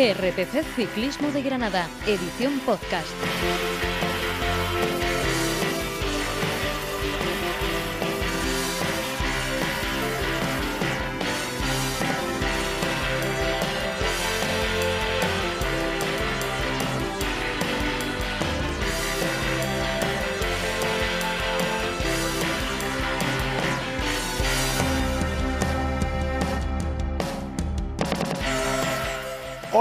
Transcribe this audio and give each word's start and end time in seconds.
GRPC 0.00 0.64
Ciclismo 0.76 1.30
de 1.30 1.42
Granada, 1.42 1.86
edición 2.06 2.58
podcast. 2.60 3.06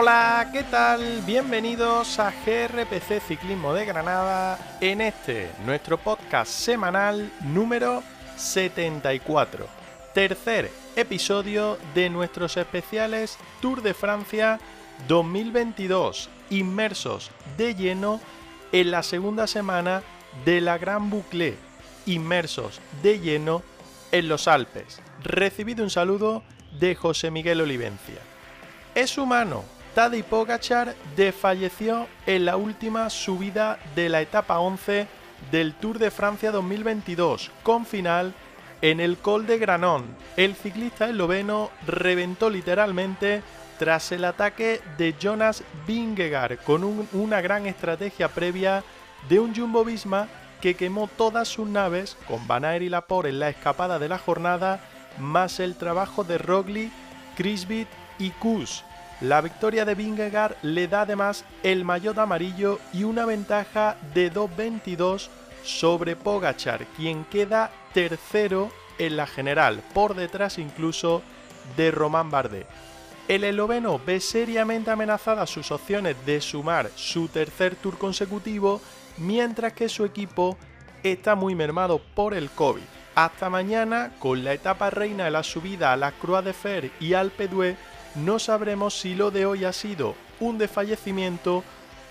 Hola, 0.10 0.50
¿qué 0.52 0.64
tal? 0.64 1.22
Bienvenidos 1.22 2.18
a 2.18 2.32
GRPC 2.32 3.22
Ciclismo 3.28 3.76
de 3.76 3.86
Granada 3.86 4.78
en 4.82 5.02
este, 5.02 5.52
nuestro 5.68 6.00
podcast 6.00 6.52
semanal 6.52 7.32
número 7.42 8.02
74. 8.36 9.68
Tercer 10.16 10.72
episodio 10.96 11.78
de 11.94 12.10
nuestros 12.10 12.58
especiales 12.58 13.38
Tour 13.62 13.84
de 13.84 13.94
Francia 13.94 14.60
2022, 15.08 16.32
inmersos 16.50 17.30
de 17.56 17.76
lleno 17.76 18.20
en 18.72 18.90
la 18.90 19.04
segunda 19.04 19.46
semana 19.46 20.02
de 20.44 20.60
la 20.60 20.80
Gran 20.80 21.12
Boucle, 21.12 21.56
inmersos 22.08 22.82
de 23.04 23.20
lleno 23.20 23.62
en 24.12 24.28
los 24.28 24.48
Alpes. 24.48 25.04
Recibido 25.24 25.84
un 25.84 25.92
saludo 25.92 26.42
de 26.80 26.96
José 26.96 27.30
Miguel 27.30 27.62
Olivencia. 27.62 28.18
Es 28.96 29.20
humano, 29.20 29.64
Tadej 29.96 30.24
Pogachar 30.24 30.96
desfalleció 31.16 32.08
en 32.28 32.46
la 32.46 32.58
última 32.58 33.10
subida 33.10 33.80
de 33.96 34.08
la 34.08 34.22
etapa 34.22 34.60
11 34.60 35.08
del 35.52 35.74
Tour 35.74 35.98
de 35.98 36.12
Francia 36.12 36.52
2022, 36.52 37.50
con 37.64 37.86
final 37.86 38.34
en 38.82 39.00
el 39.00 39.18
Col 39.18 39.48
de 39.48 39.58
Granon. 39.58 40.06
El 40.38 40.56
ciclista 40.56 41.10
esloveno 41.10 41.72
reventó 41.88 42.50
literalmente 42.52 43.42
tras 43.80 44.12
el 44.12 44.26
ataque 44.26 44.80
de 44.98 45.16
Jonas 45.20 45.64
Vingegaard 45.88 46.60
con 46.60 46.84
una 47.14 47.42
gran 47.42 47.66
estrategia 47.66 48.28
previa 48.28 48.84
de 49.28 49.40
un 49.40 49.56
Jumbo 49.56 49.84
Visma 49.84 50.28
que 50.62 50.76
quemó 50.76 51.08
todas 51.08 51.48
sus 51.48 51.68
naves 51.68 52.16
con 52.28 52.46
Van 52.48 52.64
Aert 52.64 52.84
y 52.84 52.90
Laporte 52.90 53.30
en 53.30 53.40
la 53.40 53.50
escapada 53.50 53.98
de 53.98 54.10
la 54.10 54.20
jornada, 54.20 54.82
más 55.18 55.60
el 55.60 55.76
trabajo 55.76 56.24
de 56.24 56.38
Roglic, 56.38 56.92
Krisbit 57.36 57.88
y 58.20 58.30
Kuss 58.32 58.84
la 59.22 59.42
victoria 59.42 59.86
de 59.86 59.96
Vingegaard 59.96 60.56
le 60.62 60.88
da 60.88 61.02
además 61.02 61.44
el 61.64 61.84
maillot 61.84 62.18
amarillo 62.18 62.80
y 62.94 63.04
una 63.04 63.26
ventaja 63.26 63.98
de 64.14 64.32
2.22 64.32 65.28
sobre 65.64 66.16
Pogachar, 66.16 66.86
quien 66.96 67.26
queda 67.26 67.72
tercero 67.94 68.72
en 68.98 69.18
la 69.18 69.28
general, 69.28 69.84
por 69.94 70.16
detrás 70.16 70.58
incluso 70.58 71.22
de 71.76 71.92
Román 71.92 72.32
Bardet. 72.32 72.68
El 73.28 73.44
esloveno 73.44 74.00
ve 74.04 74.20
seriamente 74.20 74.90
amenazadas 74.90 75.50
sus 75.50 75.72
opciones 75.72 76.16
de 76.26 76.42
sumar 76.42 76.90
su 76.96 77.28
tercer 77.28 77.76
tour 77.76 77.98
consecutivo, 77.98 78.82
mientras 79.18 79.74
que 79.74 79.90
su 79.90 80.04
equipo 80.06 80.58
está 81.04 81.36
muy 81.36 81.56
mermado 81.56 82.02
por 82.16 82.34
el 82.34 82.50
COVID. 82.50 82.82
Hasta 83.16 83.50
mañana, 83.50 84.14
con 84.18 84.44
la 84.44 84.54
etapa 84.54 84.90
reina 84.90 85.26
de 85.26 85.32
la 85.32 85.44
subida 85.44 85.92
a 85.92 85.98
la 85.98 86.12
Croix 86.14 86.44
de 86.44 86.54
Fer 86.54 86.92
y 87.00 87.14
Alpe 87.14 87.48
d'Huez, 87.48 87.78
no 88.16 88.40
sabremos 88.40 89.00
si 89.00 89.16
lo 89.16 89.32
de 89.32 89.46
hoy 89.46 89.66
ha 89.66 89.74
sido 89.74 90.16
un 90.40 90.58
desfallecimiento 90.58 91.64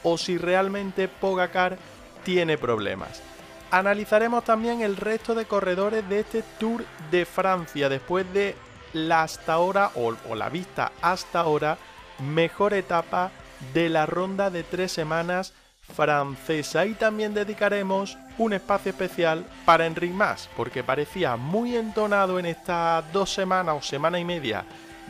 o 0.02 0.18
si 0.18 0.38
realmente 0.38 1.08
Pogacar 1.08 1.78
tiene 2.24 2.58
problemas. 2.58 3.22
Analizaremos 3.70 4.44
también 4.44 4.80
el 4.80 4.96
resto 4.96 5.34
de 5.34 5.44
corredores 5.44 6.08
de 6.08 6.20
este 6.20 6.42
Tour 6.58 6.84
de 7.10 7.26
Francia 7.26 7.88
después 7.88 8.30
de 8.32 8.56
la 8.92 9.22
hasta 9.22 9.52
ahora 9.52 9.90
o, 9.94 10.34
la 10.34 10.48
vista 10.48 10.92
hasta 11.02 11.40
ahora 11.40 11.76
mejor 12.18 12.72
etapa 12.72 13.30
de 13.74 13.88
la 13.90 14.06
ronda 14.06 14.50
de 14.50 14.62
tres 14.62 14.92
semanas 14.92 15.52
francesa 15.94 16.86
y 16.86 16.94
también 16.94 17.34
dedicaremos 17.34 18.16
un 18.38 18.52
espacio 18.52 18.90
especial 18.90 19.44
para 19.64 19.86
Enric 19.86 20.12
Mas 20.12 20.48
porque 20.56 20.82
parecía 20.82 21.36
muy 21.36 21.76
entonado 21.76 22.38
en 22.38 22.46
estas 22.46 23.10
dos 23.12 23.32
semanas 23.32 23.76
o 23.78 23.82
semana 23.82 24.18
y 24.18 24.24
media 24.24 24.64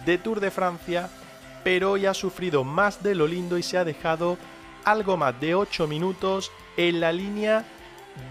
de 0.05 0.19
Tour 0.19 0.41
de 0.41 0.51
Francia, 0.51 1.09
pero 1.65 1.93
hoy 1.93 2.07
ha 2.07 2.15
sufrido 2.15 2.65
más 2.65 3.03
de 3.03 3.15
lo 3.15 3.27
lindo 3.27 3.59
y 3.59 3.63
se 3.63 3.79
ha 3.79 3.85
dejado 3.85 4.39
algo 4.85 5.17
más 5.17 5.39
de 5.41 5.55
8 5.55 5.87
minutos 5.87 6.51
en 6.77 7.01
la 7.01 7.13
línea 7.13 7.65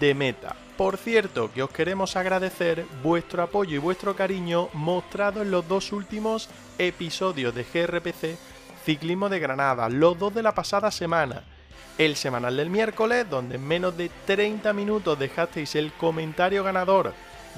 de 0.00 0.14
meta. 0.14 0.56
Por 0.76 0.96
cierto, 0.96 1.50
que 1.52 1.62
os 1.62 1.70
queremos 1.70 2.16
agradecer 2.16 2.86
vuestro 3.02 3.42
apoyo 3.42 3.76
y 3.76 3.78
vuestro 3.78 4.14
cariño 4.14 4.68
mostrado 4.72 5.42
en 5.42 5.50
los 5.50 5.66
dos 5.66 5.92
últimos 5.92 6.48
episodios 6.78 7.54
de 7.54 7.64
GRPC 7.64 8.38
Ciclismo 8.84 9.28
de 9.28 9.40
Granada, 9.40 9.88
los 9.88 10.18
dos 10.18 10.32
de 10.34 10.42
la 10.42 10.54
pasada 10.54 10.90
semana. 10.90 11.42
El 11.98 12.14
semanal 12.14 12.56
del 12.56 12.70
miércoles, 12.70 13.28
donde 13.28 13.56
en 13.56 13.66
menos 13.66 13.96
de 13.96 14.08
30 14.26 14.72
minutos 14.72 15.18
dejasteis 15.18 15.74
el 15.74 15.92
comentario 15.92 16.62
ganador 16.62 17.12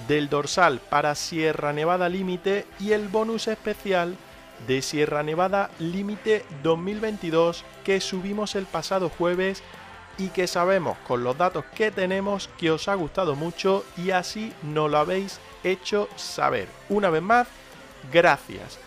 del 0.09 0.29
dorsal 0.29 0.81
para 0.81 1.15
Sierra 1.15 1.73
Nevada 1.73 2.09
Límite 2.09 2.67
y 2.79 2.93
el 2.93 3.09
bonus 3.09 3.49
especial 3.49 4.17
de 4.67 4.83
Sierra 4.83 5.23
Nevada 5.23 5.71
Límite 5.79 6.45
2022 6.63 7.65
que 7.85 8.01
subimos 8.01 8.55
el 8.55 8.67
pasado 8.67 9.09
jueves 9.09 9.63
y 10.19 10.29
que 10.29 10.47
sabemos 10.47 10.99
con 11.07 11.25
los 11.25 11.39
datos 11.39 11.65
que 11.75 11.91
tenemos 11.91 12.49
que 12.59 12.71
os 12.71 12.89
ha 12.89 12.95
gustado 12.95 13.37
mucho 13.37 13.85
y 13.97 14.11
así 14.11 14.53
nos 14.63 14.91
lo 14.91 14.99
habéis 14.99 15.41
hecho 15.65 16.09
saber. 16.17 16.69
Una 16.89 17.11
vez 17.11 17.23
más, 17.23 17.49
gracias. 18.13 18.79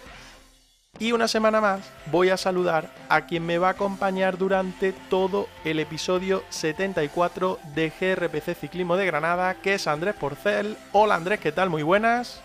Y 0.99 1.11
una 1.11 1.27
semana 1.27 1.59
más 1.59 1.81
voy 2.11 2.29
a 2.29 2.37
saludar 2.37 2.87
a 3.09 3.25
quien 3.25 3.43
me 3.47 3.57
va 3.57 3.69
a 3.69 3.71
acompañar 3.71 4.37
durante 4.37 4.93
todo 5.09 5.47
el 5.65 5.79
episodio 5.79 6.43
74 6.49 7.57
de 7.73 7.89
GRPC 7.89 8.55
Ciclismo 8.55 8.95
de 8.95 9.07
Granada, 9.07 9.55
que 9.55 9.73
es 9.73 9.87
Andrés 9.87 10.13
Porcel. 10.13 10.77
Hola 10.91 11.15
Andrés, 11.15 11.39
¿qué 11.39 11.51
tal? 11.51 11.71
Muy 11.71 11.81
buenas. 11.81 12.41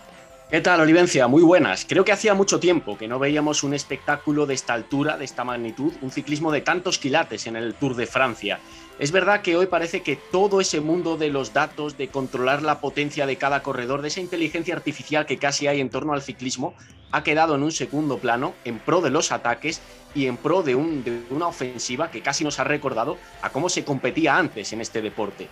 ¿Qué 0.49 0.63
tal, 0.63 0.81
Olivencia? 0.81 1.29
Muy 1.29 1.43
buenas. 1.43 1.85
Creo 1.87 2.07
que 2.07 2.13
hacía 2.13 2.33
mucho 2.33 2.59
tiempo 2.59 2.97
que 2.97 3.07
no 3.07 3.19
veíamos 3.19 3.63
un 3.65 3.75
espectáculo 3.75 4.47
de 4.47 4.55
esta 4.55 4.73
altura, 4.73 5.19
de 5.19 5.27
esta 5.27 5.45
magnitud, 5.45 5.93
un 6.01 6.11
ciclismo 6.11 6.51
de 6.51 6.63
tantos 6.63 6.99
quilates 6.99 7.47
en 7.47 7.57
el 7.57 7.75
Tour 7.75 7.97
de 7.97 8.07
Francia. 8.07 8.61
Es 8.99 9.13
verdad 9.13 9.43
que 9.43 9.57
hoy 9.57 9.67
parece 9.67 10.03
que 10.03 10.17
todo 10.17 10.61
ese 10.61 10.81
mundo 10.81 11.17
de 11.17 11.29
los 11.29 11.53
datos, 11.53 11.97
de 11.97 12.09
controlar 12.09 12.63
la 12.63 12.81
potencia 12.81 13.27
de 13.27 13.37
cada 13.37 13.63
corredor, 13.63 14.03
de 14.03 14.09
esa 14.09 14.21
inteligencia 14.21 14.75
artificial 14.75 15.25
que 15.25 15.39
casi 15.39 15.69
hay 15.69 15.81
en 15.81 15.89
torno 15.89 16.15
al 16.15 16.23
ciclismo, 16.23 16.75
ha 17.13 17.23
quedado 17.23 17.55
en 17.55 17.63
un 17.63 17.71
segundo 17.71 18.19
plano 18.19 18.55
en 18.65 18.81
pro 18.81 19.01
de 19.01 19.11
los 19.11 19.31
ataques 19.31 19.81
y 20.17 20.27
en 20.27 20.37
pro 20.37 20.65
de, 20.65 20.75
una 20.75 21.47
ofensiva 21.47 22.11
que 22.11 22.23
casi 22.23 22.43
nos 22.43 22.59
ha 22.59 22.65
recordado 22.65 23.19
a 23.41 23.51
cómo 23.51 23.69
se 23.69 23.85
competía 23.85 24.37
antes 24.37 24.73
en 24.73 24.81
este 24.81 25.01
deporte. 25.01 25.47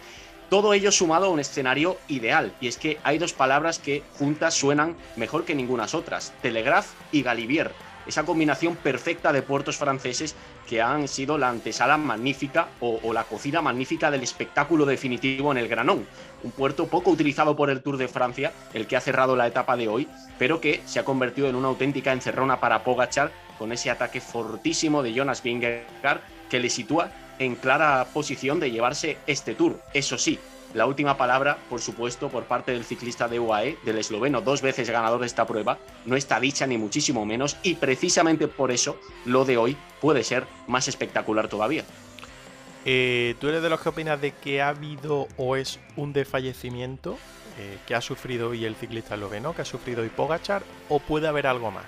Todo 0.51 0.75
ello 0.75 0.91
sumado 0.91 1.27
a 1.27 1.31
un 1.31 1.39
escenario 1.39 1.99
ideal, 2.09 2.53
y 2.61 2.67
es 2.67 2.77
que 2.77 2.99
hay 3.05 3.19
dos 3.19 3.33
palabras 3.33 3.79
que 3.79 4.03
juntas 4.19 4.55
suenan 4.55 4.97
mejor 5.15 5.45
que 5.45 5.55
ninguna 5.55 5.87
otras, 5.93 6.33
Telegraph 6.43 6.87
y 7.13 7.23
Galibier, 7.23 7.71
esa 8.07 8.25
combinación 8.25 8.77
perfecta 8.77 9.33
de 9.33 9.43
puertos 9.43 9.77
franceses 9.77 10.35
que 10.69 10.83
han 10.83 11.09
sido 11.09 11.39
la 11.39 11.49
antesala 11.49 11.97
magnífica 11.97 12.69
o, 12.81 13.13
la 13.13 13.25
cocina 13.25 13.63
magnífica 13.63 14.11
del 14.11 14.23
espectáculo 14.23 14.85
definitivo 14.85 15.53
en 15.53 15.59
el 15.59 15.69
Granón, 15.69 16.07
un 16.43 16.51
puerto 16.51 16.87
poco 16.87 17.11
utilizado 17.11 17.57
por 17.57 17.71
el 17.71 17.83
Tour 17.83 17.97
de 17.97 18.09
Francia, 18.09 18.53
el 18.75 18.87
que 18.87 18.97
ha 18.97 19.01
cerrado 19.01 19.37
la 19.37 19.47
etapa 19.47 19.77
de 19.77 19.89
hoy, 19.89 20.09
pero 20.39 20.61
que 20.61 20.83
se 20.87 20.99
ha 20.99 21.05
convertido 21.05 21.49
en 21.49 21.55
una 21.55 21.69
auténtica 21.69 22.13
encerrona 22.13 22.61
para 22.61 22.85
Pogachar 22.85 23.31
con 23.59 23.73
ese 23.73 23.91
ataque 23.91 24.21
fortísimo 24.21 25.03
de 25.03 25.15
Jonas 25.15 25.43
Vingegaard 25.43 26.21
que 26.51 26.61
le 26.61 26.71
sitúa 26.71 27.11
en 27.39 27.55
clara 27.55 28.07
posición 28.13 28.61
de 28.61 28.71
llevarse 28.71 29.19
este 29.27 29.55
tour. 29.55 29.81
Eso 29.93 30.19
sí, 30.19 30.39
la 30.77 30.85
última 30.85 31.17
palabra, 31.17 31.57
por 31.71 31.81
supuesto, 31.81 32.29
por 32.29 32.45
parte 32.45 32.73
del 32.73 32.85
ciclista 32.85 33.29
de 33.29 33.41
UAE, 33.41 33.79
del 33.83 33.97
esloveno, 33.97 34.43
dos 34.43 34.61
veces 34.61 34.91
ganador 34.91 35.21
de 35.21 35.27
esta 35.27 35.47
prueba, 35.47 35.79
no 36.05 36.17
está 36.17 36.39
dicha 36.39 36.67
ni 36.67 36.77
muchísimo 36.77 37.25
menos 37.25 37.57
y 37.63 37.77
precisamente 37.77 38.47
por 38.47 38.71
eso 38.71 39.01
lo 39.25 39.47
de 39.47 39.57
hoy 39.57 39.75
puede 40.03 40.23
ser 40.23 40.45
más 40.67 40.87
espectacular 40.87 41.49
todavía. 41.49 41.85
Eh, 42.85 43.37
¿Tú 43.41 43.49
eres 43.49 43.63
de 43.63 43.71
los 43.71 43.81
que 43.81 43.89
opinas 43.89 44.21
de 44.21 44.33
que 44.33 44.61
ha 44.61 44.69
habido 44.69 45.29
o 45.39 45.57
es 45.57 45.81
un 45.97 46.13
desfallecimiento 46.13 47.17
eh, 47.59 47.79
que 47.87 47.95
ha 47.95 48.03
sufrido 48.03 48.51
hoy 48.51 48.67
el 48.67 48.77
ciclista 48.77 49.15
esloveno, 49.15 49.55
que 49.55 49.63
ha 49.63 49.65
sufrido 49.65 50.03
hoy 50.03 50.11
Pogachar, 50.11 50.63
o 50.91 50.99
puede 51.01 51.27
haber 51.27 51.47
algo 51.47 51.71
más? 51.71 51.87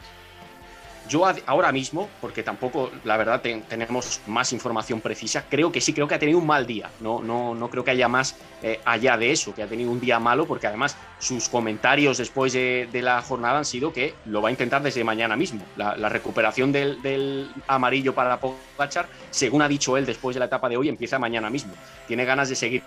Yo 1.08 1.24
ahora 1.46 1.72
mismo, 1.72 2.08
porque 2.20 2.42
tampoco, 2.42 2.90
la 3.04 3.16
verdad, 3.16 3.40
tenemos 3.40 4.20
más 4.26 4.52
información 4.52 5.00
precisa, 5.00 5.44
creo 5.48 5.72
que 5.72 5.80
sí, 5.80 5.92
creo 5.92 6.06
que 6.06 6.14
ha 6.14 6.18
tenido 6.18 6.38
un 6.38 6.46
mal 6.46 6.66
día. 6.66 6.90
No, 7.00 7.22
no, 7.22 7.54
no 7.54 7.70
creo 7.70 7.82
que 7.82 7.92
haya 7.92 8.08
más 8.08 8.36
eh, 8.62 8.80
allá 8.84 9.16
de 9.16 9.32
eso, 9.32 9.54
que 9.54 9.62
ha 9.62 9.66
tenido 9.66 9.90
un 9.90 10.00
día 10.00 10.18
malo, 10.18 10.46
porque 10.46 10.66
además 10.66 10.96
sus 11.18 11.48
comentarios 11.48 12.18
después 12.18 12.52
de, 12.52 12.88
la 12.92 13.22
jornada 13.22 13.58
han 13.58 13.64
sido 13.64 13.92
que 13.92 14.14
lo 14.26 14.42
va 14.42 14.48
a 14.48 14.50
intentar 14.50 14.82
desde 14.82 15.02
mañana 15.04 15.36
mismo. 15.36 15.62
La, 15.76 16.08
recuperación 16.08 16.72
del, 16.72 17.50
amarillo 17.66 18.14
para 18.14 18.38
Pogachar, 18.38 19.08
según 19.30 19.62
ha 19.62 19.68
dicho 19.68 19.96
él 19.96 20.04
después 20.04 20.34
de 20.34 20.40
la 20.40 20.46
etapa 20.46 20.68
de 20.68 20.76
hoy, 20.76 20.88
empieza 20.88 21.18
mañana 21.18 21.48
mismo. 21.50 21.72
Tiene 22.06 22.24
ganas 22.24 22.48
de 22.48 22.56
seguir 22.56 22.82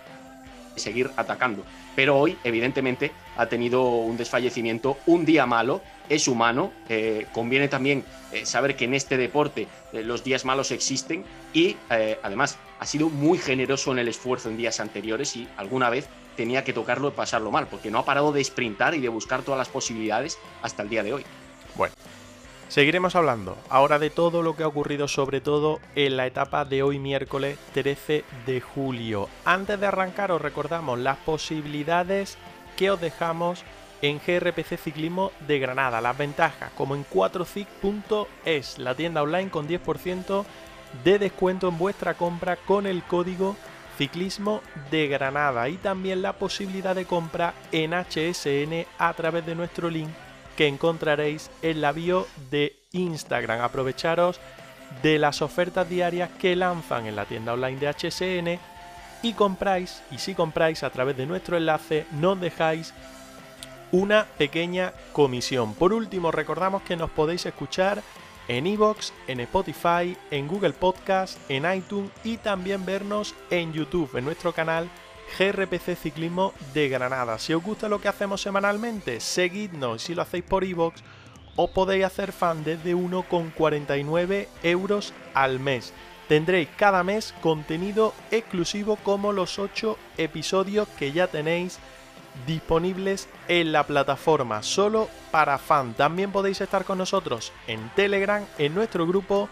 seguir 0.76 1.10
atacando. 1.16 1.64
Pero 1.94 2.18
hoy, 2.18 2.38
evidentemente, 2.44 3.12
ha 3.36 3.46
tenido 3.46 3.82
un 3.82 4.16
desfallecimiento, 4.16 4.98
un 5.06 5.24
día 5.24 5.46
malo, 5.46 5.82
es 6.08 6.28
humano. 6.28 6.72
Eh, 6.88 7.26
conviene 7.32 7.68
también 7.68 8.04
eh, 8.32 8.46
saber 8.46 8.76
que 8.76 8.84
en 8.84 8.94
este 8.94 9.16
deporte 9.16 9.68
eh, 9.92 10.02
los 10.02 10.24
días 10.24 10.44
malos 10.44 10.70
existen 10.70 11.24
y 11.52 11.76
además 12.22 12.58
ha 12.78 12.86
sido 12.86 13.08
muy 13.10 13.38
generoso 13.38 13.92
en 13.92 13.98
el 13.98 14.08
esfuerzo 14.08 14.48
en 14.48 14.56
días 14.56 14.80
anteriores 14.80 15.36
y 15.36 15.46
alguna 15.56 15.90
vez 15.90 16.08
tenía 16.36 16.64
que 16.64 16.72
tocarlo 16.72 17.08
y 17.08 17.12
pasarlo 17.12 17.50
mal, 17.50 17.66
porque 17.66 17.90
no 17.90 17.98
ha 17.98 18.04
parado 18.04 18.32
de 18.32 18.42
sprintar 18.42 18.94
y 18.94 19.00
de 19.00 19.08
buscar 19.08 19.42
todas 19.42 19.58
las 19.58 19.68
posibilidades 19.68 20.38
hasta 20.62 20.82
el 20.82 20.88
día 20.88 21.02
de 21.02 21.12
hoy. 21.12 21.24
Bueno, 21.76 21.94
Seguiremos 22.72 23.16
hablando 23.16 23.58
ahora 23.68 23.98
de 23.98 24.08
todo 24.08 24.40
lo 24.40 24.56
que 24.56 24.62
ha 24.62 24.66
ocurrido, 24.66 25.06
sobre 25.06 25.42
todo 25.42 25.78
en 25.94 26.16
la 26.16 26.26
etapa 26.26 26.64
de 26.64 26.82
hoy 26.82 26.98
miércoles 26.98 27.58
13 27.74 28.24
de 28.46 28.62
julio. 28.62 29.28
Antes 29.44 29.78
de 29.78 29.84
arrancar 29.84 30.32
os 30.32 30.40
recordamos 30.40 30.98
las 30.98 31.18
posibilidades 31.18 32.38
que 32.78 32.90
os 32.90 32.98
dejamos 32.98 33.62
en 34.00 34.22
GRPC 34.26 34.78
Ciclismo 34.78 35.32
de 35.46 35.58
Granada, 35.58 36.00
las 36.00 36.16
ventajas 36.16 36.72
como 36.74 36.94
en 36.94 37.04
4cic.es, 37.04 38.78
la 38.78 38.94
tienda 38.94 39.22
online 39.22 39.50
con 39.50 39.68
10% 39.68 40.42
de 41.04 41.18
descuento 41.18 41.68
en 41.68 41.76
vuestra 41.76 42.14
compra 42.14 42.56
con 42.56 42.86
el 42.86 43.02
código 43.02 43.54
Ciclismo 43.98 44.62
de 44.90 45.08
Granada 45.08 45.68
y 45.68 45.76
también 45.76 46.22
la 46.22 46.32
posibilidad 46.32 46.94
de 46.94 47.04
compra 47.04 47.52
en 47.70 47.92
HSN 47.92 48.86
a 48.96 49.12
través 49.12 49.44
de 49.44 49.56
nuestro 49.56 49.90
link 49.90 50.08
que 50.56 50.66
encontraréis 50.66 51.50
en 51.62 51.80
la 51.80 51.92
bio 51.92 52.26
de 52.50 52.76
Instagram. 52.92 53.60
Aprovecharos 53.60 54.40
de 55.02 55.18
las 55.18 55.42
ofertas 55.42 55.88
diarias 55.88 56.30
que 56.38 56.56
lanzan 56.56 57.06
en 57.06 57.16
la 57.16 57.24
tienda 57.24 57.54
online 57.54 57.78
de 57.78 57.88
HSN 57.88 58.58
y 59.22 59.32
compráis, 59.34 60.02
y 60.10 60.18
si 60.18 60.34
compráis 60.34 60.82
a 60.82 60.90
través 60.90 61.16
de 61.16 61.26
nuestro 61.26 61.56
enlace, 61.56 62.06
nos 62.12 62.40
dejáis 62.40 62.92
una 63.92 64.26
pequeña 64.38 64.92
comisión. 65.12 65.74
Por 65.74 65.92
último, 65.92 66.32
recordamos 66.32 66.82
que 66.82 66.96
nos 66.96 67.10
podéis 67.10 67.46
escuchar 67.46 68.02
en 68.48 68.66
iVoox, 68.66 69.12
en 69.28 69.40
Spotify, 69.40 70.16
en 70.30 70.48
Google 70.48 70.72
Podcast, 70.72 71.38
en 71.48 71.72
iTunes 71.72 72.10
y 72.24 72.38
también 72.38 72.84
vernos 72.84 73.34
en 73.50 73.72
YouTube, 73.72 74.16
en 74.16 74.24
nuestro 74.24 74.52
canal 74.52 74.88
GRPC 75.38 75.96
Ciclismo 75.96 76.52
de 76.74 76.88
Granada. 76.88 77.38
Si 77.38 77.54
os 77.54 77.62
gusta 77.62 77.88
lo 77.88 78.00
que 78.00 78.08
hacemos 78.08 78.40
semanalmente, 78.40 79.20
seguidnos. 79.20 80.02
Si 80.02 80.14
lo 80.14 80.22
hacéis 80.22 80.44
por 80.44 80.64
iVoox, 80.64 81.00
os 81.56 81.70
podéis 81.70 82.04
hacer 82.04 82.32
fan 82.32 82.64
desde 82.64 82.94
1,49 82.94 84.48
euros 84.62 85.12
al 85.34 85.60
mes. 85.60 85.92
Tendréis 86.28 86.68
cada 86.76 87.02
mes 87.04 87.34
contenido 87.42 88.14
exclusivo 88.30 88.96
como 88.96 89.32
los 89.32 89.58
8 89.58 89.98
episodios 90.16 90.88
que 90.98 91.12
ya 91.12 91.26
tenéis 91.26 91.78
disponibles 92.46 93.28
en 93.48 93.72
la 93.72 93.86
plataforma, 93.86 94.62
solo 94.62 95.08
para 95.30 95.58
fan. 95.58 95.94
También 95.94 96.32
podéis 96.32 96.60
estar 96.60 96.84
con 96.84 96.98
nosotros 96.98 97.52
en 97.66 97.90
Telegram, 97.90 98.44
en 98.58 98.74
nuestro 98.74 99.06
grupo 99.06 99.48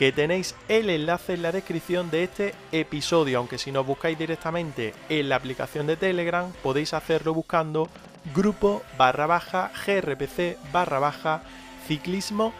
que 0.00 0.12
tenéis 0.12 0.54
el 0.70 0.88
enlace 0.88 1.34
en 1.34 1.42
la 1.42 1.52
descripción 1.52 2.10
de 2.10 2.22
este 2.22 2.54
episodio, 2.72 3.36
aunque 3.36 3.58
si 3.58 3.70
nos 3.70 3.86
buscáis 3.86 4.18
directamente 4.18 4.94
en 5.10 5.28
la 5.28 5.36
aplicación 5.36 5.86
de 5.86 5.98
Telegram 5.98 6.50
podéis 6.62 6.94
hacerlo 6.94 7.34
buscando 7.34 7.86
grupo 8.34 8.82
barra 8.96 9.26
baja 9.26 9.70
grpc 9.86 10.56
barra 10.72 11.00
baja 11.00 11.42
ciclismo 11.86 12.54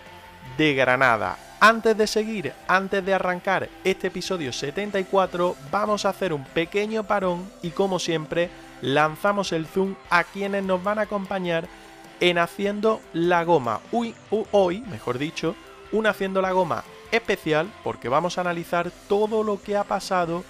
de 0.59 0.75
Granada. 0.75 1.39
Antes 1.61 1.97
de 1.97 2.07
seguir, 2.07 2.53
antes 2.69 3.03
de 3.07 3.15
arrancar 3.15 3.71
este 3.85 4.09
episodio 4.09 4.53
74, 4.53 5.57
vamos 5.71 6.05
a 6.05 6.11
hacer 6.11 6.35
un 6.35 6.45
pequeño 6.45 7.05
parón 7.05 7.51
y 7.63 7.71
como 7.71 7.99
siempre 7.99 8.51
lanzamos 8.83 9.53
el 9.53 9.65
zoom 9.65 9.95
a 10.11 10.25
quienes 10.25 10.63
nos 10.63 10.85
van 10.85 10.99
a 10.99 11.03
acompañar 11.03 11.67
en 12.21 12.37
Haciendo 12.37 13.01
la 13.15 13.45
Goma. 13.45 13.81
Hoy, 13.93 14.85
mejor 14.91 15.17
dicho, 15.17 15.57
un 15.91 16.07
Haciendo 16.07 16.43
la 16.43 16.53
Goma 16.53 16.85
especial 17.13 17.71
porque 17.85 18.09
vamos 18.09 18.39
a 18.39 18.43
analizar 18.43 18.91
todo 19.09 19.43
lo 19.43 19.63
que 19.63 19.77
ha 19.77 19.85
pasado 19.85 20.45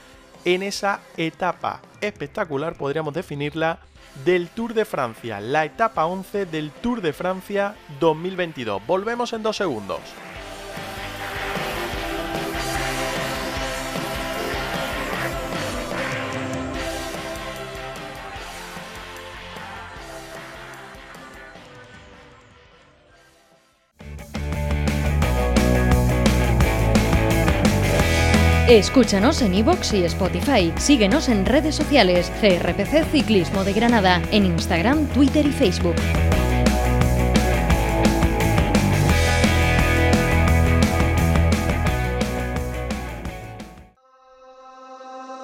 en 0.44 0.62
esa 0.62 1.00
etapa 1.16 1.80
espectacular, 2.00 2.74
podríamos 2.74 3.14
definirla, 3.14 3.80
del 4.24 4.48
Tour 4.48 4.74
de 4.74 4.84
Francia, 4.84 5.40
la 5.40 5.64
etapa 5.64 6.06
11 6.06 6.46
del 6.46 6.70
Tour 6.70 7.00
de 7.00 7.12
Francia 7.12 7.76
2022. 8.00 8.84
Volvemos 8.86 9.32
en 9.32 9.42
dos 9.42 9.56
segundos. 9.56 10.00
Escúchanos 28.70 29.42
en 29.42 29.52
iVoox 29.52 29.94
y 29.94 30.04
Spotify. 30.04 30.72
Síguenos 30.76 31.28
en 31.28 31.44
redes 31.44 31.74
sociales. 31.74 32.30
GRPC 32.40 33.04
Ciclismo 33.10 33.64
de 33.64 33.72
Granada. 33.72 34.22
En 34.30 34.44
Instagram, 34.44 35.08
Twitter 35.08 35.44
y 35.44 35.50
Facebook. 35.50 35.96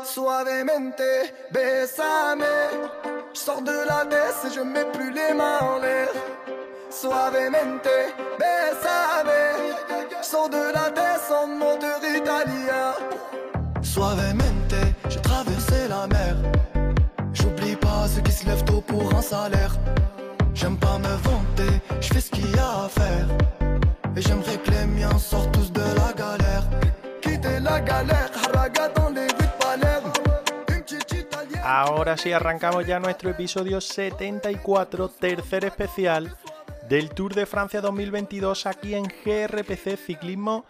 Suavemente, 0.04 1.34
bésame. 1.50 2.44
Sors 3.32 3.60
de 3.60 3.86
la 3.88 4.06
tête 4.08 4.36
et 4.46 4.54
je 4.54 4.60
mets 4.60 4.84
plus 4.92 5.10
les 5.10 5.34
mains 5.34 5.58
en 5.62 5.80
l'air. 5.80 6.10
Suavemente, 6.98 8.14
bésame. 8.38 9.28
Je 10.18 10.26
sors 10.26 10.48
de 10.48 10.72
la 10.72 10.88
tête 10.90 11.30
en 11.30 11.46
moteur 11.46 12.00
italien. 12.02 12.94
Suavemente, 13.82 14.80
j'ai 15.10 15.20
traversé 15.20 15.88
la 15.90 16.06
mer. 16.06 16.34
J'oublie 17.34 17.76
pas 17.76 18.08
ceux 18.08 18.22
qui 18.22 18.32
se 18.32 18.46
lèvent 18.46 18.64
tôt 18.64 18.80
pour 18.80 19.14
un 19.14 19.20
salaire. 19.20 19.76
J'aime 20.54 20.78
pas 20.78 20.96
me 20.96 21.14
vanter, 21.28 21.82
je 22.00 22.14
fais 22.14 22.20
ce 22.22 22.30
qu'il 22.30 22.50
y 22.50 22.58
a 22.58 22.84
à 22.84 22.88
faire. 22.88 23.28
Et 24.16 24.22
j'aimerais 24.22 24.56
que 24.56 24.70
les 24.70 24.86
miens 24.86 25.18
sortent 25.18 25.52
tous 25.52 25.70
de 25.70 25.82
la 26.00 26.14
galère. 26.14 26.64
Quitter 27.20 27.60
la 27.60 27.78
galère, 27.82 28.30
haraga 28.42 28.88
dans 28.88 29.10
les 29.10 29.26
rues 29.26 29.50
de 29.50 29.62
Palerme. 29.62 30.12
Ahora 31.62 32.16
sí 32.16 32.32
arrancamos 32.32 32.86
ya 32.86 33.00
nuestro 33.00 33.28
episodio 33.28 33.80
74, 33.82 35.10
tercer 35.18 35.64
especial 35.66 36.34
del 36.88 37.10
Tour 37.10 37.34
de 37.34 37.46
Francia 37.46 37.80
2022 37.80 38.66
aquí 38.66 38.94
en 38.94 39.04
GRPC 39.04 39.96
Ciclismo 39.96 40.64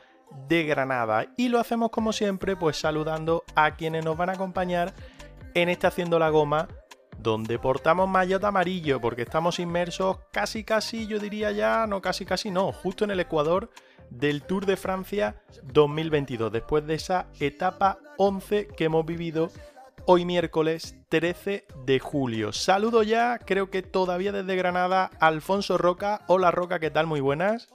de 0.49 0.65
Granada. 0.65 1.27
Y 1.37 1.49
lo 1.49 1.61
hacemos 1.61 1.91
como 1.91 2.13
siempre, 2.13 2.57
pues 2.57 2.79
saludando 2.79 3.45
a 3.55 3.77
quienes 3.77 4.05
nos 4.05 4.17
van 4.17 4.31
a 4.31 4.33
acompañar 4.33 4.95
en 5.55 5.69
este 5.69 5.87
Haciendo 5.87 6.19
la 6.19 6.31
Goma, 6.31 6.69
donde 7.19 7.59
portamos 7.59 8.09
maillot 8.09 8.45
amarillo, 8.45 9.01
porque 9.01 9.23
estamos 9.23 9.59
inmersos 9.59 10.19
casi 10.33 10.65
casi, 10.65 11.07
yo 11.07 11.19
diría 11.19 11.53
ya, 11.53 11.87
no 11.87 12.01
casi 12.01 12.25
casi 12.25 12.51
no, 12.51 12.73
justo 12.73 13.05
en 13.05 13.11
el 13.11 13.21
Ecuador 13.21 13.71
del 14.11 14.43
Tour 14.43 14.67
de 14.67 14.77
Francia 14.77 15.43
2022, 15.65 16.53
después 16.53 16.87
de 16.87 16.95
esa 16.95 17.27
etapa 17.41 17.99
11 18.19 18.69
que 18.69 18.85
hemos 18.85 19.05
vivido 19.05 19.51
hoy 20.07 20.25
miércoles 20.25 20.97
13 21.11 21.65
de 21.85 21.99
julio. 21.99 22.53
Saludo 22.53 23.03
ya, 23.03 23.39
creo 23.39 23.71
que 23.71 23.83
todavía 23.83 24.33
desde 24.33 24.57
Granada, 24.57 25.11
Alfonso 25.21 25.77
Roca. 25.79 26.21
Hola 26.29 26.51
Roca, 26.51 26.79
¿qué 26.79 26.91
tal? 26.91 27.07
Muy 27.07 27.21
buenas. 27.21 27.69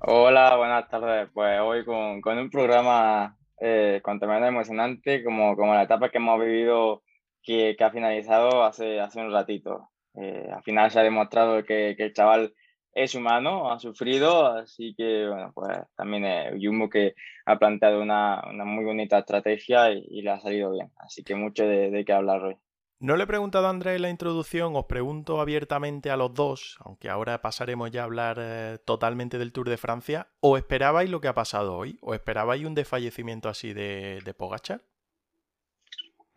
Hola, 0.00 0.56
buenas 0.56 0.88
tardes. 0.88 1.28
Pues 1.34 1.60
hoy 1.60 1.84
con, 1.84 2.38
un 2.38 2.50
programa 2.50 3.36
eh, 3.60 4.00
con 4.02 4.20
emocionante, 4.22 5.22
como, 5.22 5.54
como 5.54 5.74
la 5.74 5.82
etapa 5.82 6.08
que 6.08 6.18
hemos 6.18 6.40
vivido 6.40 7.02
que, 7.42 7.76
ha 7.78 7.90
finalizado 7.90 8.64
hace, 8.64 9.00
hace 9.00 9.20
un 9.20 9.32
ratito. 9.32 9.90
Eh, 10.14 10.48
al 10.54 10.62
final 10.62 10.90
se 10.90 11.00
ha 11.00 11.02
demostrado 11.02 11.62
que, 11.64 11.90
el 11.90 12.12
chaval 12.14 12.54
es 12.92 13.14
humano, 13.14 13.70
ha 13.70 13.78
sufrido, 13.78 14.46
así 14.46 14.94
que 14.96 15.28
bueno, 15.28 15.52
pues 15.54 15.78
también 15.96 16.24
eh, 16.24 16.58
Jumbo 16.60 16.88
que 16.88 17.14
ha 17.46 17.58
planteado 17.58 18.02
una, 18.02 18.42
muy 18.64 18.84
bonita 18.84 19.18
estrategia 19.18 19.90
y, 19.90 20.22
le 20.22 20.30
ha 20.30 20.40
salido 20.40 20.72
bien. 20.72 20.90
Así 20.98 21.22
que 21.22 21.34
mucho 21.34 21.64
de, 21.64 21.90
de 21.90 22.04
qué 22.04 22.12
hablar 22.12 22.42
hoy. 22.42 22.56
No 23.00 23.16
le 23.16 23.24
he 23.24 23.26
preguntado 23.28 23.68
a 23.68 23.70
Andrés 23.70 23.94
en 23.94 24.02
la 24.02 24.10
introducción, 24.10 24.74
os 24.74 24.86
pregunto 24.86 25.40
abiertamente 25.40 26.10
a 26.10 26.16
los 26.16 26.34
dos, 26.34 26.78
aunque 26.80 27.08
ahora 27.08 27.40
pasaremos 27.40 27.92
ya 27.92 28.00
a 28.00 28.04
hablar 28.04 28.38
eh, 28.40 28.78
totalmente 28.84 29.38
del 29.38 29.52
Tour 29.52 29.68
de 29.68 29.76
Francia. 29.76 30.26
¿O 30.40 30.56
esperabais 30.56 31.08
lo 31.08 31.20
que 31.20 31.28
ha 31.28 31.34
pasado 31.34 31.76
hoy? 31.76 31.96
¿O 32.02 32.12
esperabais 32.12 32.64
un 32.64 32.74
desfallecimiento 32.74 33.48
así 33.48 33.72
de, 33.72 34.20
de 34.24 34.34
Pogachar? 34.34 34.82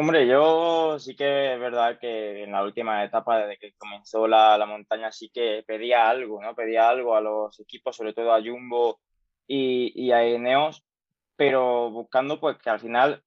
Hombre, 0.01 0.27
yo 0.27 0.98
sí 0.98 1.15
que 1.15 1.53
es 1.53 1.60
verdad 1.60 2.00
que 2.00 2.43
en 2.43 2.51
la 2.51 2.63
última 2.63 3.03
etapa, 3.05 3.38
desde 3.38 3.60
que 3.60 3.74
comenzó 3.77 4.27
la, 4.27 4.58
la, 4.58 4.65
montaña, 4.65 5.12
sí 5.12 5.29
que 5.31 5.63
pedía 5.67 6.10
algo, 6.10 6.41
¿no? 6.41 6.55
Pedía 6.55 6.89
algo 6.89 7.15
a 7.15 7.22
los 7.22 7.60
equipos, 7.60 7.98
sobre 7.98 8.13
todo 8.13 8.34
a 8.34 8.41
Jumbo 8.41 9.00
y, 9.46 9.93
y 9.96 10.12
a 10.12 10.24
Eneos, 10.24 10.84
pero 11.36 11.91
buscando 11.91 12.39
pues 12.39 12.58
que 12.58 12.72
al 12.72 12.79
final, 12.79 13.24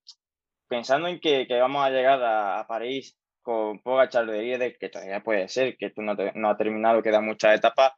pensando 0.67 1.07
en 1.07 1.21
que, 1.21 1.47
que 1.47 1.61
vamos 1.61 1.85
a 1.87 1.91
llegar 1.91 2.21
a, 2.25 2.59
a 2.59 2.67
París 2.67 3.17
con 3.43 3.79
Pogachar 3.81 4.27
de 4.27 4.77
que 4.77 4.89
todavía 4.89 5.23
puede 5.23 5.47
ser, 5.49 5.77
que 5.77 5.91
tú 5.91 6.03
no, 6.03 6.17
te, 6.17 6.33
no 6.35 6.51
ha 6.51 6.57
terminado, 6.57 7.03
queda 7.03 7.21
muchas 7.21 7.57
etapas, 7.57 7.93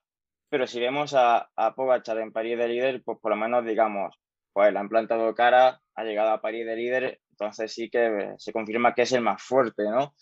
pero 0.51 0.67
si 0.67 0.81
vemos 0.81 1.15
a, 1.15 1.49
a 1.57 1.75
Pogachar 1.75 2.19
en 2.19 2.33
París 2.33 2.59
de 2.59 2.69
líder, 2.69 3.03
pues 3.05 3.19
por 3.23 3.31
lo 3.31 3.37
menos 3.39 3.65
digamos, 3.65 4.15
pues 4.53 4.71
le 4.71 4.79
han 4.79 4.91
plantado 4.91 5.35
cara, 5.35 5.81
ha 5.95 6.05
llegado 6.05 6.31
a 6.33 6.43
París 6.43 6.67
de 6.67 6.77
líder, 6.77 7.21
entonces 7.39 7.73
sí 7.73 7.91
que 7.91 8.35
se 8.39 8.53
confirma 8.53 8.95
que 8.95 9.03
es 9.03 9.13
el 9.13 9.21
más 9.21 9.43
fuerte, 9.43 9.85
¿no? 9.85 10.15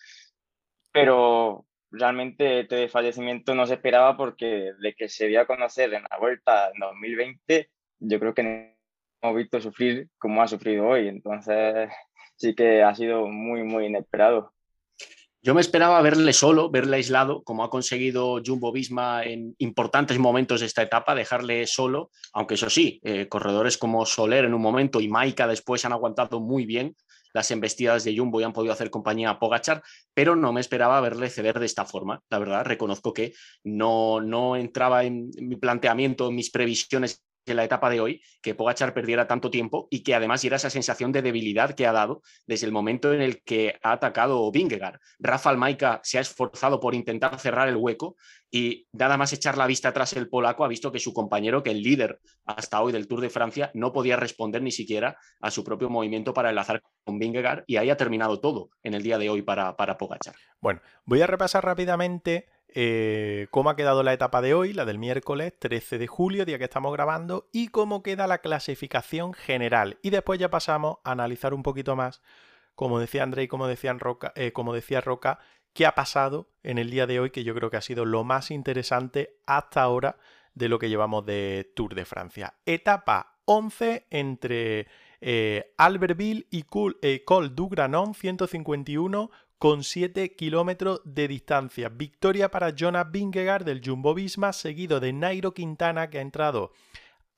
Pero 0.92 1.66
realmente 1.90 2.60
este 2.60 2.88
fallecimiento 2.88 3.54
no 3.54 3.66
se 3.66 3.74
esperaba 3.74 4.16
porque 4.16 4.72
de 4.80 4.94
que 4.94 5.08
se 5.08 5.28
dio 5.28 5.40
a 5.40 5.46
conocer 5.46 5.94
en 5.94 6.04
la 6.10 6.18
vuelta 6.18 6.70
en 6.74 6.80
2020, 6.80 7.70
yo 8.00 8.20
creo 8.20 8.34
que 8.34 8.42
no 8.42 8.50
hemos 9.22 9.36
visto 9.36 9.60
sufrir 9.60 10.08
como 10.18 10.42
ha 10.42 10.48
sufrido 10.48 10.86
hoy, 10.86 11.08
entonces 11.08 11.88
sí 12.36 12.54
que 12.54 12.82
ha 12.82 12.94
sido 12.94 13.26
muy, 13.28 13.62
muy 13.62 13.86
inesperado. 13.86 14.53
Yo 15.44 15.52
me 15.52 15.60
esperaba 15.60 16.00
verle 16.00 16.32
solo, 16.32 16.70
verle 16.70 16.96
aislado, 16.96 17.44
como 17.44 17.64
ha 17.64 17.68
conseguido 17.68 18.40
Jumbo 18.42 18.72
Visma 18.72 19.24
en 19.24 19.54
importantes 19.58 20.18
momentos 20.18 20.60
de 20.60 20.66
esta 20.66 20.80
etapa, 20.80 21.14
dejarle 21.14 21.66
solo, 21.66 22.10
aunque 22.32 22.54
eso 22.54 22.70
sí, 22.70 22.98
eh, 23.04 23.28
corredores 23.28 23.76
como 23.76 24.06
Soler 24.06 24.46
en 24.46 24.54
un 24.54 24.62
momento 24.62 25.02
y 25.02 25.08
Maika 25.08 25.46
después 25.46 25.84
han 25.84 25.92
aguantado 25.92 26.40
muy 26.40 26.64
bien 26.64 26.96
las 27.34 27.50
embestidas 27.50 28.04
de 28.04 28.16
Jumbo 28.16 28.40
y 28.40 28.44
han 28.44 28.54
podido 28.54 28.72
hacer 28.72 28.88
compañía 28.88 29.28
a 29.28 29.38
Pogachar, 29.38 29.82
pero 30.14 30.34
no 30.34 30.50
me 30.54 30.62
esperaba 30.62 30.98
verle 31.02 31.28
ceder 31.28 31.60
de 31.60 31.66
esta 31.66 31.84
forma. 31.84 32.22
La 32.30 32.38
verdad, 32.38 32.64
reconozco 32.64 33.12
que 33.12 33.34
no, 33.64 34.22
no 34.22 34.56
entraba 34.56 35.04
en 35.04 35.28
mi 35.42 35.56
planteamiento, 35.56 36.28
en 36.28 36.36
mis 36.36 36.50
previsiones 36.50 37.22
en 37.46 37.56
la 37.56 37.64
etapa 37.64 37.90
de 37.90 38.00
hoy 38.00 38.22
que 38.42 38.54
Pogachar 38.54 38.94
perdiera 38.94 39.26
tanto 39.26 39.50
tiempo 39.50 39.88
y 39.90 40.02
que 40.02 40.14
además 40.14 40.40
diera 40.40 40.56
esa 40.56 40.70
sensación 40.70 41.12
de 41.12 41.22
debilidad 41.22 41.74
que 41.74 41.86
ha 41.86 41.92
dado 41.92 42.22
desde 42.46 42.66
el 42.66 42.72
momento 42.72 43.12
en 43.12 43.20
el 43.20 43.42
que 43.42 43.78
ha 43.82 43.92
atacado 43.92 44.50
Vingegaard. 44.50 45.00
Rafa 45.18 45.50
Almaica 45.50 46.00
se 46.02 46.18
ha 46.18 46.20
esforzado 46.20 46.80
por 46.80 46.94
intentar 46.94 47.38
cerrar 47.38 47.68
el 47.68 47.76
hueco 47.76 48.16
y 48.50 48.86
nada 48.92 49.16
más 49.16 49.32
echar 49.32 49.58
la 49.58 49.66
vista 49.66 49.88
atrás 49.88 50.12
el 50.12 50.28
polaco 50.28 50.64
ha 50.64 50.68
visto 50.68 50.92
que 50.92 51.00
su 51.00 51.12
compañero, 51.12 51.62
que 51.62 51.70
el 51.70 51.82
líder 51.82 52.20
hasta 52.44 52.80
hoy 52.80 52.92
del 52.92 53.08
Tour 53.08 53.20
de 53.20 53.30
Francia, 53.30 53.70
no 53.74 53.92
podía 53.92 54.16
responder 54.16 54.62
ni 54.62 54.70
siquiera 54.70 55.18
a 55.40 55.50
su 55.50 55.64
propio 55.64 55.90
movimiento 55.90 56.32
para 56.32 56.50
enlazar 56.50 56.82
con 57.04 57.18
Vingegaard 57.18 57.64
y 57.66 57.76
ahí 57.76 57.90
ha 57.90 57.96
terminado 57.96 58.40
todo 58.40 58.70
en 58.82 58.94
el 58.94 59.02
día 59.02 59.18
de 59.18 59.28
hoy 59.28 59.42
para, 59.42 59.76
para 59.76 59.98
Pogachar. 59.98 60.34
Bueno, 60.60 60.80
voy 61.04 61.20
a 61.20 61.26
repasar 61.26 61.64
rápidamente 61.64 62.46
eh, 62.74 63.46
cómo 63.50 63.70
ha 63.70 63.76
quedado 63.76 64.02
la 64.02 64.12
etapa 64.12 64.42
de 64.42 64.52
hoy, 64.52 64.72
la 64.72 64.84
del 64.84 64.98
miércoles 64.98 65.52
13 65.58 65.98
de 65.98 66.06
julio, 66.08 66.44
día 66.44 66.58
que 66.58 66.64
estamos 66.64 66.92
grabando, 66.92 67.48
y 67.52 67.68
cómo 67.68 68.02
queda 68.02 68.26
la 68.26 68.38
clasificación 68.38 69.32
general. 69.32 69.98
Y 70.02 70.10
después 70.10 70.40
ya 70.40 70.50
pasamos 70.50 70.98
a 71.04 71.12
analizar 71.12 71.54
un 71.54 71.62
poquito 71.62 71.94
más, 71.94 72.20
como 72.74 72.98
decía 72.98 73.22
André 73.22 73.44
y 73.44 73.48
como, 73.48 73.68
Roca, 73.98 74.32
eh, 74.34 74.52
como 74.52 74.74
decía 74.74 75.00
Roca, 75.00 75.38
qué 75.72 75.86
ha 75.86 75.94
pasado 75.94 76.50
en 76.64 76.78
el 76.78 76.90
día 76.90 77.06
de 77.06 77.20
hoy, 77.20 77.30
que 77.30 77.44
yo 77.44 77.54
creo 77.54 77.70
que 77.70 77.76
ha 77.76 77.80
sido 77.80 78.04
lo 78.04 78.24
más 78.24 78.50
interesante 78.50 79.36
hasta 79.46 79.82
ahora 79.82 80.16
de 80.54 80.68
lo 80.68 80.78
que 80.78 80.88
llevamos 80.88 81.24
de 81.24 81.72
Tour 81.76 81.94
de 81.94 82.04
Francia. 82.04 82.54
Etapa 82.66 83.38
11 83.44 84.06
entre 84.10 84.88
eh, 85.20 85.72
Albertville 85.76 86.46
y 86.50 86.64
Col, 86.64 86.98
eh, 87.02 87.22
Col 87.24 87.54
du 87.54 87.68
Granon 87.68 88.14
151 88.14 89.30
con 89.64 89.82
7 89.82 90.36
kilómetros 90.36 91.00
de 91.06 91.26
distancia. 91.26 91.88
Victoria 91.88 92.50
para 92.50 92.74
Jonas 92.74 93.10
Vingegaard 93.10 93.64
del 93.64 93.80
Jumbo 93.82 94.12
Visma, 94.12 94.52
seguido 94.52 95.00
de 95.00 95.14
Nairo 95.14 95.54
Quintana, 95.54 96.10
que 96.10 96.18
ha 96.18 96.20
entrado 96.20 96.72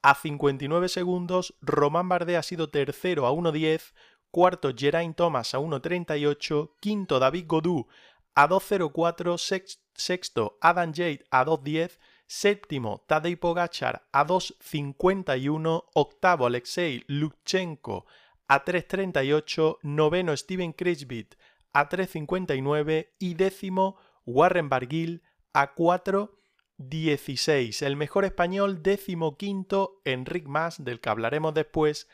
a 0.03 0.17
59 0.17 0.89
segundos. 0.89 1.55
Román 1.61 2.09
Bardet 2.09 2.35
ha 2.35 2.43
sido 2.43 2.69
tercero 2.69 3.29
a 3.29 3.31
1.10. 3.31 3.95
Cuarto, 4.33 4.73
Geraint 4.77 5.17
Thomas 5.17 5.55
a 5.55 5.61
1.38. 5.61 6.73
Quinto, 6.81 7.21
David 7.21 7.45
Godú 7.47 7.87
a 8.35 8.49
2.04. 8.49 9.79
Sexto, 9.95 10.59
Adam 10.61 10.93
Jade 10.93 11.25
a 11.31 11.45
2.10. 11.45 11.97
Séptimo, 12.27 13.05
Tadej 13.07 13.37
Pogachar 13.37 14.03
a 14.11 14.27
2.51. 14.27 15.85
Octavo, 15.95 16.45
Alexei 16.45 17.05
Lukchenko 17.07 18.05
a 18.49 18.65
3.38. 18.65 19.79
Noveno, 19.85 20.37
Steven 20.37 20.73
Kretschbit 20.73 21.37
a 21.77 21.89
3.59 21.91 23.11
y 23.19 23.35
décimo 23.35 23.99
Warren 24.25 24.71
Barguil 24.71 25.23
a 25.53 25.75
4.16. 25.75 27.85
El 27.85 27.97
mejor 27.97 28.25
español 28.25 28.83
décimo 28.83 29.37
quinto 29.37 30.01
Enric 30.07 30.47
Mas, 30.47 30.83
del 30.83 31.01
que 31.01 31.11
hablaremos 31.11 31.53
después, 31.53 32.09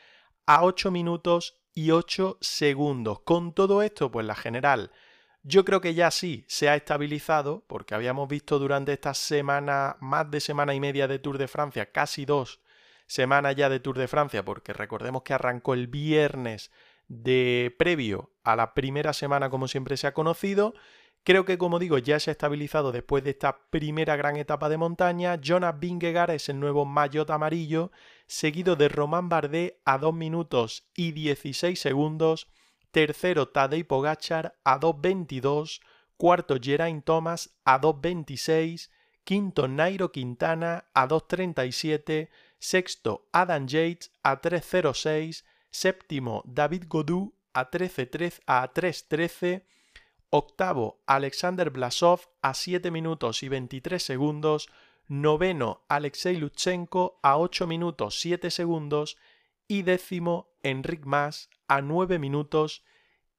a 0.46 0.64
8 0.64 0.90
minutos 0.90 1.62
y 1.74 1.92
8 1.92 2.38
segundos. 2.40 3.20
Con 3.20 3.54
todo 3.54 3.82
esto, 3.82 4.10
pues 4.10 4.26
la 4.26 4.34
general 4.34 4.90
yo 5.44 5.64
creo 5.64 5.80
que 5.80 5.94
ya 5.94 6.10
sí 6.10 6.44
se 6.48 6.68
ha 6.68 6.74
estabilizado, 6.74 7.64
porque 7.68 7.94
habíamos 7.94 8.28
visto 8.28 8.58
durante 8.58 8.92
esta 8.92 9.14
semana, 9.14 9.96
más 10.00 10.28
de 10.28 10.40
semana 10.40 10.74
y 10.74 10.80
media 10.80 11.06
de 11.06 11.20
Tour 11.20 11.38
de 11.38 11.46
Francia, 11.46 11.92
casi 11.92 12.24
dos 12.24 12.60
semanas 13.06 13.54
ya 13.54 13.68
de 13.68 13.78
Tour 13.78 13.96
de 13.98 14.08
Francia, 14.08 14.44
porque 14.44 14.72
recordemos 14.72 15.22
que 15.22 15.34
arrancó 15.34 15.74
el 15.74 15.86
viernes 15.86 16.72
de 17.06 17.72
previo 17.78 18.31
a 18.44 18.56
la 18.56 18.74
primera 18.74 19.12
semana 19.12 19.50
como 19.50 19.68
siempre 19.68 19.96
se 19.96 20.06
ha 20.06 20.14
conocido. 20.14 20.74
Creo 21.24 21.44
que 21.44 21.56
como 21.56 21.78
digo 21.78 21.98
ya 21.98 22.18
se 22.18 22.30
ha 22.30 22.32
estabilizado 22.32 22.90
después 22.90 23.22
de 23.22 23.30
esta 23.30 23.58
primera 23.70 24.16
gran 24.16 24.36
etapa 24.36 24.68
de 24.68 24.76
montaña. 24.76 25.40
Jonas 25.40 25.78
Vingegaard 25.78 26.32
es 26.32 26.48
el 26.48 26.58
nuevo 26.58 26.84
maillot 26.84 27.30
amarillo, 27.30 27.92
seguido 28.26 28.74
de 28.74 28.88
Román 28.88 29.28
Bardet 29.28 29.78
a 29.84 29.98
2 29.98 30.12
minutos 30.14 30.88
y 30.96 31.12
16 31.12 31.78
segundos. 31.78 32.48
Tercero 32.90 33.48
Tadej 33.48 33.86
Pogachar 33.86 34.58
a 34.64 34.80
2.22. 34.80 35.80
Cuarto 36.16 36.56
Geraint 36.60 37.04
Thomas 37.04 37.54
a 37.64 37.80
2.26. 37.80 38.90
Quinto 39.24 39.68
Nairo 39.68 40.10
Quintana 40.10 40.86
a 40.92 41.06
2.37. 41.06 42.28
Sexto 42.58 43.28
Adam 43.32 43.66
Yates 43.66 44.12
a 44.22 44.40
3.06 44.40 45.44
Séptimo, 45.70 46.42
David 46.44 46.84
Godú 46.86 47.34
a 47.54 47.70
3.13. 47.70 49.64
Octavo, 50.30 51.02
Alexander 51.06 51.70
Blasov 51.70 52.20
a 52.40 52.54
7 52.54 52.90
minutos 52.90 53.42
y 53.42 53.48
23 53.48 54.02
segundos. 54.02 54.68
Noveno, 55.08 55.84
Alexei 55.88 56.36
Lutsenko 56.36 57.18
a 57.22 57.36
8 57.36 57.66
minutos 57.66 58.18
7 58.20 58.50
segundos. 58.50 59.18
Y 59.68 59.82
décimo, 59.82 60.52
Enric 60.62 61.04
Mas 61.04 61.50
a 61.68 61.82
9 61.82 62.18
minutos 62.18 62.84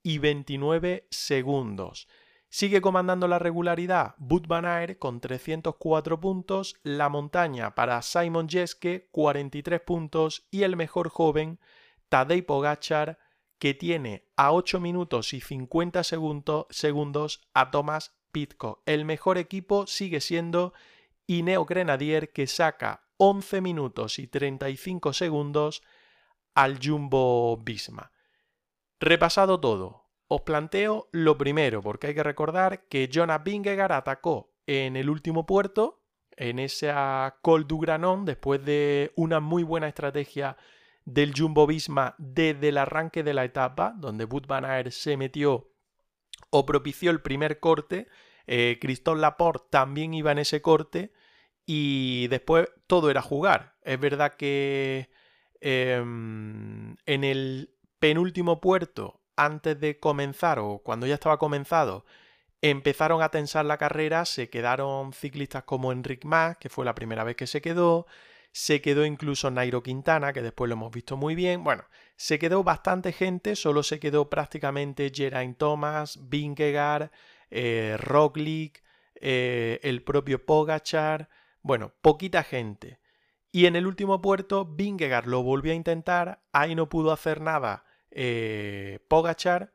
y 0.03 0.19
29 0.19 1.07
segundos. 1.09 2.07
Sigue 2.49 2.81
comandando 2.81 3.27
la 3.27 3.39
regularidad 3.39 4.13
Bud 4.19 4.45
Van 4.45 4.93
con 4.99 5.19
304 5.19 6.19
puntos, 6.19 6.75
la 6.83 7.09
montaña 7.09 7.73
para 7.73 7.99
Simon 8.03 8.47
Jeske 8.47 9.07
43 9.11 9.81
puntos 9.81 10.45
y 10.51 10.61
el 10.61 10.75
mejor 10.75 11.09
joven 11.09 11.59
Tadej 12.09 12.45
Pogachar, 12.45 13.17
que 13.63 13.73
tiene 13.73 14.27
a 14.35 14.51
8 14.51 14.81
minutos 14.81 15.31
y 15.31 15.39
50 15.39 16.03
segundos 16.03 17.41
a 17.53 17.71
Thomas 17.71 18.13
Pitcock. 18.33 18.81
El 18.85 19.05
mejor 19.05 19.37
equipo 19.37 19.87
sigue 19.87 20.19
siendo 20.19 20.73
Ineo 21.27 21.63
Grenadier, 21.63 22.33
que 22.33 22.45
saca 22.45 23.07
11 23.15 23.61
minutos 23.61 24.19
y 24.19 24.27
35 24.27 25.13
segundos 25.13 25.81
al 26.53 26.77
Jumbo 26.85 27.55
Visma. 27.55 28.11
Repasado 28.99 29.61
todo, 29.61 30.09
os 30.27 30.41
planteo 30.41 31.07
lo 31.13 31.37
primero, 31.37 31.81
porque 31.81 32.07
hay 32.07 32.15
que 32.15 32.23
recordar 32.23 32.89
que 32.89 33.09
Jonas 33.09 33.45
Vingegaard 33.45 33.93
atacó 33.93 34.51
en 34.67 34.97
el 34.97 35.09
último 35.09 35.45
puerto, 35.45 36.03
en 36.31 36.59
esa 36.59 37.37
Col 37.41 37.65
du 37.65 37.79
Granon, 37.79 38.25
después 38.25 38.65
de 38.65 39.13
una 39.15 39.39
muy 39.39 39.63
buena 39.63 39.87
estrategia 39.87 40.57
del 41.05 41.33
Jumbo 41.35 41.67
Visma 41.67 42.15
desde 42.17 42.69
el 42.69 42.77
arranque 42.77 43.23
de 43.23 43.33
la 43.33 43.45
etapa, 43.45 43.93
donde 43.97 44.27
Aert 44.49 44.91
se 44.91 45.17
metió 45.17 45.69
o 46.49 46.65
propició 46.65 47.11
el 47.11 47.21
primer 47.21 47.59
corte. 47.59 48.07
Eh, 48.47 48.77
Christophe 48.81 49.19
Laporte 49.19 49.67
también 49.69 50.13
iba 50.13 50.31
en 50.31 50.39
ese 50.39 50.61
corte 50.61 51.13
y 51.65 52.27
después 52.27 52.67
todo 52.87 53.09
era 53.09 53.21
jugar. 53.21 53.75
Es 53.83 53.99
verdad 53.99 54.35
que 54.35 55.09
em, 55.61 56.95
en 57.05 57.23
el 57.23 57.75
penúltimo 57.99 58.61
puerto 58.61 59.21
antes 59.35 59.79
de 59.79 59.99
comenzar 59.99 60.59
o 60.59 60.79
cuando 60.79 61.07
ya 61.07 61.15
estaba 61.15 61.37
comenzado, 61.39 62.05
empezaron 62.61 63.21
a 63.21 63.29
tensar 63.29 63.65
la 63.65 63.77
carrera, 63.77 64.25
se 64.25 64.49
quedaron 64.49 65.13
ciclistas 65.13 65.63
como 65.63 65.91
Enric 65.91 66.25
Mas, 66.25 66.57
que 66.57 66.69
fue 66.69 66.85
la 66.85 66.95
primera 66.95 67.23
vez 67.23 67.35
que 67.35 67.47
se 67.47 67.61
quedó, 67.61 68.07
se 68.53 68.81
quedó 68.81 69.03
incluso 69.03 69.49
Nairo 69.49 69.81
Quintana, 69.81 70.31
que 70.31 70.43
después 70.43 70.69
lo 70.69 70.75
hemos 70.75 70.91
visto 70.91 71.17
muy 71.17 71.33
bien. 71.33 71.63
Bueno, 71.63 71.85
se 72.15 72.37
quedó 72.37 72.63
bastante 72.63 73.11
gente, 73.11 73.55
solo 73.55 73.81
se 73.81 73.99
quedó 73.99 74.29
prácticamente 74.29 75.11
Geraint 75.13 75.57
Thomas, 75.57 76.29
Vingegaard, 76.29 77.09
eh, 77.49 77.97
eh, 79.15 79.79
el 79.81 80.03
propio 80.03 80.45
Pogachar. 80.45 81.29
Bueno, 81.63 81.93
poquita 82.01 82.43
gente. 82.43 82.99
Y 83.51 83.65
en 83.65 83.75
el 83.75 83.87
último 83.87 84.21
puerto, 84.21 84.65
Vingegaard 84.65 85.25
lo 85.25 85.41
volvió 85.41 85.71
a 85.71 85.75
intentar, 85.75 86.43
ahí 86.51 86.75
no 86.75 86.89
pudo 86.89 87.11
hacer 87.11 87.41
nada 87.41 87.85
eh, 88.11 88.99
Pogachar 89.07 89.73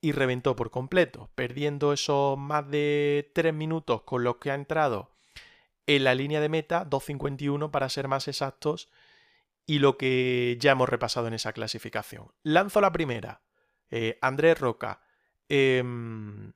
y 0.00 0.10
reventó 0.10 0.56
por 0.56 0.72
completo, 0.72 1.30
perdiendo 1.36 1.92
esos 1.92 2.36
más 2.36 2.68
de 2.68 3.30
3 3.32 3.54
minutos 3.54 4.02
con 4.02 4.24
los 4.24 4.38
que 4.38 4.50
ha 4.50 4.54
entrado 4.54 5.11
en 5.86 6.04
la 6.04 6.14
línea 6.14 6.40
de 6.40 6.48
meta, 6.48 6.88
2.51 6.88 7.70
para 7.70 7.88
ser 7.88 8.08
más 8.08 8.28
exactos, 8.28 8.88
y 9.66 9.78
lo 9.78 9.96
que 9.96 10.56
ya 10.60 10.72
hemos 10.72 10.88
repasado 10.88 11.28
en 11.28 11.34
esa 11.34 11.52
clasificación. 11.52 12.32
Lanzo 12.42 12.80
la 12.80 12.92
primera. 12.92 13.42
Eh, 13.90 14.18
Andrés 14.20 14.58
Roca. 14.58 15.02
Em, 15.48 16.52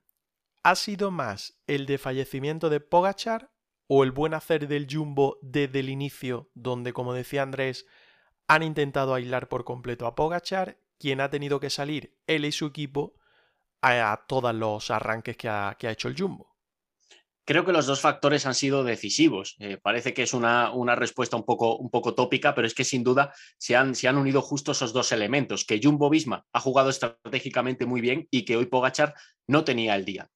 ¿Ha 0.62 0.75
sido 0.75 1.11
más 1.11 1.61
el 1.66 1.87
de 1.87 1.99
fallecimiento 1.99 2.71
de 2.71 2.80
Pogachar 2.80 3.52
o 3.87 4.02
el 4.02 4.11
buen 4.11 4.35
hacer 4.35 4.66
del 4.66 4.88
Jumbo 4.90 5.38
desde 5.42 5.80
el 5.80 5.90
inicio, 5.90 6.50
donde, 6.54 6.92
como 6.92 7.12
decía 7.12 7.42
Andrés, 7.42 7.87
han 8.49 8.64
intentado 8.64 9.14
aislar 9.14 9.49
por 9.49 9.64
completo 9.64 10.06
a 10.06 10.16
Pogachar, 10.16 10.78
quien 10.99 11.21
ha 11.21 11.30
tenido 11.30 11.61
que 11.61 11.71
salir 11.71 12.16
él 12.26 12.45
y 12.45 12.52
su 12.52 12.66
equipo 12.66 13.14
a, 13.83 14.25
todos 14.26 14.54
los 14.54 14.90
arranques 14.90 15.37
que 15.37 15.49
ha 15.49 15.76
hecho 15.80 16.09
el 16.09 16.16
Jumbo? 16.18 16.55
Creo 17.46 17.64
que 17.64 17.72
los 17.72 17.86
dos 17.86 18.00
factores 18.00 18.44
han 18.44 18.56
sido 18.56 18.82
decisivos. 18.82 19.54
Eh, 19.60 19.78
parece 19.80 20.12
que 20.12 20.24
es 20.24 20.34
una, 20.34 20.72
una, 20.72 20.96
respuesta 20.96 21.36
un 21.36 21.44
poco, 21.44 21.76
un 21.76 21.90
poco 21.90 22.12
tópica, 22.12 22.56
pero 22.56 22.66
es 22.66 22.74
que 22.74 22.82
sin 22.82 23.04
duda 23.04 23.32
se 23.56 23.76
han, 23.76 23.94
se 23.94 24.08
han 24.08 24.18
unido 24.18 24.42
justo 24.42 24.72
esos 24.72 24.92
dos 24.92 25.12
elementos, 25.12 25.64
que 25.64 25.80
Jumbo 25.80 26.10
Visma 26.10 26.44
ha 26.52 26.58
jugado 26.58 26.90
estratégicamente 26.90 27.86
muy 27.86 28.00
bien 28.00 28.26
y 28.32 28.44
que 28.44 28.56
hoy 28.56 28.66
Pogachar 28.66 29.14
no 29.46 29.62
tenía 29.62 29.94
el 29.94 30.04
día. 30.04 30.28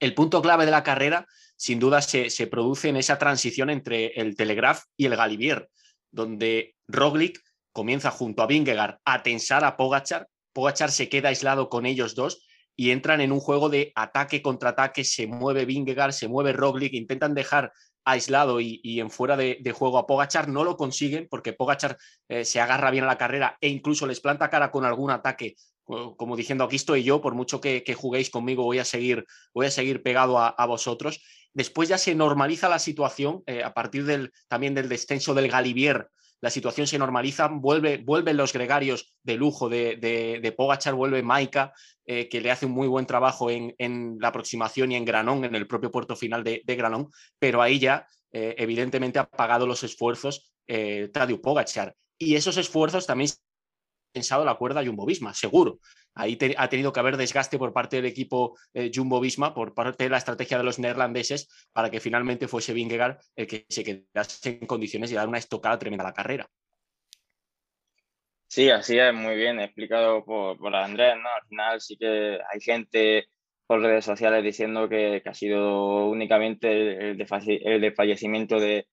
El 0.00 0.12
punto 0.12 0.42
clave 0.42 0.64
de 0.64 0.72
la 0.72 0.82
carrera, 0.82 1.24
sin 1.56 1.78
duda, 1.78 2.02
se, 2.02 2.28
se 2.30 2.48
produce 2.48 2.88
en 2.88 2.96
esa 2.96 3.16
transición 3.16 3.70
entre 3.70 4.08
el 4.20 4.34
Telegraph 4.34 4.82
y 4.96 5.06
el 5.06 5.14
Galibier, 5.14 5.70
donde 6.10 6.74
Roglic 6.88 7.40
comienza 7.70 8.10
junto 8.10 8.42
a 8.42 8.48
Vingegaard 8.48 8.98
a 9.04 9.22
tensar 9.22 9.64
a 9.64 9.76
Pogachar. 9.76 10.26
Pogachar 10.52 10.90
se 10.90 11.08
queda 11.08 11.28
aislado 11.28 11.68
con 11.68 11.86
ellos 11.86 12.16
dos 12.16 12.44
y 12.76 12.90
entran 12.90 13.20
en 13.20 13.32
un 13.32 13.40
juego 13.40 13.68
de 13.68 13.92
ataque 13.94 14.42
contra 14.42 14.70
ataque, 14.70 15.04
se 15.04 15.26
mueve 15.26 15.64
Vingegaard, 15.64 16.12
se 16.12 16.28
mueve 16.28 16.52
Roglic, 16.52 16.94
intentan 16.94 17.34
dejar 17.34 17.72
aislado 18.04 18.60
y, 18.60 19.00
en 19.00 19.10
fuera 19.10 19.36
de, 19.36 19.74
juego 19.74 19.98
a 19.98 20.06
Pogachar, 20.06 20.48
no 20.48 20.64
lo 20.64 20.76
consiguen 20.76 21.26
porque 21.30 21.52
Pogachar 21.52 21.96
eh, 22.28 22.44
se 22.44 22.60
agarra 22.60 22.90
bien 22.90 23.04
a 23.04 23.08
la 23.08 23.18
carrera 23.18 23.56
e 23.60 23.68
incluso 23.68 24.06
les 24.06 24.20
planta 24.20 24.50
cara 24.50 24.70
con 24.70 24.84
algún 24.84 25.10
ataque, 25.10 25.54
como 25.84 26.36
diciendo 26.36 26.64
aquí 26.64 26.76
estoy 26.76 27.02
yo, 27.02 27.20
por 27.20 27.34
mucho 27.34 27.60
que, 27.60 27.82
juguéis 27.94 28.30
conmigo 28.30 28.64
voy 28.64 28.78
a 28.78 28.84
seguir, 28.84 29.24
voy 29.52 29.66
a 29.66 29.70
seguir 29.70 30.02
pegado 30.02 30.38
a, 30.38 30.66
vosotros. 30.66 31.22
Después 31.52 31.88
ya 31.88 31.98
se 31.98 32.14
normaliza 32.14 32.68
la 32.68 32.78
situación 32.78 33.42
eh, 33.46 33.62
a 33.62 33.72
partir 33.72 34.04
del, 34.04 34.32
también 34.48 34.74
del 34.74 34.88
descenso 34.88 35.34
del 35.34 35.48
Galibier 35.48 36.08
la 36.40 36.50
situación 36.50 36.86
se 36.86 36.98
normaliza, 36.98 37.48
vuelve, 37.48 37.98
vuelven 37.98 38.36
los 38.36 38.52
gregarios 38.52 39.14
de 39.22 39.36
lujo 39.36 39.68
de, 39.68 39.96
de, 39.96 40.52
Pogachar, 40.52 40.94
vuelve 40.94 41.22
Maika, 41.22 41.72
eh, 42.06 42.28
que 42.28 42.40
le 42.40 42.50
hace 42.50 42.66
un 42.66 42.72
muy 42.72 42.86
buen 42.86 43.06
trabajo 43.06 43.50
en, 43.50 44.18
la 44.20 44.28
aproximación 44.28 44.92
y 44.92 44.96
en 44.96 45.04
Granón, 45.04 45.44
en 45.44 45.54
el 45.54 45.66
propio 45.66 45.90
puerto 45.90 46.16
final 46.16 46.44
de, 46.44 46.62
Granón, 46.66 47.08
pero 47.38 47.62
ahí 47.62 47.78
ya 47.78 48.06
eh, 48.32 48.54
evidentemente 48.58 49.18
ha 49.18 49.28
pagado 49.28 49.66
los 49.66 49.82
esfuerzos 49.84 50.52
eh, 50.66 51.10
Pogachar. 51.42 51.94
Y 52.18 52.36
esos 52.36 52.56
esfuerzos 52.56 53.06
también 53.06 53.30
pensado 54.14 54.44
la 54.44 54.54
cuerda 54.54 54.84
Jumbo 54.84 55.04
Visma, 55.04 55.34
seguro. 55.34 55.80
Ahí 56.14 56.38
ha 56.56 56.68
tenido 56.68 56.92
que 56.92 57.00
haber 57.00 57.16
desgaste 57.16 57.58
por 57.58 57.72
parte 57.72 57.96
del 57.96 58.06
equipo 58.06 58.56
eh, 58.72 58.90
Jumbo 58.94 59.20
Visma, 59.20 59.52
por 59.52 59.74
parte 59.74 60.04
de 60.04 60.10
la 60.10 60.18
estrategia 60.18 60.56
de 60.56 60.64
los 60.64 60.78
neerlandeses, 60.78 61.48
para 61.72 61.90
que 61.90 62.00
finalmente 62.00 62.46
fuese 62.46 62.72
Vingegaard 62.72 63.18
el 63.34 63.46
que 63.48 63.66
se 63.68 63.82
quedase 63.82 64.58
en 64.60 64.66
condiciones 64.66 65.10
de 65.10 65.16
dar 65.16 65.28
una 65.28 65.38
estocada 65.38 65.78
tremenda 65.78 66.04
a 66.04 66.08
la 66.08 66.14
carrera. 66.14 66.48
Sí, 68.46 68.70
así 68.70 68.96
es, 68.96 69.12
muy 69.12 69.34
bien 69.34 69.58
explicado 69.58 70.24
por, 70.24 70.76
Andrés, 70.76 71.16
¿no? 71.16 71.28
Al 71.28 71.48
final 71.48 71.80
sí 71.80 71.96
que 71.96 72.38
hay 72.52 72.60
gente 72.60 73.26
por 73.66 73.80
redes 73.80 74.04
sociales 74.04 74.44
diciendo 74.44 74.88
que, 74.88 75.20
ha 75.24 75.34
sido 75.34 76.06
únicamente 76.06 77.10
el 77.10 77.16
de, 77.18 77.92
fallecimiento 77.92 78.60
de, 78.60 78.86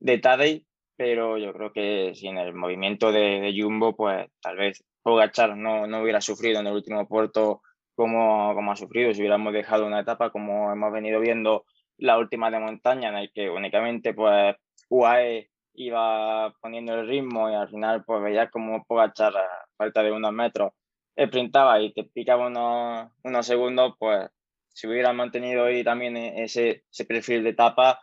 de 0.00 0.18
Tadej, 0.18 0.64
pero 0.96 1.38
yo 1.38 1.52
creo 1.52 1.72
que 1.72 2.14
sin 2.14 2.38
el 2.38 2.54
movimiento 2.54 3.12
de, 3.12 3.40
de 3.40 3.54
Jumbo, 3.60 3.94
pues 3.96 4.28
tal 4.40 4.56
vez 4.56 4.84
Pogachar 5.02 5.56
no, 5.56 5.86
no 5.86 6.02
hubiera 6.02 6.20
sufrido 6.20 6.60
en 6.60 6.66
el 6.66 6.74
último 6.74 7.06
puerto 7.06 7.62
como, 7.94 8.54
como 8.54 8.72
ha 8.72 8.76
sufrido, 8.76 9.12
si 9.12 9.20
hubiéramos 9.20 9.52
dejado 9.52 9.86
una 9.86 10.00
etapa 10.00 10.30
como 10.30 10.72
hemos 10.72 10.92
venido 10.92 11.20
viendo 11.20 11.64
la 11.98 12.18
última 12.18 12.50
de 12.50 12.58
montaña, 12.58 13.10
en 13.10 13.16
el 13.16 13.30
que 13.32 13.50
únicamente 13.50 14.14
pues 14.14 14.56
UAE 14.88 15.50
iba 15.74 16.52
poniendo 16.60 16.94
el 16.94 17.06
ritmo 17.06 17.50
y 17.50 17.54
al 17.54 17.68
final 17.68 18.04
pues 18.04 18.22
veías 18.22 18.50
como 18.50 18.84
Pogachar 18.84 19.36
a 19.36 19.46
falta 19.76 20.02
de 20.02 20.12
unos 20.12 20.32
metros 20.32 20.72
sprintaba 21.20 21.80
y 21.80 21.92
te 21.92 22.04
picaba 22.04 22.46
unos, 22.46 23.10
unos 23.22 23.46
segundos, 23.46 23.94
pues 23.98 24.28
si 24.68 24.86
hubiera 24.86 25.12
mantenido 25.12 25.64
ahí 25.64 25.84
también 25.84 26.16
ese, 26.16 26.84
ese 26.90 27.04
perfil 27.04 27.44
de 27.44 27.50
etapa, 27.50 28.00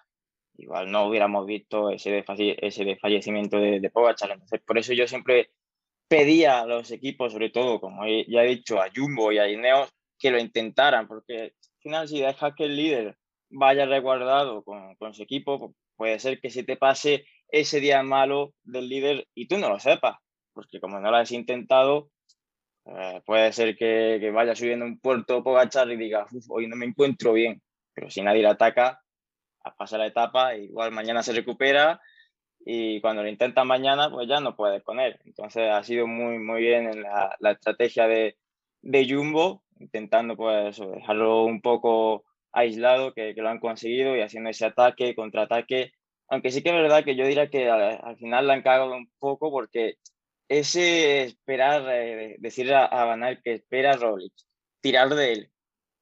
igual 0.61 0.91
no 0.91 1.07
hubiéramos 1.07 1.45
visto 1.45 1.89
ese, 1.89 2.23
desfallecimiento 2.23 3.57
de, 3.57 3.79
de 3.79 3.89
Pogachar. 3.89 4.31
Entonces, 4.31 4.61
por 4.65 4.77
eso 4.77 4.93
yo 4.93 5.07
siempre 5.07 5.51
pedía 6.07 6.61
a 6.61 6.65
los 6.65 6.91
equipos, 6.91 7.33
sobre 7.33 7.49
todo, 7.49 7.79
como 7.79 8.05
ya 8.05 8.43
he 8.43 8.47
dicho, 8.47 8.81
a 8.81 8.89
Jumbo 8.93 9.31
y 9.31 9.39
a 9.39 9.49
Ineos, 9.49 9.89
que 10.19 10.31
lo 10.31 10.39
intentaran, 10.39 11.07
porque 11.07 11.41
al 11.41 11.53
final 11.81 12.07
si 12.07 12.19
dejas 12.19 12.53
que 12.55 12.65
el 12.65 12.75
líder 12.75 13.17
vaya 13.49 13.85
resguardado 13.85 14.63
con, 14.63 14.95
con 14.95 15.13
su 15.13 15.23
equipo, 15.23 15.73
puede 15.95 16.19
ser 16.19 16.39
que 16.39 16.49
se 16.49 16.63
te 16.63 16.77
pase 16.77 17.25
ese 17.47 17.79
día 17.79 18.03
malo 18.03 18.53
del 18.63 18.87
líder 18.87 19.27
y 19.33 19.47
tú 19.47 19.57
no 19.57 19.69
lo 19.69 19.79
sepas, 19.79 20.17
porque 20.53 20.79
como 20.79 20.99
no 20.99 21.11
lo 21.11 21.17
has 21.17 21.31
intentado, 21.31 22.09
eh, 22.85 23.21
puede 23.25 23.51
ser 23.53 23.75
que, 23.75 24.17
que, 24.19 24.31
vaya 24.31 24.55
subiendo 24.55 24.85
un 24.85 24.99
puerto 24.99 25.43
Pogachar 25.43 25.89
y 25.91 25.97
diga, 25.97 26.25
hoy 26.49 26.67
no 26.67 26.75
me 26.75 26.85
encuentro 26.85 27.33
bien, 27.33 27.61
pero 27.93 28.09
si 28.09 28.21
nadie 28.21 28.41
le 28.41 28.49
ataca, 28.49 29.00
pasa 29.77 29.97
la 29.97 30.07
etapa, 30.07 30.55
igual 30.55 30.91
mañana 30.91 31.23
se 31.23 31.33
recupera 31.33 32.01
y 32.65 33.01
cuando 33.01 33.23
lo 33.23 33.29
intenta 33.29 33.63
mañana, 33.63 34.09
pues 34.09 34.27
ya 34.27 34.39
no 34.39 34.55
puedes 34.55 34.83
con 34.83 34.99
él. 34.99 35.19
Entonces 35.25 35.69
ha 35.69 35.83
sido 35.83 36.07
muy, 36.07 36.37
muy 36.37 36.61
bien 36.61 37.01
la, 37.01 37.35
la 37.39 37.51
estrategia 37.51 38.07
de, 38.07 38.37
de, 38.81 39.07
Jumbo, 39.09 39.63
intentando 39.79 40.35
pues 40.37 40.77
dejarlo 40.79 41.43
un 41.43 41.61
poco 41.61 42.23
aislado, 42.51 43.13
que, 43.13 43.33
lo 43.35 43.49
han 43.49 43.59
conseguido 43.59 44.15
y 44.15 44.21
haciendo 44.21 44.49
ese 44.49 44.65
ataque, 44.65 45.15
contraataque. 45.15 45.93
Aunque 46.29 46.51
sí 46.51 46.61
que 46.63 46.69
es 46.69 46.75
verdad 46.75 47.03
que 47.03 47.15
yo 47.15 47.25
diría 47.25 47.49
que 47.49 47.69
al, 47.69 48.17
final 48.17 48.47
la 48.47 48.53
han 48.53 48.61
cagado 48.61 48.93
un 48.95 49.11
poco 49.19 49.51
porque 49.51 49.95
ese 50.47 51.23
esperar, 51.23 51.83
eh, 51.89 52.35
decirle 52.39 52.75
a, 52.75 52.85
a 52.85 53.35
que 53.43 53.53
espera 53.53 53.91
a 53.91 53.97
Roglic, 53.97 54.33
tirar 54.81 55.09
de 55.09 55.33
él 55.33 55.51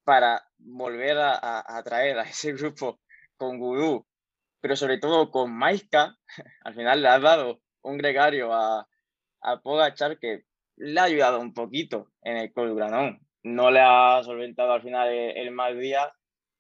para 0.04 0.44
volver 0.58 1.18
a, 1.18 1.34
a, 1.34 1.78
a 1.78 1.84
traer 1.84 2.20
a 2.20 2.24
ese 2.24 2.54
grupo 2.54 3.00
con 3.40 3.58
Gudú 3.58 4.06
pero 4.62 4.76
sobre 4.76 4.98
todo 4.98 5.32
con 5.32 5.56
Maiska, 5.56 6.18
al 6.64 6.76
final 6.76 7.02
le 7.02 7.08
ha 7.08 7.20
dado 7.20 7.62
un 7.82 7.98
gregario 7.98 8.54
a, 8.54 8.88
a 9.42 9.62
Pogachar 9.62 10.20
que 10.20 10.44
le 10.76 11.00
ha 11.00 11.04
ayudado 11.04 11.40
un 11.40 11.54
poquito 11.54 12.12
en 12.22 12.38
el 12.38 12.54
Colgranón. 12.54 13.20
No 13.44 13.72
le 13.72 13.80
ha 13.82 14.22
solventado 14.24 14.74
al 14.74 14.82
final 14.82 15.10
el, 15.10 15.52
mal 15.52 15.80
día, 15.80 16.12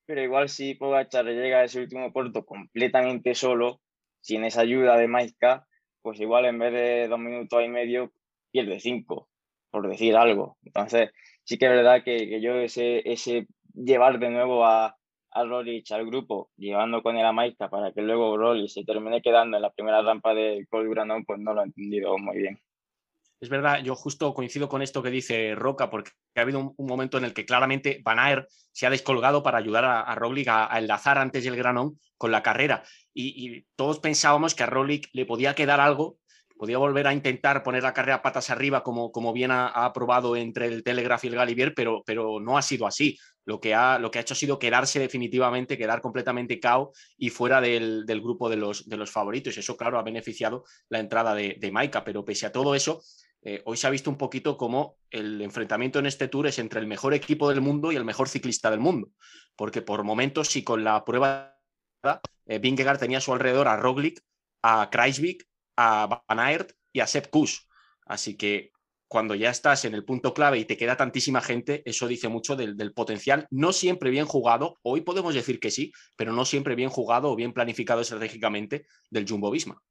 pero 0.05 0.21
igual 0.21 0.49
si 0.49 0.75
Pogachar 0.75 1.25
llega 1.25 1.59
a 1.59 1.63
ese 1.65 1.81
último 1.81 2.11
puerto 2.13 2.45
completamente 2.45 3.35
solo, 3.35 3.81
sin 4.21 4.43
esa 4.43 4.61
ayuda 4.61 4.97
de 4.97 5.07
Maiska, 5.07 5.67
pues 6.01 6.19
igual 6.19 6.45
en 6.45 6.59
vez 6.59 6.73
de 6.73 7.07
dos 7.07 7.19
minutos 7.19 7.61
y 7.63 7.67
medio 7.67 8.13
pierde 8.51 8.79
cinco, 8.79 9.29
por 9.71 9.89
decir 9.89 10.15
algo. 10.15 10.57
Entonces, 10.63 11.11
sí 11.43 11.57
que 11.57 11.65
es 11.65 11.71
verdad 11.71 12.03
que, 12.03 12.29
que 12.29 12.41
yo 12.41 12.55
ese, 12.55 13.01
ese 13.09 13.47
llevar 13.73 14.19
de 14.19 14.29
nuevo 14.29 14.65
a, 14.65 14.98
a 15.31 15.43
Rolich 15.43 15.91
al 15.91 16.05
grupo, 16.05 16.49
llevando 16.57 17.01
con 17.03 17.17
él 17.17 17.25
a 17.25 17.31
Maika 17.31 17.69
para 17.69 17.91
que 17.91 18.01
luego 18.01 18.37
Rolich 18.37 18.71
se 18.71 18.83
termine 18.83 19.21
quedando 19.21 19.57
en 19.57 19.63
la 19.63 19.71
primera 19.71 20.01
rampa 20.01 20.33
de 20.33 20.65
Col 20.69 20.89
pues 21.25 21.39
no 21.39 21.53
lo 21.53 21.61
he 21.61 21.65
entendido 21.65 22.17
muy 22.17 22.37
bien. 22.37 22.59
Es 23.41 23.47
verdad, 23.47 23.81
yo 23.81 23.95
justo 23.95 24.33
coincido 24.33 24.67
con 24.67 24.81
esto 24.81 25.01
que 25.01 25.11
dice 25.11 25.55
Roca, 25.55 25.89
porque 25.89 26.11
ha 26.35 26.41
habido 26.41 26.73
un, 26.75 26.87
momento 26.87 27.17
en 27.17 27.23
el 27.23 27.33
que 27.33 27.45
claramente 27.45 28.01
Van 28.03 28.19
Aert 28.19 28.49
se 28.73 28.85
ha 28.85 28.89
descolgado 28.89 29.43
para 29.43 29.57
ayudar 29.57 29.85
a, 29.85 30.01
a 30.01 30.13
a, 30.13 30.77
enlazar 30.79 31.17
antes 31.17 31.45
el 31.45 31.55
Granón 31.55 31.97
con 32.17 32.31
la 32.31 32.43
carrera. 32.43 32.83
Y, 33.13 33.65
todos 33.77 33.99
pensábamos 33.99 34.55
que 34.55 34.63
a 34.63 34.65
Roglic 34.65 35.07
le 35.13 35.25
podía 35.25 35.55
quedar 35.55 35.79
algo 35.79 36.18
podía 36.59 36.77
volver 36.77 37.07
a 37.07 37.13
intentar 37.13 37.63
poner 37.63 37.83
la 37.83 37.93
carrera 37.93 38.21
patas 38.21 38.49
arriba 38.49 38.83
como, 38.83 39.13
como 39.13 39.31
bien 39.31 39.49
ha, 39.49 39.67
ha 39.69 39.93
probado 39.93 40.35
entre 40.35 40.65
el 40.65 40.83
Telegraph 40.83 41.23
y 41.23 41.27
el 41.27 41.35
Galibier, 41.35 41.73
pero, 41.73 42.03
pero 42.05 42.41
no 42.41 42.57
ha 42.57 42.61
sido 42.61 42.85
así. 42.85 43.17
Lo 43.45 43.61
que, 43.61 43.73
ha, 43.73 43.97
lo 43.97 44.11
que 44.11 44.19
ha 44.19 44.21
hecho 44.21 44.33
ha 44.33 44.37
sido 44.37 44.59
quedarse 44.59 44.99
definitivamente, 44.99 45.77
quedar 45.77 46.01
completamente 46.01 46.59
cao 46.59 46.91
y 47.17 47.29
fuera 47.29 47.61
del, 47.61 48.05
del 48.05 48.19
grupo 48.19 48.49
de 48.49 48.57
los, 48.57 48.89
de 48.89 48.97
los 48.97 49.09
favoritos. 49.09 49.57
Eso, 49.57 49.77
claro, 49.77 49.97
ha 49.97 50.03
beneficiado 50.03 50.65
la 50.89 50.99
entrada 50.99 51.33
de, 51.33 51.55
de 51.57 51.71
Maika, 51.71 52.03
pero 52.03 52.25
pese 52.25 52.45
a 52.45 52.51
todo 52.51 52.75
eso, 52.75 53.01
eh, 53.41 53.61
hoy 53.63 53.77
se 53.77 53.87
ha 53.87 53.89
visto 53.89 54.09
un 54.09 54.17
poquito 54.17 54.57
como 54.57 54.97
el 55.09 55.41
enfrentamiento 55.41 55.99
en 55.99 56.07
este 56.07 56.27
tour 56.27 56.45
es 56.47 56.59
entre 56.59 56.81
el 56.81 56.87
mejor 56.87 57.13
equipo 57.13 57.47
del 57.47 57.61
mundo 57.61 57.93
y 57.93 57.95
el 57.95 58.03
mejor 58.03 58.27
ciclista 58.27 58.69
del 58.69 58.81
mundo, 58.81 59.11
porque 59.55 59.81
por 59.81 60.03
momentos, 60.03 60.49
si 60.49 60.61
con 60.61 60.83
la 60.83 61.05
prueba 61.05 61.57
eh, 62.47 62.59
Vingegaard 62.59 62.99
tenía 62.99 63.19
a 63.19 63.21
su 63.21 63.31
alrededor 63.31 63.69
a 63.69 63.77
Roglic, 63.77 64.21
a 64.61 64.89
Kreisvik, 64.91 65.47
a 65.81 66.23
Van 66.27 66.39
Aert 66.39 66.73
y 66.91 66.99
a 66.99 67.07
Sepp 67.07 67.27
Kuss. 67.29 67.69
Así 68.05 68.35
que 68.35 68.71
cuando 69.07 69.33
ya 69.33 69.49
estás 69.49 69.85
en 69.85 69.93
el 69.93 70.03
punto 70.03 70.33
clave 70.33 70.59
y 70.59 70.65
te 70.65 70.75
queda 70.75 70.97
tantísima 70.97 71.39
gente, 71.39 71.81
eso 71.85 72.05
dice 72.07 72.27
mucho 72.27 72.57
del, 72.57 72.75
del, 72.75 72.91
potencial, 72.91 73.47
no 73.49 73.71
siempre 73.71 74.09
bien 74.09 74.25
jugado, 74.25 74.77
hoy 74.83 75.01
podemos 75.01 75.33
decir 75.33 75.59
que 75.59 75.71
sí, 75.71 75.93
pero 76.17 76.33
no 76.33 76.43
siempre 76.43 76.75
bien 76.75 76.89
jugado 76.89 77.31
o 77.31 77.35
bien 77.35 77.53
planificado 77.53 78.01
estratégicamente 78.01 78.85
del 79.09 79.27
Jumbo 79.27 79.49
Visma. 79.49 79.81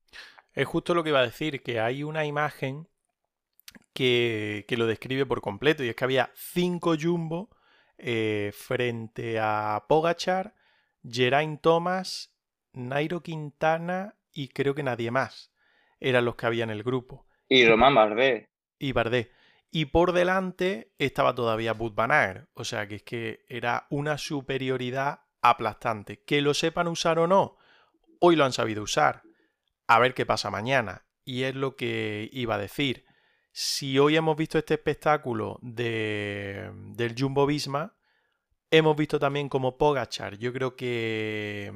Es 0.53 0.66
justo 0.66 0.94
lo 0.94 1.03
que 1.03 1.11
iba 1.11 1.20
a 1.20 1.27
decir, 1.27 1.62
que 1.62 1.81
hay 1.81 2.03
una 2.03 2.27
imagen 2.27 2.87
que, 3.94 4.66
que 4.68 4.77
lo 4.77 4.87
describe 4.87 5.24
por 5.24 5.40
completo, 5.40 5.83
y 5.83 5.88
es 5.88 5.96
que 5.96 6.05
había 6.05 6.31
cinco 6.35 6.96
Jumbo 7.01 7.48
eh, 7.96 8.53
frente 8.55 9.38
a 9.40 9.87
Pogachar, 9.88 10.55
Geraint 11.03 11.62
Thomas, 11.62 12.35
Nairo 12.74 13.22
Quintana 13.22 14.16
y 14.33 14.48
creo 14.48 14.74
que 14.74 14.83
nadie 14.83 15.11
más 15.11 15.51
eran 16.01 16.25
los 16.25 16.37
que 16.37 16.47
había 16.47 16.65
en 16.65 16.71
el 16.71 16.83
grupo. 16.83 17.27
Y 17.49 17.67
Román 17.67 17.95
Bardet. 17.95 18.47
Y 18.79 18.93
Bardet. 18.93 19.33
Y 19.71 19.87
por 19.87 20.13
delante 20.13 20.93
estaba 20.99 21.35
todavía 21.35 21.73
Bud 21.73 21.93
Van. 21.93 22.49
O 22.55 22.65
sea 22.65 22.87
que 22.89 22.97
es 22.97 23.03
que 23.03 23.45
era 23.49 23.87
una 23.91 24.19
superioridad 24.19 25.21
aplastante. 25.43 26.23
Que 26.25 26.41
lo 26.41 26.55
sepan 26.55 26.89
usar 26.89 27.19
o 27.19 27.27
no, 27.27 27.57
hoy 28.21 28.37
lo 28.37 28.45
han 28.45 28.53
sabido 28.53 28.83
usar. 28.83 29.23
A 29.87 29.99
ver 29.99 30.15
qué 30.15 30.27
pasa 30.27 30.51
mañana. 30.51 31.07
Y 31.25 31.43
es 31.43 31.55
lo 31.55 31.77
que 31.77 32.29
iba 32.33 32.55
a 32.55 32.59
decir. 32.59 33.05
Si 33.53 33.99
hoy 33.99 34.17
hemos 34.17 34.37
visto 34.37 34.59
este 34.59 34.75
espectáculo 34.75 35.59
de, 35.63 36.71
del 36.95 37.15
Jumbo 37.19 37.45
Visma, 37.45 37.97
hemos 38.71 38.97
visto 38.97 39.19
también 39.19 39.49
como 39.49 39.77
Pogachar. 39.77 40.39
Yo 40.39 40.53
creo 40.53 40.77
que, 40.77 41.73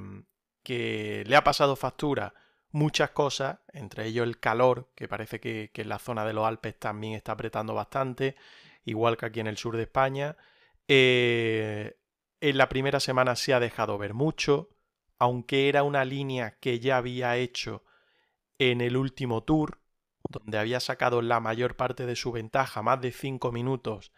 que 0.63 1.25
le 1.27 1.37
ha 1.37 1.45
pasado 1.45 1.77
factura 1.77 2.35
muchas 2.73 3.11
cosas, 3.11 3.59
entre 3.73 4.07
ellos 4.07 4.27
el 4.27 4.41
calor, 4.41 4.91
que 4.95 5.09
parece 5.09 5.41
que, 5.41 5.71
en 5.75 5.89
la 5.89 5.99
zona 5.99 6.25
de 6.25 6.33
los 6.33 6.47
Alpes 6.47 6.79
también 6.79 7.15
está 7.15 7.33
apretando 7.33 7.75
bastante, 7.75 8.37
igual 8.85 9.17
que 9.17 9.27
aquí 9.27 9.41
en 9.41 9.47
el 9.47 9.57
sur 9.57 9.77
de 9.77 9.85
España. 9.85 10.37
Eh, 10.89 11.97
en 12.41 12.59
la 12.59 12.69
primera 12.69 13.01
semana 13.01 13.37
se 13.37 13.55
ha 13.55 13.61
dejado 13.61 13.99
ver 13.99 14.15
mucho, 14.15 14.71
aunque 15.19 15.69
era 15.69 15.85
una 15.85 16.05
línea 16.05 16.59
que 16.59 16.81
ya 16.81 16.97
había 16.97 17.37
hecho 17.37 17.85
en 18.59 18.81
el 18.81 18.97
último 18.97 19.45
tour, 19.45 19.79
donde 20.29 20.59
había 20.59 20.81
sacado 20.81 21.23
la 21.23 21.41
mayor 21.41 21.77
parte 21.77 22.07
de 22.07 22.17
su 22.17 22.33
ventaja, 22.33 22.83
más 22.83 23.01
de 23.01 23.13
5 23.13 23.53
minutos 23.53 24.13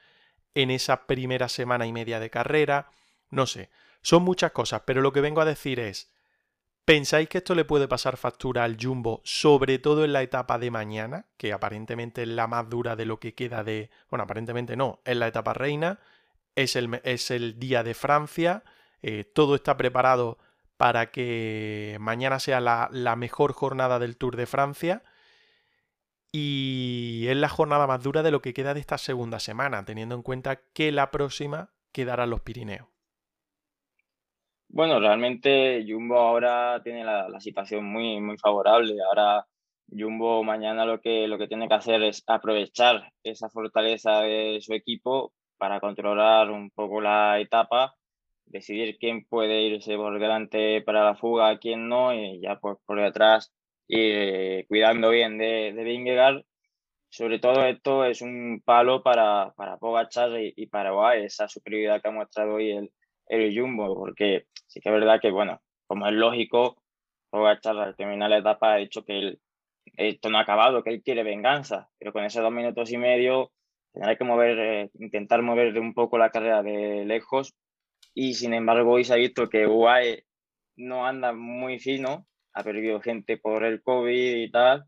en 0.54 0.70
esa 0.70 1.06
primera 1.06 1.48
semana 1.48 1.86
y 1.86 1.92
media 1.92 2.20
de 2.20 2.30
carrera. 2.30 2.90
No 3.30 3.46
sé, 3.46 3.70
son 4.02 4.22
muchas 4.22 4.52
cosas, 4.52 4.82
pero 4.86 5.00
lo 5.00 5.12
que 5.12 5.20
vengo 5.20 5.40
a 5.40 5.46
decir 5.46 5.80
es, 5.80 6.12
¿Pensáis 6.84 7.30
que 7.30 7.38
esto 7.38 7.54
le 7.54 7.64
puede 7.64 7.88
pasar 7.88 8.18
factura 8.18 8.64
al 8.64 8.76
Jumbo, 8.78 9.22
sobre 9.24 9.78
todo 9.78 10.04
en 10.04 10.12
la 10.12 10.22
etapa 10.22 10.58
de 10.58 10.70
mañana, 10.70 11.26
que 11.38 11.54
aparentemente 11.54 12.22
es 12.22 12.28
la 12.28 12.46
más 12.46 12.68
dura 12.68 12.94
de 12.94 13.06
lo 13.06 13.18
que 13.18 13.34
queda 13.34 13.64
de... 13.64 13.90
Bueno, 14.10 14.24
aparentemente 14.24 14.76
no, 14.76 15.00
es 15.06 15.16
la 15.16 15.28
etapa 15.28 15.54
reina, 15.54 16.00
es 16.56 16.76
el, 16.76 17.00
es 17.04 17.30
el 17.30 17.58
día 17.58 17.82
de 17.82 17.94
Francia, 17.94 18.64
eh, 19.00 19.24
todo 19.24 19.54
está 19.54 19.78
preparado 19.78 20.38
para 20.76 21.10
que 21.10 21.96
mañana 22.00 22.38
sea 22.38 22.60
la, 22.60 22.90
la 22.92 23.16
mejor 23.16 23.54
jornada 23.54 23.98
del 23.98 24.18
Tour 24.18 24.36
de 24.36 24.46
Francia 24.46 25.02
y 26.32 27.26
es 27.28 27.36
la 27.36 27.48
jornada 27.48 27.86
más 27.86 28.02
dura 28.02 28.22
de 28.22 28.30
lo 28.30 28.42
que 28.42 28.52
queda 28.52 28.74
de 28.74 28.80
esta 28.80 28.98
segunda 28.98 29.40
semana, 29.40 29.84
teniendo 29.84 30.16
en 30.16 30.22
cuenta 30.22 30.56
que 30.74 30.92
la 30.92 31.10
próxima 31.10 31.70
quedará 31.92 32.26
los 32.26 32.42
Pirineos. 32.42 32.93
Bueno, 34.74 34.98
realmente 34.98 35.84
Jumbo 35.88 36.18
ahora 36.18 36.82
tiene 36.82 37.04
la, 37.04 37.28
la, 37.28 37.38
situación 37.40 37.84
muy, 37.84 38.20
muy 38.20 38.36
favorable. 38.38 38.96
Ahora 39.08 39.46
Jumbo 39.88 40.42
mañana 40.42 40.84
lo 40.84 41.00
que, 41.00 41.28
lo 41.28 41.38
que 41.38 41.46
tiene 41.46 41.68
que 41.68 41.74
hacer 41.74 42.02
es 42.02 42.24
aprovechar 42.26 43.12
esa 43.22 43.48
fortaleza 43.48 44.22
de 44.22 44.58
su 44.60 44.74
equipo 44.74 45.32
para 45.58 45.78
controlar 45.78 46.50
un 46.50 46.70
poco 46.72 47.00
la 47.00 47.38
etapa, 47.38 47.94
decidir 48.46 48.98
quién 48.98 49.24
puede 49.26 49.62
irse 49.62 49.96
por 49.96 50.18
delante 50.18 50.82
para 50.82 51.04
la 51.04 51.14
fuga, 51.14 51.56
quién 51.58 51.88
no, 51.88 52.12
y 52.12 52.40
ya 52.40 52.58
pues 52.58 52.76
por 52.84 53.00
detrás 53.00 53.52
ir 53.86 54.12
eh, 54.16 54.66
cuidando 54.68 55.10
bien 55.10 55.38
de, 55.38 55.72
de 55.72 55.84
Vingegaard. 55.84 56.42
Sobre 57.10 57.38
todo 57.38 57.64
esto 57.64 58.04
es 58.04 58.22
un 58.22 58.60
palo 58.64 59.04
para, 59.04 59.52
para 59.56 59.76
Pogachar 59.78 60.30
y, 60.40 60.52
y 60.56 60.66
para 60.66 60.90
Guay, 60.90 61.24
esa 61.26 61.48
superioridad 61.48 62.02
que 62.02 62.08
ha 62.08 62.12
mostrado 62.12 62.54
hoy 62.54 62.72
el, 62.72 62.90
el 63.28 63.58
Jumbo, 63.58 63.94
porque 63.94 64.46
sí 64.74 64.80
que 64.80 64.88
es 64.88 64.94
verdad 64.94 65.20
que, 65.20 65.30
bueno, 65.30 65.60
como 65.86 66.06
es 66.08 66.12
lógico, 66.12 66.82
Pogachar 67.30 67.78
al 67.78 67.96
terminar 67.96 68.30
la 68.30 68.38
etapa 68.38 68.74
ha 68.74 68.76
dicho 68.76 69.04
que 69.04 69.18
él, 69.18 69.40
esto 69.96 70.30
no 70.30 70.38
ha 70.38 70.42
acabado, 70.42 70.82
que 70.82 70.90
él 70.90 71.02
quiere 71.02 71.22
venganza, 71.22 71.88
pero 71.98 72.12
con 72.12 72.24
esos 72.24 72.42
dos 72.42 72.52
minutos 72.52 72.90
y 72.92 72.98
medio 72.98 73.52
tendrá 73.92 74.16
que 74.16 74.24
mover, 74.24 74.58
eh, 74.58 74.90
intentar 74.98 75.42
mover 75.42 75.78
un 75.78 75.94
poco 75.94 76.18
la 76.18 76.30
carrera 76.30 76.62
de 76.62 77.04
lejos 77.04 77.54
y 78.14 78.34
sin 78.34 78.54
embargo 78.54 78.92
hoy 78.92 79.04
se 79.04 79.14
ha 79.14 79.16
visto 79.16 79.48
que 79.48 79.66
UAE 79.66 80.24
no 80.76 81.06
anda 81.06 81.32
muy 81.32 81.78
fino, 81.78 82.26
ha 82.52 82.64
perdido 82.64 83.00
gente 83.00 83.36
por 83.36 83.64
el 83.64 83.82
COVID 83.82 84.36
y 84.36 84.50
tal, 84.50 84.84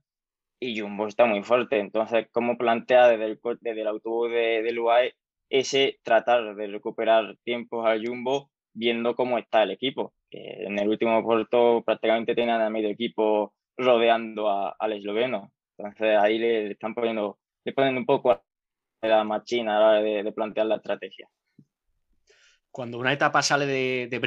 y 0.60 0.80
Jumbo 0.80 1.06
está 1.06 1.26
muy 1.26 1.44
fuerte. 1.44 1.78
Entonces, 1.78 2.26
¿cómo 2.32 2.56
plantea 2.56 3.08
desde 3.08 3.26
el, 3.26 3.40
desde 3.60 3.80
el 3.82 3.86
autobús 3.86 4.30
de, 4.30 4.62
del 4.62 4.78
UAE 4.80 5.14
ese 5.48 6.00
tratar 6.02 6.56
de 6.56 6.66
recuperar 6.66 7.36
tiempos 7.44 7.86
al 7.86 8.04
Jumbo 8.04 8.50
viendo 8.76 9.16
cómo 9.16 9.38
está 9.38 9.62
el 9.62 9.70
equipo. 9.70 10.12
en 10.30 10.78
el 10.78 10.88
último 10.88 11.22
puerto 11.22 11.82
prácticamente 11.84 12.34
tenían 12.34 12.60
a 12.60 12.70
medio 12.70 12.90
equipo 12.90 13.54
rodeando 13.76 14.48
a, 14.48 14.76
al 14.78 14.92
esloveno. 14.92 15.52
Entonces 15.76 16.18
ahí 16.18 16.38
le, 16.38 16.72
están 16.72 16.94
poniendo, 16.94 17.38
le 17.64 17.72
ponen 17.72 17.96
un 17.96 18.06
poco 18.06 18.30
a 18.30 18.42
la 19.02 19.24
machina 19.24 19.76
a 19.76 19.80
la 19.80 19.88
hora 19.88 20.02
de, 20.02 20.22
de, 20.22 20.32
plantear 20.32 20.66
la 20.66 20.76
estrategia. 20.76 21.28
Cuando 22.70 22.98
una 22.98 23.12
etapa 23.12 23.42
sale 23.42 23.66
de, 23.66 24.08
de 24.10 24.20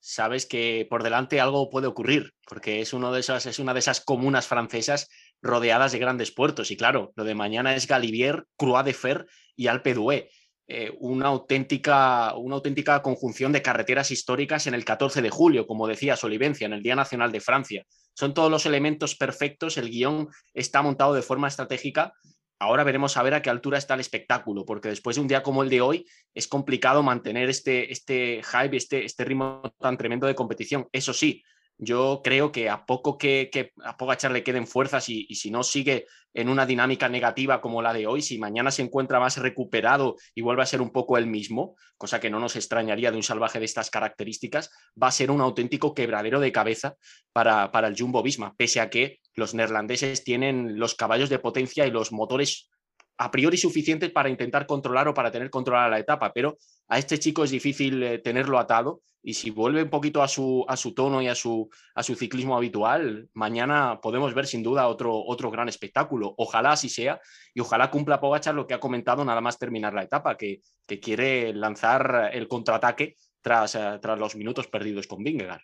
sabes 0.00 0.46
que 0.46 0.86
por 0.88 1.02
delante 1.02 1.40
algo 1.40 1.70
puede 1.70 1.86
ocurrir, 1.86 2.34
porque 2.46 2.80
es, 2.80 2.92
uno 2.92 3.10
de 3.10 3.20
esas, 3.20 3.46
es 3.46 3.58
una 3.58 3.72
de 3.72 3.80
esas 3.80 4.00
comunas 4.00 4.46
francesas 4.46 5.08
rodeadas 5.42 5.92
de 5.92 5.98
grandes 5.98 6.30
puertos. 6.30 6.70
Y 6.70 6.76
claro, 6.76 7.12
lo 7.16 7.24
de 7.24 7.34
mañana 7.34 7.74
es 7.74 7.88
Galivier, 7.88 8.44
Croix 8.56 8.84
de 8.84 8.92
Fer 8.92 9.26
y 9.56 9.66
Alpe 9.66 9.94
d'Huez. 9.94 10.28
Eh, 10.66 10.90
una, 10.98 11.26
auténtica, 11.26 12.34
una 12.36 12.54
auténtica 12.54 13.02
conjunción 13.02 13.52
de 13.52 13.60
carreteras 13.60 14.10
históricas 14.10 14.66
en 14.66 14.72
el 14.72 14.84
14 14.84 15.20
de 15.20 15.28
julio, 15.28 15.66
como 15.66 15.86
decía 15.86 16.16
Solivencia, 16.16 16.64
en 16.64 16.72
el 16.72 16.82
Día 16.82 16.96
Nacional 16.96 17.32
de 17.32 17.40
Francia. 17.40 17.84
Son 18.14 18.32
todos 18.32 18.50
los 18.50 18.64
elementos 18.64 19.14
perfectos, 19.14 19.76
el 19.76 19.90
guion 19.90 20.28
está 20.54 20.80
montado 20.80 21.12
de 21.12 21.20
forma 21.20 21.48
estratégica. 21.48 22.14
Ahora 22.58 22.82
veremos 22.82 23.16
a 23.16 23.22
ver 23.22 23.34
a 23.34 23.42
qué 23.42 23.50
altura 23.50 23.76
está 23.76 23.92
el 23.92 24.00
espectáculo, 24.00 24.64
porque 24.64 24.88
después 24.88 25.16
de 25.16 25.22
un 25.22 25.28
día 25.28 25.42
como 25.42 25.62
el 25.62 25.68
de 25.68 25.82
hoy 25.82 26.06
es 26.32 26.48
complicado 26.48 27.02
mantener 27.02 27.50
este, 27.50 27.92
este 27.92 28.40
hype, 28.42 28.76
este, 28.76 29.04
este 29.04 29.24
ritmo 29.24 29.60
tan 29.78 29.98
tremendo 29.98 30.26
de 30.26 30.34
competición. 30.34 30.88
Eso 30.92 31.12
sí, 31.12 31.42
yo 31.78 32.20
creo 32.22 32.52
que 32.52 32.70
a 32.70 32.86
poco 32.86 33.18
que, 33.18 33.50
que 33.52 33.72
a 33.84 33.96
Pogachar 33.96 34.30
le 34.30 34.44
queden 34.44 34.66
fuerzas 34.66 35.08
y, 35.08 35.26
si 35.34 35.50
no 35.50 35.62
sigue 35.62 36.06
en 36.32 36.48
una 36.48 36.66
dinámica 36.66 37.08
negativa 37.08 37.60
como 37.60 37.82
la 37.82 37.92
de 37.92 38.06
hoy, 38.06 38.22
si 38.22 38.38
mañana 38.38 38.70
se 38.70 38.82
encuentra 38.82 39.20
más 39.20 39.38
recuperado 39.38 40.16
y 40.34 40.42
vuelve 40.42 40.62
a 40.62 40.66
ser 40.66 40.80
un 40.80 40.90
poco 40.90 41.18
el 41.18 41.26
mismo, 41.26 41.76
cosa 41.96 42.20
que 42.20 42.30
no 42.30 42.40
nos 42.40 42.56
extrañaría 42.56 43.10
de 43.10 43.16
un 43.16 43.22
salvaje 43.22 43.58
de 43.58 43.64
estas 43.64 43.90
características, 43.90 44.70
va 45.00 45.08
a 45.08 45.12
ser 45.12 45.30
un 45.30 45.40
auténtico 45.40 45.94
quebradero 45.94 46.40
de 46.40 46.52
cabeza 46.52 46.96
para, 47.32 47.70
para 47.72 47.88
el 47.88 47.96
Jumbo 47.96 48.22
Visma, 48.22 48.54
pese 48.56 48.80
a 48.80 48.90
que 48.90 49.20
los 49.34 49.54
neerlandeses 49.54 50.24
tienen 50.24 50.78
los 50.78 50.94
caballos 50.94 51.28
de 51.28 51.38
potencia 51.38 51.86
y 51.86 51.90
los 51.90 52.12
motores 52.12 52.70
a 53.16 53.30
priori 53.30 53.56
suficientes 53.56 54.10
para 54.10 54.28
intentar 54.28 54.66
controlar 54.66 55.08
o 55.08 55.14
para 55.14 55.30
tener 55.30 55.50
controlada 55.50 55.88
la 55.88 55.98
etapa, 55.98 56.32
pero 56.32 56.56
a 56.88 56.98
este 56.98 57.18
chico 57.18 57.44
es 57.44 57.50
difícil 57.50 58.02
eh, 58.02 58.18
tenerlo 58.18 58.58
atado 58.58 59.02
y 59.22 59.34
si 59.34 59.50
vuelve 59.50 59.82
un 59.82 59.88
poquito 59.88 60.22
a 60.22 60.28
su, 60.28 60.64
a 60.68 60.76
su 60.76 60.92
tono 60.92 61.22
y 61.22 61.28
a 61.28 61.34
su, 61.34 61.70
a 61.94 62.02
su 62.02 62.14
ciclismo 62.14 62.56
habitual, 62.56 63.28
mañana 63.32 63.98
podemos 64.02 64.34
ver 64.34 64.46
sin 64.46 64.62
duda 64.62 64.86
otro, 64.88 65.16
otro 65.16 65.50
gran 65.50 65.68
espectáculo. 65.68 66.34
Ojalá 66.36 66.72
así 66.72 66.90
sea 66.90 67.20
y 67.54 67.60
ojalá 67.60 67.90
cumpla 67.90 68.20
Pogachar 68.20 68.54
lo 68.54 68.66
que 68.66 68.74
ha 68.74 68.80
comentado 68.80 69.24
nada 69.24 69.40
más 69.40 69.58
terminar 69.58 69.94
la 69.94 70.02
etapa, 70.02 70.36
que, 70.36 70.60
que 70.86 71.00
quiere 71.00 71.54
lanzar 71.54 72.30
el 72.34 72.48
contraataque 72.48 73.16
tras, 73.40 73.74
uh, 73.76 73.98
tras 74.00 74.18
los 74.18 74.36
minutos 74.36 74.66
perdidos 74.66 75.06
con 75.06 75.22
Vingegaard. 75.22 75.62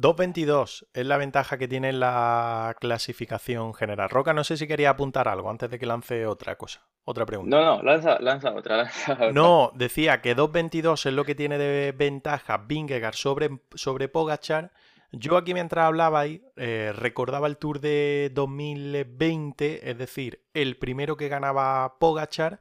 2.22 0.00 0.86
es 0.92 1.06
la 1.06 1.16
ventaja 1.16 1.58
que 1.58 1.66
tiene 1.66 1.92
la 1.92 2.76
clasificación 2.80 3.74
general. 3.74 4.08
Roca, 4.08 4.32
no 4.32 4.44
sé 4.44 4.56
si 4.56 4.68
quería 4.68 4.90
apuntar 4.90 5.26
algo 5.26 5.50
antes 5.50 5.68
de 5.68 5.76
que 5.76 5.86
lance 5.86 6.24
otra 6.24 6.56
cosa, 6.56 6.86
otra 7.02 7.26
pregunta. 7.26 7.56
No, 7.56 7.64
no, 7.64 7.82
lanza, 7.82 8.20
lanza 8.20 8.54
otra, 8.54 8.76
lanza 8.76 9.14
otra. 9.14 9.32
No, 9.32 9.72
decía 9.74 10.20
que 10.20 10.36
2.22 10.36 11.06
es 11.06 11.12
lo 11.12 11.24
que 11.24 11.34
tiene 11.34 11.58
de 11.58 11.90
ventaja 11.90 12.58
Vingegaard 12.58 13.16
sobre, 13.16 13.60
sobre 13.74 14.06
Pogachar. 14.06 14.70
Yo 15.10 15.36
aquí 15.36 15.52
mientras 15.52 15.86
hablaba 15.86 16.20
ahí, 16.20 16.44
eh, 16.54 16.92
recordaba 16.94 17.48
el 17.48 17.56
Tour 17.56 17.80
de 17.80 18.30
2020, 18.32 19.90
es 19.90 19.98
decir, 19.98 20.44
el 20.54 20.76
primero 20.76 21.16
que 21.16 21.28
ganaba 21.28 21.98
Pogachar, 21.98 22.60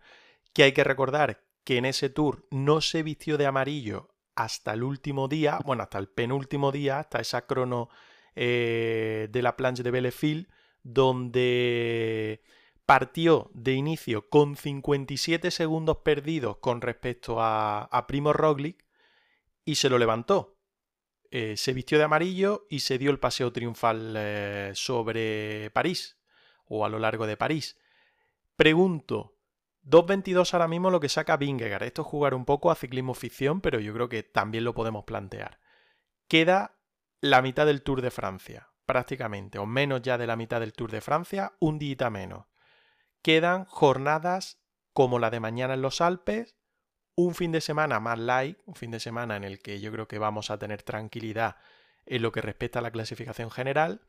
que 0.54 0.64
hay 0.64 0.72
que 0.72 0.84
recordar 0.84 1.44
que 1.64 1.78
en 1.78 1.86
ese 1.86 2.10
Tour 2.10 2.48
no 2.50 2.82
se 2.82 3.04
vistió 3.04 3.38
de 3.38 3.46
amarillo 3.46 4.10
hasta 4.38 4.74
el 4.74 4.84
último 4.84 5.28
día, 5.28 5.60
bueno, 5.66 5.82
hasta 5.82 5.98
el 5.98 6.08
penúltimo 6.08 6.72
día, 6.72 7.00
hasta 7.00 7.20
esa 7.20 7.48
crono 7.48 7.90
eh, 8.36 9.28
de 9.32 9.42
la 9.42 9.58
planche 9.58 9.82
de 9.82 9.90
Belleville, 9.90 10.48
donde 10.84 12.44
partió 12.86 13.50
de 13.56 13.74
inicio 13.74 14.30
con 14.30 14.56
57 14.56 15.50
segundos 15.50 15.98
perdidos 15.98 16.58
con 16.58 16.82
respecto 16.82 17.38
a, 17.40 18.06
Primo 18.08 18.32
Roglic 18.32 18.86
y 19.66 19.76
se 19.76 19.90
lo 19.90 19.98
levantó. 19.98 20.60
Eh, 21.32 21.58
se 21.58 21.74
vistió 21.74 21.98
de 21.98 22.04
amarillo 22.04 22.68
y 22.70 22.82
se 22.82 23.00
dio 23.00 23.10
el 23.10 23.20
paseo 23.20 23.52
triunfal 23.52 24.14
eh, 24.16 24.72
sobre 24.76 25.72
París 25.72 26.20
o 26.66 26.86
a 26.86 26.90
lo 26.90 27.00
largo 27.00 27.26
de 27.26 27.38
París. 27.38 27.76
Pregunto, 28.56 29.37
2.22 29.90 30.54
ahora 30.54 30.68
mismo 30.68 30.90
lo 30.90 31.00
que 31.00 31.08
saca 31.08 31.38
Vingegaard. 31.38 31.84
Esto 31.84 32.02
es 32.02 32.08
jugar 32.08 32.34
un 32.34 32.44
poco 32.44 32.72
a 32.72 32.76
ciclismo 32.76 33.14
ficción, 33.14 33.62
pero 33.62 33.80
yo 33.80 33.94
creo 33.94 34.10
que 34.10 34.22
también 34.22 34.66
lo 34.66 34.74
podemos 34.74 35.06
plantear. 35.06 35.60
Queda 36.28 36.78
la 37.22 37.42
mitad 37.42 37.66
del 37.66 37.84
Tour 37.84 38.02
de 38.02 38.12
Francia, 38.12 38.70
prácticamente, 38.86 39.60
o 39.60 39.66
menos 39.66 40.02
ya 40.02 40.18
de 40.18 40.28
la 40.28 40.36
mitad 40.36 40.60
del 40.60 40.74
Tour 40.74 40.92
de 40.92 41.00
Francia, 41.00 41.54
un 41.60 41.80
día 41.80 42.10
menos. 42.10 42.48
Quedan 43.22 43.64
jornadas 43.66 44.62
como 44.92 45.20
la 45.20 45.30
de 45.30 45.40
mañana 45.40 45.76
en 45.76 45.82
los 45.82 46.02
Alpes, 46.02 46.58
un 47.16 47.34
fin 47.34 47.52
de 47.54 47.62
semana 47.62 48.00
más 48.00 48.20
light, 48.20 48.60
un 48.66 48.76
fin 48.76 48.92
de 48.92 49.00
semana 49.00 49.38
en 49.38 49.46
el 49.46 49.60
que 49.60 49.80
yo 49.80 49.92
creo 49.92 50.08
que 50.08 50.20
vamos 50.20 50.52
a 50.52 50.60
tener 50.60 50.84
tranquilidad 50.84 51.56
en 52.06 52.22
lo 52.22 52.32
que 52.32 52.42
respecta 52.42 52.80
a 52.80 52.82
la 52.82 52.92
clasificación 52.92 53.52
general, 53.52 54.02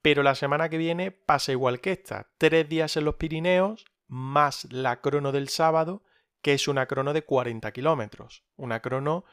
pero 0.00 0.22
la 0.22 0.34
semana 0.34 0.68
que 0.68 0.78
viene 0.78 1.10
pasa 1.10 1.52
igual 1.52 1.80
que 1.80 1.92
esta, 1.92 2.30
tres 2.38 2.68
días 2.68 2.96
en 2.96 3.04
los 3.04 3.16
Pirineos, 3.16 3.84
más 4.08 4.66
la 4.72 5.00
crono 5.00 5.32
del 5.32 5.48
sábado, 5.48 6.04
que 6.42 6.54
es 6.54 6.68
una 6.68 6.86
crono 6.86 7.12
de 7.12 7.24
40 7.24 7.72
kilómetros. 7.72 8.44
Una 8.56 8.80
crono 8.80 9.24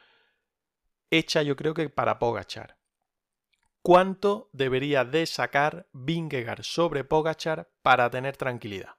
hecha 1.09 1.43
yo 1.43 1.55
creo 1.55 1.73
que 1.73 1.89
para 1.89 2.19
Pogachar. 2.19 2.77
¿Cuánto 3.81 4.49
debería 4.53 5.03
de 5.03 5.25
sacar 5.25 5.87
Vingegaard 5.91 6.63
sobre 6.63 7.03
Pogachar 7.03 7.69
para 7.81 8.09
tener 8.09 8.37
tranquilidad? 8.37 8.95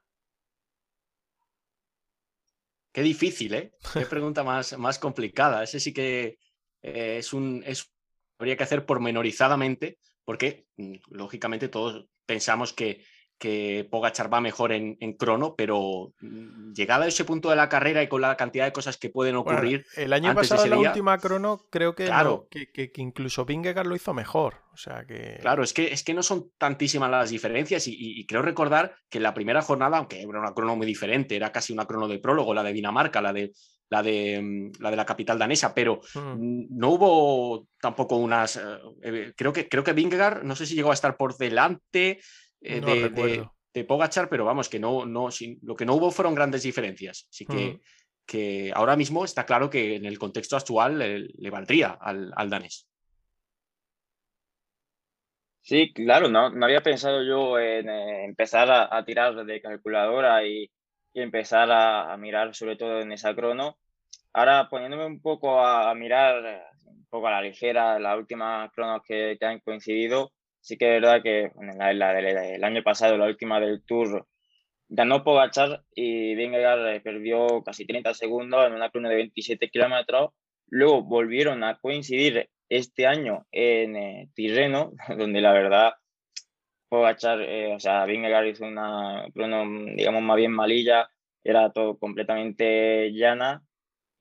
Qué 2.92 3.02
difícil, 3.02 3.54
¿eh? 3.54 3.74
Qué 3.94 4.06
pregunta 4.06 4.44
más, 4.44 4.78
más 4.78 4.98
complicada. 4.98 5.64
Ese 5.64 5.80
sí 5.80 5.92
que 5.92 6.38
eh, 6.82 7.16
es 7.18 7.32
un... 7.32 7.62
Es, 7.66 7.90
habría 8.38 8.56
que 8.56 8.64
hacer 8.64 8.84
pormenorizadamente, 8.84 9.98
porque 10.24 10.68
mm, 10.76 10.96
lógicamente 11.08 11.68
todos 11.68 12.06
pensamos 12.26 12.72
que 12.72 13.04
que 13.44 13.86
Pogachar 13.90 14.32
va 14.32 14.40
mejor 14.40 14.72
en, 14.72 14.96
crono, 15.18 15.54
pero 15.54 16.14
llegada 16.74 17.04
a 17.04 17.08
ese 17.08 17.26
punto 17.26 17.50
de 17.50 17.56
la 17.56 17.68
carrera 17.68 18.02
y 18.02 18.08
con 18.08 18.22
la 18.22 18.38
cantidad 18.38 18.64
de 18.64 18.72
cosas 18.72 18.96
que 18.96 19.10
pueden 19.10 19.36
ocurrir. 19.36 19.84
el 19.96 20.14
año 20.14 20.34
pasado, 20.34 20.64
la 20.64 20.78
última 20.78 21.18
crono, 21.18 21.66
creo 21.68 21.94
que, 21.94 22.10
que, 22.72 22.90
incluso 22.96 23.44
Vingegaard 23.44 23.86
lo 23.86 23.96
hizo 23.96 24.14
mejor. 24.14 24.62
O 24.72 24.78
sea 24.78 25.04
que... 25.04 25.36
Claro, 25.42 25.62
es 25.62 25.74
que, 25.74 25.92
es 25.92 26.02
que 26.02 26.14
no 26.14 26.22
son 26.22 26.52
tantísimas 26.56 27.10
las 27.10 27.28
diferencias 27.28 27.84
y, 27.86 28.24
creo 28.26 28.40
recordar 28.40 28.96
que 29.10 29.18
en 29.18 29.24
la 29.24 29.34
primera 29.34 29.60
jornada, 29.60 29.98
aunque 29.98 30.22
era 30.22 30.40
una 30.40 30.54
crono 30.54 30.74
muy 30.74 30.86
diferente, 30.86 31.36
era 31.36 31.52
casi 31.52 31.74
una 31.74 31.84
crono 31.84 32.08
de 32.08 32.20
prólogo, 32.20 32.54
la 32.54 32.62
de 32.62 32.72
Dinamarca, 32.72 33.20
la 33.20 33.34
de, 33.34 33.52
la 33.90 34.02
de, 34.02 34.40
mm, 34.40 34.82
la, 34.82 34.90
de 34.90 34.96
la 34.96 35.04
capital 35.04 35.38
danesa, 35.38 35.74
pero 35.74 36.00
hmm. 36.14 36.64
no 36.70 36.88
hubo 36.92 37.68
tampoco 37.78 38.16
unas. 38.16 38.56
Eh, 38.56 38.62
eh, 39.02 39.32
creo 39.36 39.52
que, 39.52 39.68
creo 39.68 39.84
que 39.84 39.92
Vingegaard, 39.92 40.44
no 40.44 40.56
sé 40.56 40.64
si 40.64 40.74
llegó 40.74 40.92
a 40.92 40.94
estar 40.94 41.18
por 41.18 41.36
delante. 41.36 42.20
Eh, 42.64 43.46
de, 43.72 43.84
Pogachar, 43.84 44.28
pero 44.28 44.44
vamos, 44.44 44.68
que 44.68 44.78
no, 44.78 45.04
no, 45.04 45.28
lo 45.62 45.76
que 45.76 45.84
no 45.84 45.94
hubo 45.94 46.10
fueron 46.10 46.34
grandes 46.34 46.62
diferencias. 46.62 47.26
Así 47.28 47.44
que, 47.44 47.72
mm. 47.72 47.80
que 48.24 48.72
ahora 48.74 48.96
mismo 48.96 49.24
está 49.24 49.44
claro 49.44 49.68
que 49.68 49.96
en 49.96 50.06
el 50.06 50.18
contexto 50.18 50.56
actual 50.56 50.98
le, 50.98 51.50
valdría 51.50 51.98
al, 52.00 52.48
danés. 52.48 52.88
Sí, 55.60 55.92
claro, 55.92 56.28
no, 56.28 56.50
no 56.50 56.64
había 56.66 56.82
pensado 56.82 57.22
yo 57.24 57.58
en 57.58 57.88
eh, 57.88 58.24
empezar 58.24 58.70
a, 58.70 59.04
tirar 59.04 59.44
de 59.44 59.60
calculadora 59.60 60.46
y, 60.46 60.70
empezar 61.12 61.70
a, 61.70 62.16
mirar 62.16 62.54
sobre 62.54 62.76
todo 62.76 63.00
en 63.00 63.12
esa 63.12 63.34
crono. 63.34 63.78
Ahora 64.32 64.68
poniéndome 64.68 65.06
un 65.06 65.20
poco 65.20 65.60
a, 65.60 65.92
mirar 65.94 66.70
un 66.84 67.06
poco 67.06 67.26
a 67.26 67.32
la 67.32 67.42
ligera 67.42 67.98
las 67.98 68.18
últimas 68.18 68.70
cronos 68.72 69.02
que, 69.04 69.36
que 69.38 69.46
han 69.46 69.60
coincidido, 69.60 70.32
sí 70.64 70.78
que 70.78 70.96
es 70.96 71.02
verdad 71.02 71.22
que 71.22 71.52
en 71.60 71.78
la, 71.78 72.18
el 72.18 72.64
año 72.64 72.82
pasado, 72.82 73.18
la 73.18 73.26
última 73.26 73.60
del 73.60 73.84
Tour, 73.84 74.26
ganó 74.88 75.22
Pogachar 75.22 75.84
y 75.94 76.34
Vingegaard 76.34 76.96
eh, 76.96 77.00
perdió 77.00 77.62
casi 77.62 77.86
30 77.86 78.14
segundos 78.14 78.66
en 78.66 78.72
una 78.72 78.88
crono 78.90 79.10
de 79.10 79.16
27 79.16 79.68
kilómetros. 79.68 80.30
Luego 80.68 81.02
volvieron 81.02 81.64
a 81.64 81.78
coincidir 81.78 82.48
este 82.70 83.06
año 83.06 83.46
en 83.52 83.96
eh, 83.96 84.30
Tirreno, 84.34 84.92
donde 85.18 85.42
la 85.42 85.52
verdad 85.52 85.92
Pogachar, 86.88 87.42
eh, 87.42 87.74
o 87.74 87.78
sea, 87.78 88.06
Vingegaard 88.06 88.46
hizo 88.46 88.64
una 88.64 89.26
crono, 89.34 89.64
digamos, 89.94 90.22
más 90.22 90.36
bien 90.36 90.52
malilla, 90.52 91.10
era 91.42 91.72
todo 91.72 91.98
completamente 91.98 93.12
llana 93.12 93.62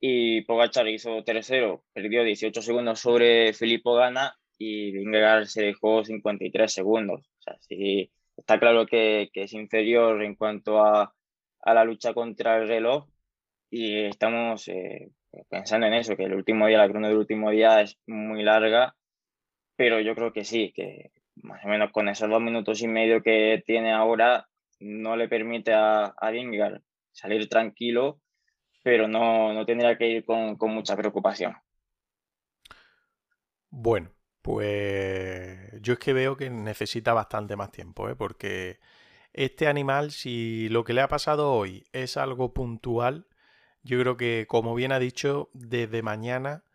y 0.02 0.42
Pogachar 0.42 0.90
hizo 0.90 1.24
tercero, 1.24 1.86
perdió 1.94 2.26
18 2.26 2.62
segundos 2.62 3.00
sobre 3.00 3.54
Filippo 3.54 3.94
Gana 3.96 4.36
y 4.64 4.92
Vingegaard 4.92 5.46
se 5.46 5.64
dejó 5.64 6.04
53 6.04 6.72
segundos. 6.72 7.22
O 7.40 7.42
sea, 7.42 7.58
sí, 7.60 8.12
está 8.38 8.60
claro 8.60 8.86
que, 8.86 9.30
que 9.34 9.44
es 9.44 9.54
inferior 9.54 10.24
en 10.24 10.36
cuanto 10.36 10.80
a, 10.84 11.14
a, 11.62 11.74
la 11.74 11.84
lucha 11.84 12.14
contra 12.14 12.58
el 12.58 12.68
reloj 12.68 13.08
y 13.70 14.06
estamos 14.06 14.68
eh, 14.70 15.10
pensando 15.50 15.88
en 15.88 15.94
eso, 15.96 16.16
que 16.16 16.24
el 16.26 16.36
último 16.36 16.68
día, 16.68 16.78
la 16.78 16.90
crono 16.90 17.08
del 17.08 17.18
último 17.18 17.52
día 17.52 17.82
es 17.82 17.98
muy 18.08 18.44
larga, 18.44 18.96
pero 19.76 20.00
yo 20.00 20.16
creo 20.16 20.32
que 20.32 20.46
sí, 20.46 20.72
que 20.74 21.12
más 21.36 21.66
o 21.66 21.68
menos 21.68 21.92
con 21.92 22.08
esos 22.08 22.30
dos 22.30 22.42
minutos 22.42 22.82
y 22.82 22.88
medio 22.88 23.24
que 23.24 23.64
tiene 23.66 23.92
ahora 23.92 24.48
no 24.80 25.16
le 25.18 25.28
permite 25.28 25.74
a, 25.74 26.06
a 26.06 26.32
Vingegaard 26.32 26.82
salir 27.12 27.50
tranquilo, 27.50 28.22
pero 28.84 29.08
no, 29.08 29.54
no 29.54 29.66
tendría 29.66 29.98
que 29.98 30.08
ir 30.08 30.26
con, 30.26 30.58
con 30.58 30.74
mucha 30.74 30.96
preocupación. 30.96 31.56
Bueno, 33.70 34.12
pues 34.44 35.82
yo 35.82 35.94
es 35.94 36.00
que 36.00 36.14
veo 36.14 36.38
que 36.38 36.50
necesita 36.52 37.14
bastante 37.14 37.56
más 37.56 37.72
tiempo, 37.72 38.10
¿eh? 38.10 38.16
porque 38.16 38.80
este 39.32 39.68
animal, 39.68 40.12
si 40.12 40.70
lo 40.70 40.84
que 40.84 40.94
le 40.94 41.02
ha 41.02 41.08
pasado 41.08 41.52
hoy 41.54 41.86
es 41.94 42.18
algo 42.18 42.54
puntual, 42.54 43.26
yo 43.84 44.00
creo 44.00 44.18
que, 44.18 44.46
como 44.48 44.76
bien 44.76 44.92
ha 44.92 45.00
dicho, 45.00 45.50
desde 45.54 46.04
mañana 46.04 46.66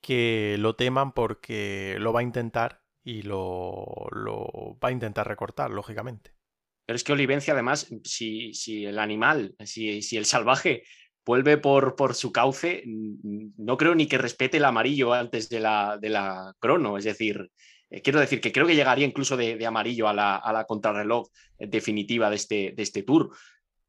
que 0.00 0.56
lo 0.60 0.76
teman 0.76 1.12
porque 1.12 1.96
lo 1.98 2.12
va 2.12 2.20
a 2.20 2.22
intentar 2.22 2.82
y 3.02 3.22
lo, 3.22 4.78
va 4.82 4.88
a 4.88 4.92
intentar 4.92 5.26
recortar, 5.26 5.70
lógicamente. 5.70 6.32
Pero 6.86 6.96
es 6.96 7.02
que 7.02 7.12
Olivencia, 7.12 7.52
además, 7.52 7.92
si, 8.04 8.52
el 8.86 8.98
animal, 8.98 9.56
si 9.64 10.16
el 10.16 10.24
salvaje 10.24 10.84
vuelve 11.28 11.58
por, 11.58 11.94
por 11.94 12.14
su 12.14 12.32
cauce, 12.32 12.82
no 12.86 13.76
creo 13.76 13.94
ni 13.94 14.06
que 14.06 14.16
respete 14.16 14.56
el 14.56 14.64
amarillo 14.64 15.12
antes 15.12 15.50
de 15.50 15.60
la, 15.60 15.98
de 16.00 16.08
la 16.08 16.54
crono. 16.58 16.96
Es 16.96 17.04
decir, 17.04 17.50
eh, 17.90 18.00
quiero 18.00 18.18
decir 18.18 18.40
que 18.40 18.50
creo 18.50 18.66
que 18.66 18.74
llegaría 18.74 19.06
incluso 19.06 19.36
de, 19.36 19.66
amarillo 19.66 20.08
a 20.08 20.14
la, 20.14 20.36
a 20.36 20.54
la, 20.54 20.64
contrarreloj 20.64 21.28
definitiva 21.58 22.30
de 22.30 22.36
este, 22.36 22.72
de 22.74 22.82
este 22.82 23.02
tour. 23.02 23.28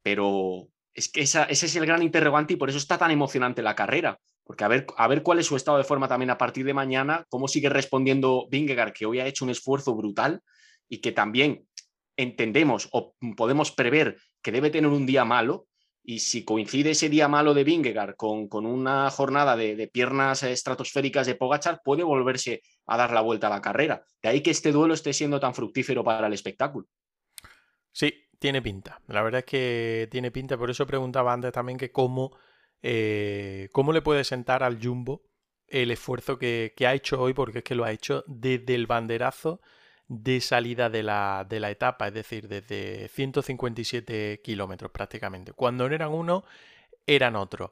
Pero 0.02 0.68
es 0.92 1.10
que 1.10 1.22
ese 1.22 1.46
es 1.50 1.76
el 1.76 1.86
gran 1.86 2.02
interrogante 2.02 2.52
y 2.52 2.56
por 2.56 2.68
eso 2.68 2.76
está 2.76 2.98
tan 2.98 3.10
emocionante 3.10 3.62
la 3.62 3.74
carrera. 3.74 4.18
Porque 4.44 4.64
a 4.64 4.68
ver, 4.68 4.86
a 4.98 5.08
ver 5.08 5.22
cuál 5.22 5.38
es 5.38 5.46
su 5.46 5.56
estado 5.56 5.78
de 5.78 5.84
forma 5.84 6.08
también 6.08 6.28
a 6.28 6.36
partir 6.36 6.66
de 6.66 6.74
mañana, 6.74 7.24
cómo 7.30 7.48
sigue 7.48 7.70
respondiendo 7.70 8.48
Vingegaard, 8.50 8.92
que 8.92 9.06
hoy 9.06 9.18
ha 9.18 9.26
hecho 9.26 9.46
un 9.46 9.50
esfuerzo 9.50 9.94
brutal 9.94 10.42
y 10.90 10.98
que 10.98 11.12
también 11.12 11.66
entendemos 12.18 12.90
o 12.92 13.14
podemos 13.34 13.72
prever 13.72 14.18
que 14.42 14.52
debe 14.52 14.68
tener 14.68 14.90
un 14.90 15.06
día 15.06 15.24
malo, 15.24 15.68
y 16.10 16.18
si 16.18 16.44
coincide 16.44 16.90
ese 16.90 17.08
día 17.08 17.28
malo 17.28 17.54
de 17.54 17.62
Vingegaard 17.62 18.16
con, 18.16 18.48
con 18.48 18.66
una 18.66 19.08
jornada 19.10 19.56
de, 19.56 19.86
piernas 19.86 20.42
estratosféricas 20.42 21.24
de 21.24 21.36
Pogachar, 21.36 21.82
puede 21.84 22.02
volverse 22.02 22.62
a 22.86 22.96
dar 22.96 23.12
la 23.12 23.20
vuelta 23.20 23.46
a 23.46 23.50
la 23.50 23.60
carrera. 23.60 24.02
De 24.20 24.28
ahí 24.28 24.40
que 24.40 24.50
este 24.50 24.72
duelo 24.72 24.94
esté 24.94 25.12
siendo 25.12 25.38
tan 25.38 25.54
fructífero 25.54 26.02
para 26.02 26.26
el 26.26 26.32
espectáculo. 26.32 26.88
Sí, 27.92 28.12
tiene 28.40 28.60
pinta. 28.60 29.00
La 29.06 29.22
verdad 29.22 29.38
es 29.38 29.44
que 29.44 30.08
tiene 30.10 30.32
pinta. 30.32 30.58
Por 30.58 30.68
eso 30.68 30.84
preguntaba 30.84 31.32
antes 31.32 31.52
también 31.52 31.78
que 31.78 31.92
cómo, 31.92 32.36
eh, 32.82 33.68
cómo 33.70 33.92
le 33.92 34.02
puede 34.02 34.24
sentar 34.24 34.64
al 34.64 34.84
Jumbo 34.84 35.22
el 35.68 35.92
esfuerzo 35.92 36.40
que, 36.40 36.74
ha 36.84 36.92
hecho 36.92 37.22
hoy, 37.22 37.34
porque 37.34 37.58
es 37.58 37.64
que 37.64 37.76
lo 37.76 37.84
ha 37.84 37.92
hecho 37.92 38.24
desde 38.26 38.74
el 38.74 38.88
banderazo 38.88 39.60
de 40.10 40.40
salida 40.40 40.90
de 40.90 41.04
la, 41.04 41.46
de 41.48 41.60
la 41.60 41.70
etapa, 41.70 42.08
es 42.08 42.14
decir, 42.14 42.48
desde 42.48 43.08
157 43.08 44.40
kilómetros 44.42 44.90
prácticamente. 44.90 45.52
Cuando 45.52 45.88
no 45.88 45.94
eran 45.94 46.12
uno, 46.12 46.44
eran 47.06 47.36
otros. 47.36 47.70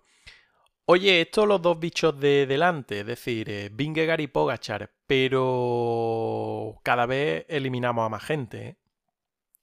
Oye, 0.85 1.20
estos 1.20 1.48
los 1.48 1.61
dos 1.61 1.81
bichos 1.81 2.18
de 2.20 2.46
delante, 2.46 3.01
es 3.01 3.07
decir, 3.07 3.51
eh, 3.51 3.72
y 3.77 4.27
Pogachar, 4.29 4.92
pero 5.09 6.81
cada 6.85 7.07
vez 7.07 7.44
eliminamos 7.48 8.07
a 8.07 8.09
más 8.09 8.22
gente. 8.22 8.68
¿eh? 8.68 8.77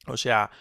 O 0.08 0.18
sea, 0.18 0.52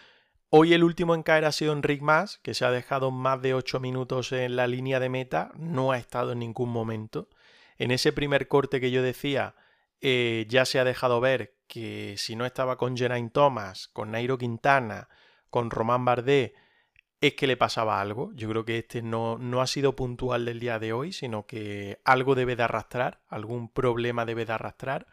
hoy 0.49 0.73
el 0.73 0.85
último 0.85 1.15
en 1.15 1.23
caer 1.23 1.43
ha 1.43 1.51
sido 1.51 1.73
Enric 1.73 2.01
Mas, 2.01 2.37
que 2.37 2.53
se 2.53 2.63
ha 2.63 2.71
dejado 2.71 3.11
más 3.11 3.41
de 3.41 3.53
8 3.53 3.81
minutos 3.81 4.31
en 4.31 4.55
la 4.55 4.67
línea 4.67 5.01
de 5.01 5.09
meta, 5.09 5.51
no 5.57 5.91
ha 5.91 5.97
estado 5.97 6.31
en 6.31 6.39
ningún 6.39 6.69
momento. 6.69 7.27
En 7.77 7.91
ese 7.91 8.13
primer 8.13 8.47
corte 8.47 8.79
que 8.79 8.89
yo 8.89 9.03
decía, 9.03 9.55
eh, 10.07 10.45
ya 10.47 10.65
se 10.65 10.77
ha 10.77 10.83
dejado 10.83 11.19
ver 11.19 11.55
que 11.65 12.13
si 12.19 12.35
no 12.35 12.45
estaba 12.45 12.77
con 12.77 12.95
Geraint 12.95 13.33
Thomas, 13.33 13.87
con 13.87 14.11
Nairo 14.11 14.37
Quintana, 14.37 15.09
con 15.49 15.71
Román 15.71 16.05
Bardet, 16.05 16.53
es 17.21 17.33
que 17.33 17.47
le 17.47 17.57
pasaba 17.57 17.99
algo. 17.99 18.31
Yo 18.35 18.47
creo 18.47 18.65
que 18.65 18.77
este 18.77 19.01
no, 19.01 19.39
no 19.39 19.61
ha 19.61 19.67
sido 19.67 19.95
puntual 19.95 20.45
del 20.45 20.59
día 20.59 20.77
de 20.77 20.93
hoy, 20.93 21.11
sino 21.11 21.47
que 21.47 22.01
algo 22.03 22.35
debe 22.35 22.55
de 22.55 22.61
arrastrar, 22.61 23.23
algún 23.29 23.67
problema 23.67 24.25
debe 24.25 24.45
de 24.45 24.53
arrastrar. 24.53 25.07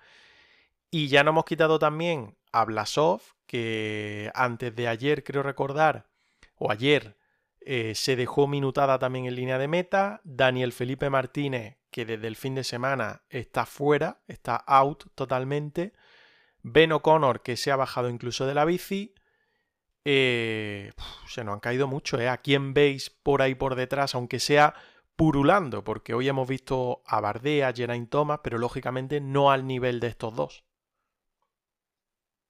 Y 0.90 1.08
ya 1.08 1.24
no 1.24 1.30
hemos 1.30 1.46
quitado 1.46 1.78
también 1.78 2.36
a 2.52 2.66
Blasov, 2.66 3.22
que 3.46 4.30
antes 4.34 4.76
de 4.76 4.88
ayer, 4.88 5.24
creo 5.24 5.42
recordar, 5.42 6.10
o 6.56 6.70
ayer, 6.70 7.16
eh, 7.62 7.94
se 7.94 8.14
dejó 8.14 8.46
minutada 8.46 8.98
también 8.98 9.24
en 9.24 9.36
línea 9.36 9.56
de 9.56 9.68
meta. 9.68 10.20
Daniel 10.22 10.72
Felipe 10.72 11.08
Martínez, 11.08 11.78
que 11.92 12.06
desde 12.06 12.26
el 12.26 12.36
fin 12.36 12.56
de 12.56 12.64
semana 12.64 13.22
está 13.28 13.66
fuera, 13.66 14.22
está 14.26 14.56
out 14.56 15.04
totalmente. 15.14 15.92
Ben 16.62 16.90
O'Connor, 16.90 17.42
que 17.42 17.56
se 17.56 17.70
ha 17.70 17.76
bajado 17.76 18.08
incluso 18.08 18.46
de 18.46 18.54
la 18.54 18.64
bici. 18.64 19.14
Eh, 20.04 20.90
se 21.28 21.44
nos 21.44 21.52
han 21.54 21.60
caído 21.60 21.86
mucho, 21.86 22.18
¿eh? 22.18 22.28
¿A 22.28 22.38
quién 22.38 22.74
veis 22.74 23.10
por 23.10 23.42
ahí 23.42 23.54
por 23.54 23.74
detrás, 23.76 24.14
aunque 24.14 24.40
sea 24.40 24.74
purulando? 25.14 25.84
Porque 25.84 26.14
hoy 26.14 26.28
hemos 26.28 26.48
visto 26.48 27.02
a 27.06 27.20
Bardea, 27.20 27.68
a 27.68 27.72
Geraint 27.72 28.10
Thomas, 28.10 28.40
pero 28.42 28.58
lógicamente 28.58 29.20
no 29.20 29.50
al 29.50 29.66
nivel 29.66 30.00
de 30.00 30.08
estos 30.08 30.34
dos. 30.34 30.64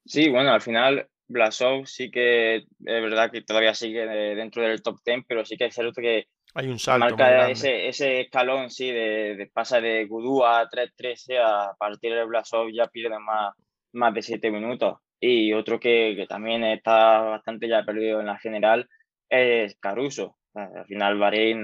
Sí, 0.06 0.30
bueno, 0.30 0.52
al 0.52 0.60
final 0.60 1.10
Blasov 1.32 1.86
sí 1.86 2.10
que 2.10 2.56
es 2.56 2.66
verdad 2.78 3.30
que 3.30 3.42
todavía 3.42 3.74
sigue 3.74 4.06
dentro 4.06 4.62
del 4.62 4.82
top 4.82 4.98
10, 5.04 5.24
pero 5.26 5.44
sí 5.44 5.56
que 5.56 5.66
es 5.66 5.74
cierto 5.74 6.00
que 6.00 6.26
hay 6.54 6.68
un 6.68 6.78
salto 6.78 7.06
marca 7.06 7.50
ese, 7.50 7.88
ese, 7.88 8.20
escalón, 8.20 8.68
sí, 8.68 8.90
de, 8.90 9.50
pasa 9.54 9.80
de 9.80 10.04
Gudú 10.04 10.44
a 10.44 10.68
3.13 10.68 11.38
a 11.42 11.74
partir 11.78 12.14
de 12.14 12.24
Blasov 12.24 12.68
ya 12.70 12.86
pierde 12.88 13.18
más, 13.18 13.54
más 13.92 14.12
de 14.12 14.22
7 14.22 14.50
minutos. 14.50 14.98
Y 15.18 15.52
otro 15.54 15.80
que, 15.80 16.26
también 16.28 16.64
está 16.64 17.20
bastante 17.20 17.68
ya 17.68 17.84
perdido 17.84 18.20
en 18.20 18.26
la 18.26 18.38
general 18.38 18.88
es 19.30 19.76
Caruso. 19.78 20.36
Al 20.54 20.84
final 20.86 21.18
Bahrein 21.18 21.62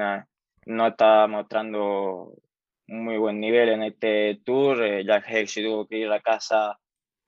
no 0.67 0.87
está 0.87 1.27
mostrando 1.27 2.33
muy 2.87 3.19
buen 3.19 3.41
nivel 3.41 3.69
en 3.69 3.83
este 3.83 4.41
tour. 4.45 4.83
Eh, 4.83 5.05
Jack 5.05 5.29
Hedges 5.29 5.55
tuvo 5.55 5.87
que 5.87 5.99
ir 5.99 6.11
a 6.11 6.21
casa 6.21 6.79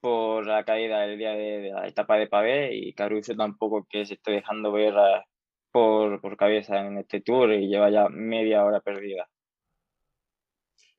por 0.01 0.47
la 0.47 0.65
caída 0.65 1.01
del 1.01 1.19
día 1.19 1.33
de, 1.33 1.71
la 1.73 1.87
etapa 1.87 2.17
de 2.17 2.27
pavé 2.27 2.75
y 2.75 2.93
Caruso 2.95 3.35
tampoco 3.35 3.87
que 3.89 4.07
se 4.07 4.15
esté 4.15 4.33
dejando 4.33 4.73
ver 4.73 4.95
eh, 4.95 5.23
por, 5.71 6.21
por 6.21 6.37
cabeza 6.37 6.81
en 6.81 6.99
este 6.99 7.21
tour 7.21 7.53
y 7.53 7.69
lleva 7.69 7.91
ya 7.91 8.09
media 8.09 8.65
hora 8.65 8.81
perdida. 8.81 9.29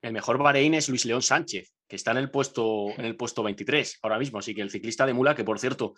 El 0.01 0.13
mejor 0.13 0.39
Bahrein 0.39 0.73
es 0.73 0.89
Luis 0.89 1.05
León 1.05 1.21
Sánchez, 1.21 1.73
que 1.87 1.95
está 1.95 2.11
en 2.11 2.17
el 2.17 2.31
puesto, 2.31 2.89
en 2.97 3.05
el 3.05 3.15
puesto 3.15 3.43
23 3.43 3.99
ahora 4.01 4.17
mismo. 4.17 4.39
Así 4.39 4.55
que 4.55 4.61
el 4.61 4.71
ciclista 4.71 5.05
de 5.05 5.13
Mula, 5.13 5.35
que 5.35 5.43
por 5.43 5.59
cierto, 5.59 5.93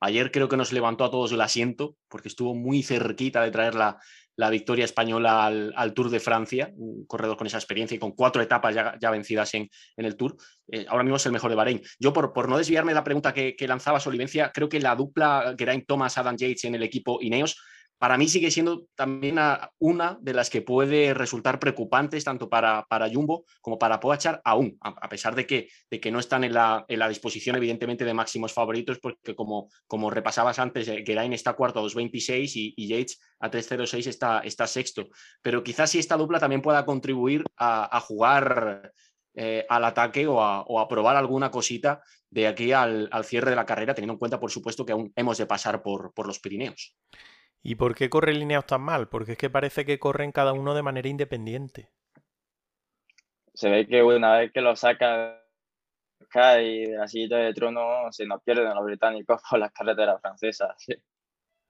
ayer 0.00 0.30
creo 0.30 0.48
que 0.48 0.56
nos 0.56 0.72
levantó 0.72 1.04
a 1.04 1.10
todos 1.10 1.32
el 1.32 1.40
asiento, 1.40 1.96
porque 2.08 2.28
estuvo 2.28 2.54
muy 2.54 2.82
cerquita 2.82 3.42
de 3.42 3.50
traer 3.50 3.74
la, 3.74 3.98
la 4.36 4.50
victoria 4.50 4.84
española 4.84 5.46
al, 5.46 5.94
Tour 5.94 6.10
de 6.10 6.18
Francia, 6.18 6.72
un 6.76 7.04
corredor 7.06 7.36
con 7.36 7.46
esa 7.46 7.58
experiencia 7.58 7.94
y 7.94 7.98
con 7.98 8.12
cuatro 8.12 8.40
etapas 8.40 8.74
ya, 8.74 9.10
vencidas 9.10 9.52
en, 9.54 9.68
en, 9.96 10.04
el 10.06 10.16
Tour. 10.16 10.36
Eh, 10.68 10.86
ahora 10.88 11.04
mismo 11.04 11.16
es 11.16 11.26
el 11.26 11.32
mejor 11.32 11.50
de 11.50 11.56
Bahrein. 11.56 11.82
Yo, 11.98 12.12
por, 12.12 12.32
por 12.32 12.48
no 12.48 12.56
desviarme 12.56 12.92
de 12.92 12.94
la 12.94 13.04
pregunta 13.04 13.34
que, 13.34 13.54
que 13.54 13.68
lanzaba 13.68 14.00
Solivencia, 14.00 14.50
creo 14.52 14.68
que 14.68 14.80
la 14.80 14.96
dupla 14.96 15.54
Geraint 15.58 15.86
Thomas, 15.86 16.16
Adam 16.16 16.36
Yates 16.36 16.64
en 16.64 16.74
el 16.74 16.82
equipo 16.82 17.18
Ineos 17.20 17.60
para 18.00 18.16
mí 18.16 18.28
sigue 18.28 18.50
siendo 18.50 18.86
también 18.94 19.36
una 19.78 20.18
de 20.22 20.32
las 20.32 20.48
que 20.48 20.62
puede 20.62 21.12
resultar 21.12 21.60
preocupantes 21.60 22.24
tanto 22.24 22.48
para, 22.48 22.86
para 22.88 23.10
Jumbo 23.10 23.44
como 23.60 23.78
para 23.78 24.00
Poachar 24.00 24.40
aún, 24.42 24.78
a, 24.80 25.06
pesar 25.10 25.34
de 25.34 25.46
que, 25.46 25.68
de 25.90 26.00
que 26.00 26.10
no 26.10 26.18
están 26.18 26.42
en 26.44 26.54
la, 26.54 26.86
en 26.88 26.98
la, 26.98 27.10
disposición 27.10 27.56
evidentemente 27.56 28.06
de 28.06 28.14
máximos 28.14 28.54
favoritos, 28.54 28.98
porque 29.00 29.34
como, 29.34 29.68
como 29.86 30.08
repasabas 30.08 30.58
antes, 30.58 30.88
eh, 30.88 31.04
Geraint 31.06 31.34
está 31.34 31.52
cuarto 31.52 31.78
a 31.80 31.82
2.26 31.82 32.52
y, 32.54 32.74
y, 32.74 32.88
Yates 32.88 33.20
a 33.38 33.50
3.06 33.50 34.06
está, 34.06 34.40
está 34.40 34.66
sexto. 34.66 35.08
Pero 35.42 35.62
quizás 35.62 35.90
si 35.90 35.98
esta 35.98 36.16
dupla 36.16 36.40
también 36.40 36.62
pueda 36.62 36.86
contribuir 36.86 37.44
a, 37.58 38.00
jugar 38.00 38.92
eh, 39.34 39.66
al 39.68 39.84
ataque 39.84 40.26
o 40.26 40.40
a, 40.40 40.88
probar 40.88 41.16
alguna 41.16 41.50
cosita 41.50 42.00
de 42.30 42.46
aquí 42.46 42.72
al, 42.72 43.10
al, 43.12 43.26
cierre 43.26 43.50
de 43.50 43.56
la 43.56 43.66
carrera, 43.66 43.92
teniendo 43.92 44.14
en 44.14 44.18
cuenta, 44.18 44.40
por 44.40 44.50
supuesto, 44.50 44.86
que 44.86 44.92
aún 44.92 45.12
hemos 45.16 45.36
de 45.36 45.44
pasar 45.44 45.82
por, 45.82 46.14
por 46.14 46.26
los 46.26 46.38
Pirineos. 46.38 46.96
¿Y 47.62 47.74
por 47.74 47.94
qué 47.94 48.08
corre 48.08 48.32
Lineaos 48.32 48.66
tan 48.66 48.80
mal? 48.80 49.08
Porque 49.08 49.32
es 49.32 49.38
que 49.38 49.50
parece 49.50 49.84
que 49.84 49.98
corren 49.98 50.32
cada 50.32 50.52
uno 50.52 50.74
de 50.74 50.82
manera 50.82 51.08
independiente. 51.08 51.90
Se 53.52 53.68
ve 53.68 53.86
que 53.86 54.02
una 54.02 54.38
vez 54.38 54.52
que 54.52 54.60
lo 54.60 54.74
saca 54.76 55.40
y 56.60 56.86
de 56.86 56.96
la 56.96 57.08
silla 57.08 57.38
de 57.38 57.52
trono 57.52 58.10
se 58.12 58.24
nos 58.26 58.42
pierden 58.42 58.74
los 58.74 58.84
británicos 58.84 59.42
por 59.50 59.58
las 59.58 59.72
carreteras 59.72 60.20
francesas. 60.20 60.76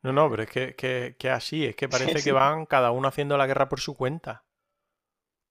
No, 0.03 0.13
no, 0.13 0.31
pero 0.31 0.45
es 0.45 0.51
que, 0.51 1.17
que, 1.19 1.31
así, 1.31 1.67
es 1.67 1.77
que 1.77 1.89
parece 1.89 2.23
que 2.23 2.33
van 2.33 2.67
cada 2.67 2.91
uno 2.91 3.09
haciendo 3.09 3.37
la 3.37 3.47
guerra 3.47 3.69
por 3.69 3.81
su 3.81 3.95
cuenta. 3.95 4.45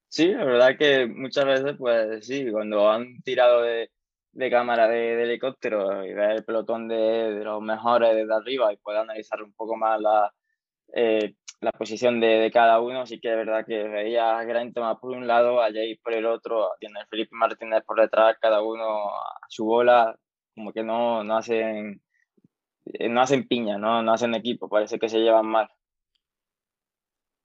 Sí, 0.08 0.30
la 0.30 0.43
verdad 0.43 0.78
que 0.78 1.06
muchas 1.06 1.45
veces, 1.45 1.75
pues 1.78 2.25
sí, 2.25 2.49
cuando 2.52 2.89
han 2.89 3.21
tirado 3.21 3.62
de, 3.62 3.91
de 4.31 4.49
cámara 4.49 4.87
de, 4.87 5.23
helicóptero 5.23 6.05
y 6.05 6.13
ver 6.13 6.31
el 6.31 6.45
pelotón 6.45 6.87
de, 6.87 7.41
los 7.43 7.61
mejores 7.61 8.15
desde 8.15 8.33
arriba 8.33 8.71
y 8.71 8.77
poder 8.77 9.01
analizar 9.01 9.41
un 9.41 9.53
poco 9.53 9.75
más 9.75 9.99
la, 9.99 10.33
eh, 10.93 11.35
la 11.61 11.71
posición 11.71 12.19
de, 12.19 12.49
cada 12.53 12.79
uno, 12.79 13.05
sí 13.05 13.19
que 13.19 13.29
es 13.29 13.35
verdad 13.35 13.65
que 13.65 13.83
veía 13.83 14.39
a 14.39 14.71
Thomas 14.73 14.97
por 14.99 15.11
un 15.11 15.27
lado, 15.27 15.61
a 15.61 15.71
Jay 15.71 15.95
por 15.97 16.13
el 16.13 16.25
otro, 16.25 16.71
tiene 16.79 17.05
Felipe 17.09 17.35
Martínez 17.35 17.83
por 17.85 17.99
detrás, 17.99 18.37
cada 18.39 18.61
uno 18.61 19.09
a 19.09 19.45
su 19.49 19.65
bola, 19.65 20.15
como 20.55 20.71
que 20.71 20.83
no, 20.83 21.23
no 21.23 21.37
hacen 21.37 22.01
eh, 22.85 23.09
no 23.09 23.21
hacen 23.21 23.47
piña, 23.47 23.77
no, 23.77 24.01
no 24.01 24.13
hacen 24.13 24.33
equipo, 24.35 24.69
parece 24.69 24.99
que 24.99 25.09
se 25.09 25.19
llevan 25.19 25.45
mal. 25.45 25.69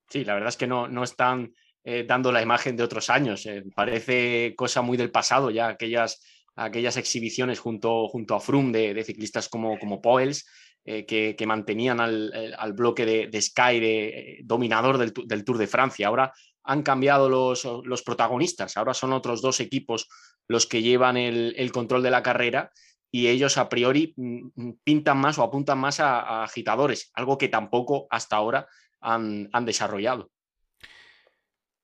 Sí, 0.08 0.24
la 0.24 0.34
verdad 0.34 0.50
es 0.50 0.56
que 0.56 0.66
no, 0.66 0.86
no 0.86 1.02
están 1.02 1.52
eh, 1.82 2.04
dando 2.06 2.30
la 2.30 2.42
imagen 2.42 2.76
de 2.76 2.82
otros 2.82 3.10
años. 3.10 3.48
parece 3.74 4.54
cosa 4.56 4.82
muy 4.82 4.96
del 4.96 5.10
pasado 5.10 5.50
ya, 5.50 5.68
aquellas 5.68 6.22
aquellas 6.56 6.96
exhibiciones 6.96 7.58
junto, 7.58 8.08
junto 8.08 8.34
a 8.34 8.40
Froome 8.40 8.72
de, 8.72 9.04
ciclistas 9.04 9.48
como, 9.48 9.78
como 9.78 10.00
Poels, 10.00 10.46
eh, 10.84 11.06
que, 11.06 11.46
mantenían 11.46 12.00
al, 12.00 12.54
al 12.58 12.72
bloque 12.74 13.06
de, 13.06 13.42
Sky 13.42 13.80
de, 13.80 14.08
eh, 14.08 14.40
dominador 14.44 14.98
del, 14.98 15.12
del, 15.26 15.44
Tour 15.44 15.58
de 15.58 15.66
Francia. 15.66 16.08
Ahora 16.08 16.32
han 16.62 16.82
cambiado 16.82 17.28
los, 17.28 17.66
los, 17.84 18.02
protagonistas, 18.02 18.76
ahora 18.76 18.94
son 18.94 19.12
otros 19.12 19.40
dos 19.42 19.60
equipos 19.60 20.08
los 20.48 20.66
que 20.66 20.82
llevan 20.82 21.16
el, 21.16 21.54
el, 21.56 21.72
control 21.72 22.02
de 22.02 22.10
la 22.10 22.22
carrera 22.22 22.70
y 23.10 23.28
ellos 23.28 23.58
a 23.58 23.68
priori 23.68 24.12
mm, 24.16 24.48
mm, 24.54 24.72
pintan 24.84 25.18
más 25.18 25.38
o 25.38 25.42
apuntan 25.42 25.78
más 25.78 26.00
a, 26.00 26.42
agitadores, 26.42 27.10
algo 27.14 27.38
que 27.38 27.48
tampoco 27.48 28.06
hasta 28.10 28.36
ahora 28.36 28.66
han, 29.00 29.48
han 29.52 29.64
desarrollado. 29.64 30.30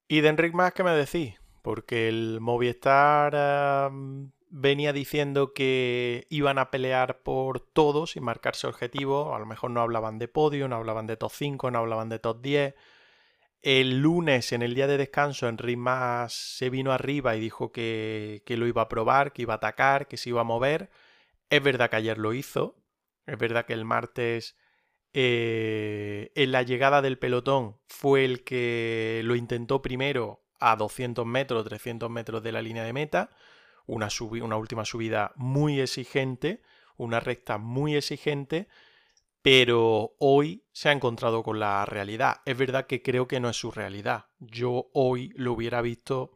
¿Y 0.09 0.21
de 0.21 0.29
Enric 0.29 0.55
más 0.55 0.73
qué 0.75 0.83
me 0.83 0.91
decís? 0.91 1.35
Porque 1.63 2.09
el 2.09 2.41
Movistar 2.41 3.91
venía 4.51 4.93
diciendo 4.93 5.55
que 5.55 6.27
iban 6.29 6.59
a 6.59 6.71
pelear 6.71 7.23
por 7.23 7.61
todos 7.61 8.17
y 8.17 8.21
marcarse 8.21 8.67
objetivos. 8.67 9.35
A 9.35 9.39
lo 9.39 9.47
mejor 9.47 9.71
no 9.71 9.81
hablaban 9.81 10.19
de 10.19 10.29
podio, 10.29 10.69
no 10.69 10.77
hablaban 10.77 11.07
de 11.07 11.17
top 11.17 11.33
5, 11.33 11.71
no 11.71 11.79
hablaban 11.79 12.09
de 12.09 12.19
top 12.19 12.43
10. 12.43 12.75
El 13.63 14.01
lunes, 14.01 14.53
en 14.53 14.63
el 14.63 14.75
día 14.75 14.87
de 14.87 14.99
descanso, 14.99 15.49
Enric 15.49 15.79
Mas 15.79 16.33
se 16.33 16.71
vino 16.71 16.93
arriba 16.93 17.37
y 17.37 17.41
dijo 17.41 17.73
que, 17.73 18.43
lo 18.49 18.67
iba 18.67 18.83
a 18.83 18.89
probar, 18.89 19.33
que 19.33 19.43
iba 19.43 19.55
a 19.55 19.59
atacar, 19.59 20.09
que 20.09 20.17
se 20.17 20.31
iba 20.31 20.41
a 20.43 20.45
mover. 20.45 20.91
Es 21.51 21.63
verdad 21.63 21.91
que 21.91 21.97
ayer 21.97 22.19
lo 22.19 22.35
hizo. 22.35 22.77
Es 23.27 23.39
verdad 23.39 23.67
que 23.67 23.75
el 23.75 23.85
martes, 23.85 24.57
eh, 25.13 26.33
en 26.35 26.53
la 26.53 26.63
llegada 26.63 27.03
del 27.03 27.19
pelotón, 27.19 27.79
fue 27.87 28.25
el 28.25 28.45
que 28.45 29.23
lo 29.25 29.37
intentó 29.37 29.83
primero 29.83 30.43
a 30.59 30.77
200 30.77 31.27
metros, 31.27 31.65
300 31.65 32.11
metros 32.11 32.43
de 32.43 32.53
la 32.53 32.63
línea 32.63 32.85
de 32.85 32.93
meta 32.93 33.31
una, 33.87 34.09
una 34.43 34.57
última 34.57 34.85
subida 34.85 35.33
muy 35.37 35.81
exigente, 35.81 36.63
una 36.97 37.21
recta 37.21 37.59
muy 37.59 37.97
exigente, 37.97 38.69
pero 39.43 40.17
hoy 40.19 40.65
se 40.73 40.91
ha 40.91 40.93
encontrado 40.93 41.43
con 41.43 41.59
la 41.59 41.85
realidad. 41.87 42.43
Es 42.45 42.57
verdad 42.57 42.87
que 42.87 43.03
creo 43.03 43.27
que 43.27 43.41
no 43.41 43.49
es 43.49 43.57
su 43.57 43.71
realidad. 43.71 44.27
Yo 44.39 44.91
hoy 44.93 45.33
lo 45.35 45.53
hubiera 45.53 45.81
visto, 45.81 46.33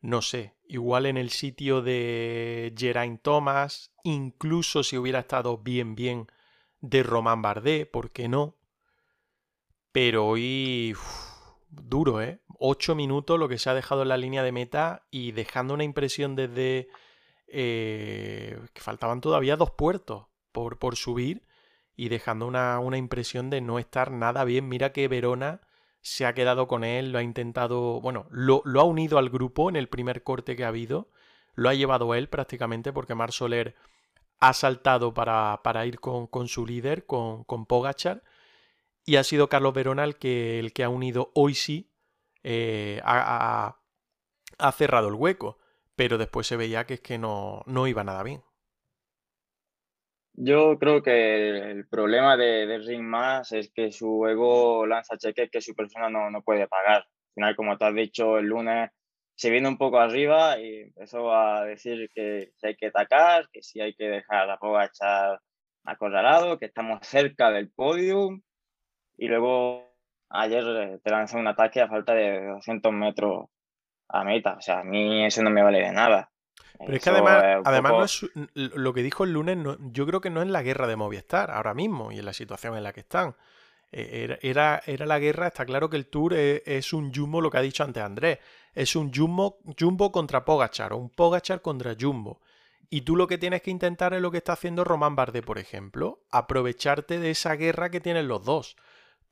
no 0.00 0.20
sé, 0.22 0.56
igual 0.68 1.06
en 1.06 1.16
el 1.16 1.30
sitio 1.30 1.80
de 1.80 2.74
Geraint 2.76 3.22
Thomas, 3.22 3.92
incluso 4.04 4.82
si 4.82 4.98
hubiera 4.98 5.20
estado 5.20 5.58
bien, 5.58 5.94
bien 5.94 6.26
de 6.80 7.02
Román 7.02 7.42
Bardet, 7.42 7.90
¿por 7.90 8.10
qué 8.10 8.28
no? 8.28 8.56
Pero 9.90 10.26
hoy 10.26 10.94
duro, 11.70 12.20
¿eh? 12.20 12.40
Ocho 12.58 12.94
minutos 12.94 13.38
lo 13.38 13.48
que 13.48 13.58
se 13.58 13.70
ha 13.70 13.74
dejado 13.74 14.02
en 14.02 14.08
la 14.08 14.16
línea 14.16 14.42
de 14.42 14.52
meta 14.52 15.06
y 15.10 15.32
dejando 15.32 15.74
una 15.74 15.84
impresión 15.84 16.34
desde 16.34 16.88
eh, 17.46 18.58
que 18.72 18.80
faltaban 18.80 19.20
todavía 19.20 19.56
dos 19.56 19.70
puertos 19.70 20.26
por, 20.52 20.78
por 20.78 20.96
subir 20.96 21.46
y 21.96 22.08
dejando 22.08 22.46
una, 22.46 22.78
una, 22.80 22.98
impresión 22.98 23.48
de 23.48 23.60
no 23.60 23.78
estar 23.78 24.10
nada 24.10 24.44
bien. 24.44 24.68
Mira 24.68 24.92
que 24.92 25.08
Verona 25.08 25.60
se 26.00 26.26
ha 26.26 26.34
quedado 26.34 26.66
con 26.66 26.84
él, 26.84 27.12
lo 27.12 27.18
ha 27.18 27.22
intentado, 27.22 28.00
bueno, 28.00 28.26
lo, 28.30 28.62
lo 28.64 28.80
ha 28.80 28.84
unido 28.84 29.18
al 29.18 29.30
grupo 29.30 29.68
en 29.68 29.76
el 29.76 29.88
primer 29.88 30.22
corte 30.22 30.56
que 30.56 30.64
ha 30.64 30.68
habido, 30.68 31.08
lo 31.54 31.68
ha 31.68 31.74
llevado 31.74 32.14
él 32.14 32.28
prácticamente 32.28 32.92
porque 32.92 33.14
Mar 33.14 33.32
Soler 33.32 33.74
ha 34.40 34.52
saltado 34.52 35.14
para, 35.14 35.60
para 35.62 35.86
ir 35.86 36.00
con, 36.00 36.26
con, 36.26 36.48
su 36.48 36.66
líder, 36.66 37.06
con, 37.06 37.44
con 37.44 37.66
Pogachar 37.66 38.22
y 39.04 39.16
ha 39.16 39.24
sido 39.24 39.48
Carlos 39.48 39.74
Verona 39.74 40.12
que, 40.12 40.58
el 40.58 40.72
que 40.72 40.84
ha 40.84 40.88
unido 40.88 41.32
hoy 41.34 41.54
sí, 41.54 41.87
eh, 42.50 42.98
ha, 43.04 43.76
cerrado 44.72 45.08
el 45.08 45.14
hueco, 45.14 45.58
pero 45.94 46.16
después 46.16 46.46
se 46.46 46.56
veía 46.56 46.86
que 46.86 46.94
es 46.94 47.00
que 47.00 47.18
no, 47.18 47.62
no 47.66 47.86
iba 47.86 48.04
nada 48.04 48.22
bien. 48.22 48.42
Yo 50.32 50.78
creo 50.78 51.02
que 51.02 51.70
el 51.70 51.86
problema 51.88 52.38
de, 52.38 52.78
Ring 52.78 53.02
Más 53.02 53.52
es 53.52 53.70
que 53.70 53.92
su 53.92 54.26
ego 54.26 54.86
lanza 54.86 55.18
cheques 55.18 55.50
que 55.50 55.60
su 55.60 55.74
persona 55.74 56.08
no, 56.08 56.30
no 56.30 56.40
puede 56.40 56.66
pagar. 56.68 57.02
Al 57.02 57.34
final, 57.34 57.56
como 57.56 57.76
te 57.76 57.84
has 57.84 57.94
dicho, 57.94 58.38
el 58.38 58.46
lunes 58.46 58.92
se 59.34 59.50
viene 59.50 59.68
un 59.68 59.76
poco 59.76 59.98
arriba 59.98 60.58
y 60.58 60.84
empezó 60.84 61.30
a 61.30 61.66
decir 61.66 62.08
que 62.14 62.52
si 62.56 62.66
hay 62.66 62.76
que 62.76 62.86
atacar, 62.86 63.50
que 63.52 63.62
si 63.62 63.82
hay 63.82 63.94
que 63.94 64.08
dejar 64.08 64.48
a 64.48 64.84
echar 64.86 65.38
acorralado, 65.84 66.58
que 66.58 66.66
estamos 66.66 67.06
cerca 67.06 67.50
del 67.50 67.70
podium 67.70 68.40
y 69.18 69.28
luego 69.28 69.87
ayer 70.30 70.64
eh, 70.64 70.98
te 71.02 71.10
lanzó 71.10 71.38
un 71.38 71.46
ataque 71.46 71.80
a 71.80 71.88
falta 71.88 72.14
de 72.14 72.46
200 72.46 72.92
metros 72.92 73.46
a 74.08 74.24
meta. 74.24 74.54
O 74.54 74.60
sea, 74.60 74.80
a 74.80 74.84
mí 74.84 75.24
eso 75.24 75.42
no 75.42 75.50
me 75.50 75.62
vale 75.62 75.80
de 75.80 75.92
nada. 75.92 76.30
Pero 76.78 76.94
es 76.94 77.02
que 77.02 77.10
además, 77.10 77.42
además 77.64 77.92
no 77.92 78.04
es, 78.04 78.26
lo 78.54 78.94
que 78.94 79.02
dijo 79.02 79.24
el 79.24 79.32
lunes, 79.32 79.58
yo 79.90 80.06
creo 80.06 80.20
que 80.20 80.30
no 80.30 80.42
es 80.42 80.48
la 80.48 80.62
guerra 80.62 80.86
de 80.86 80.96
Movistar 80.96 81.50
ahora 81.50 81.74
mismo 81.74 82.12
y 82.12 82.18
en 82.18 82.24
la 82.24 82.32
situación 82.32 82.76
en 82.76 82.84
la 82.84 82.92
que 82.92 83.00
están. 83.00 83.34
E, 83.90 84.38
era, 84.42 84.80
era, 84.86 85.06
la 85.06 85.18
guerra, 85.18 85.48
está 85.48 85.64
claro 85.64 85.90
que 85.90 85.96
el 85.96 86.06
Tour 86.06 86.34
es, 86.34 86.62
es, 86.66 86.92
un 86.92 87.12
Jumbo, 87.12 87.40
lo 87.40 87.50
que 87.50 87.58
ha 87.58 87.62
dicho 87.62 87.82
antes 87.82 88.02
Andrés, 88.02 88.38
es 88.74 88.94
un 88.94 89.12
Jumbo, 89.12 89.58
Jumbo 89.78 90.12
contra 90.12 90.44
Pogachar 90.44 90.92
o 90.92 90.98
un 90.98 91.10
Pogachar 91.10 91.62
contra 91.62 91.96
Jumbo. 91.98 92.40
Y 92.90 93.02
tú 93.02 93.16
lo 93.16 93.26
que 93.26 93.38
tienes 93.38 93.62
que 93.62 93.70
intentar 93.70 94.14
es 94.14 94.22
lo 94.22 94.30
que 94.30 94.38
está 94.38 94.52
haciendo 94.52 94.84
Román 94.84 95.16
Bardet, 95.16 95.44
por 95.44 95.58
ejemplo, 95.58 96.20
aprovecharte 96.30 97.18
de 97.18 97.30
esa 97.30 97.54
guerra 97.54 97.90
que 97.90 98.00
tienen 98.00 98.28
los 98.28 98.44
dos 98.44 98.76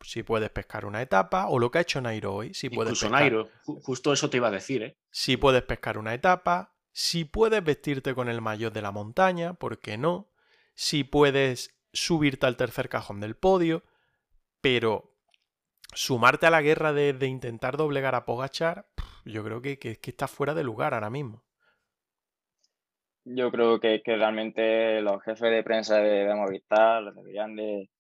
si 0.03 0.23
puedes 0.23 0.51
pescar 0.51 0.85
una 0.85 1.03
etapa, 1.03 1.49
o 1.49 1.59
lo 1.59 1.71
que 1.71 1.79
ha 1.79 1.83
hecho 1.83 2.01
Nairo 2.01 2.35
hoy. 2.35 2.55
Si 2.55 2.69
puedes 2.69 2.93
Incluso 2.93 3.11
Nairo, 3.11 3.49
justo 3.65 4.13
eso 4.13 4.31
te 4.31 4.37
iba 4.37 4.49
a 4.49 4.53
decir, 4.53 4.83
¿eh? 4.83 4.97
Si 5.11 5.37
puedes 5.37 5.63
pescar 5.63 5.99
una 5.99 6.15
etapa, 6.15 6.75
si 6.93 7.25
puedes 7.25 7.63
vestirte 7.63 8.15
con 8.15 8.29
el 8.29 8.41
maillot 8.41 8.73
de 8.73 8.83
la 8.83 8.93
montaña, 8.93 9.55
¿por 9.55 9.81
qué 9.81 9.99
no? 9.99 10.31
Si 10.75 11.05
puedes 11.05 11.79
subirte 11.93 12.47
al 12.47 12.57
tercer 12.57 12.89
cajón 12.89 13.21
del 13.21 13.37
podio, 13.37 13.83
pero 14.61 15.15
sumarte 15.95 16.47
a 16.47 16.51
la 16.51 16.63
guerra 16.63 16.93
de, 16.93 17.15
intentar 17.27 17.77
doblegar 17.77 18.15
a 18.15 18.25
Pogachar, 18.25 18.87
yo 19.25 19.43
creo 19.45 19.63
que, 19.63 19.79
que, 19.79 19.99
está 20.03 20.29
fuera 20.29 20.55
de 20.55 20.65
lugar 20.65 20.95
ahora 20.95 21.11
mismo. 21.11 21.45
Yo 23.25 23.51
creo 23.51 23.81
que, 23.81 24.03
que 24.03 24.17
realmente 24.17 25.01
los 25.01 25.23
jefes 25.23 25.51
de 25.51 25.63
prensa 25.65 25.97
de, 25.99 26.27
de 26.27 26.35
Movistar 26.35 27.13
deberían 27.13 27.57
de, 27.57 27.91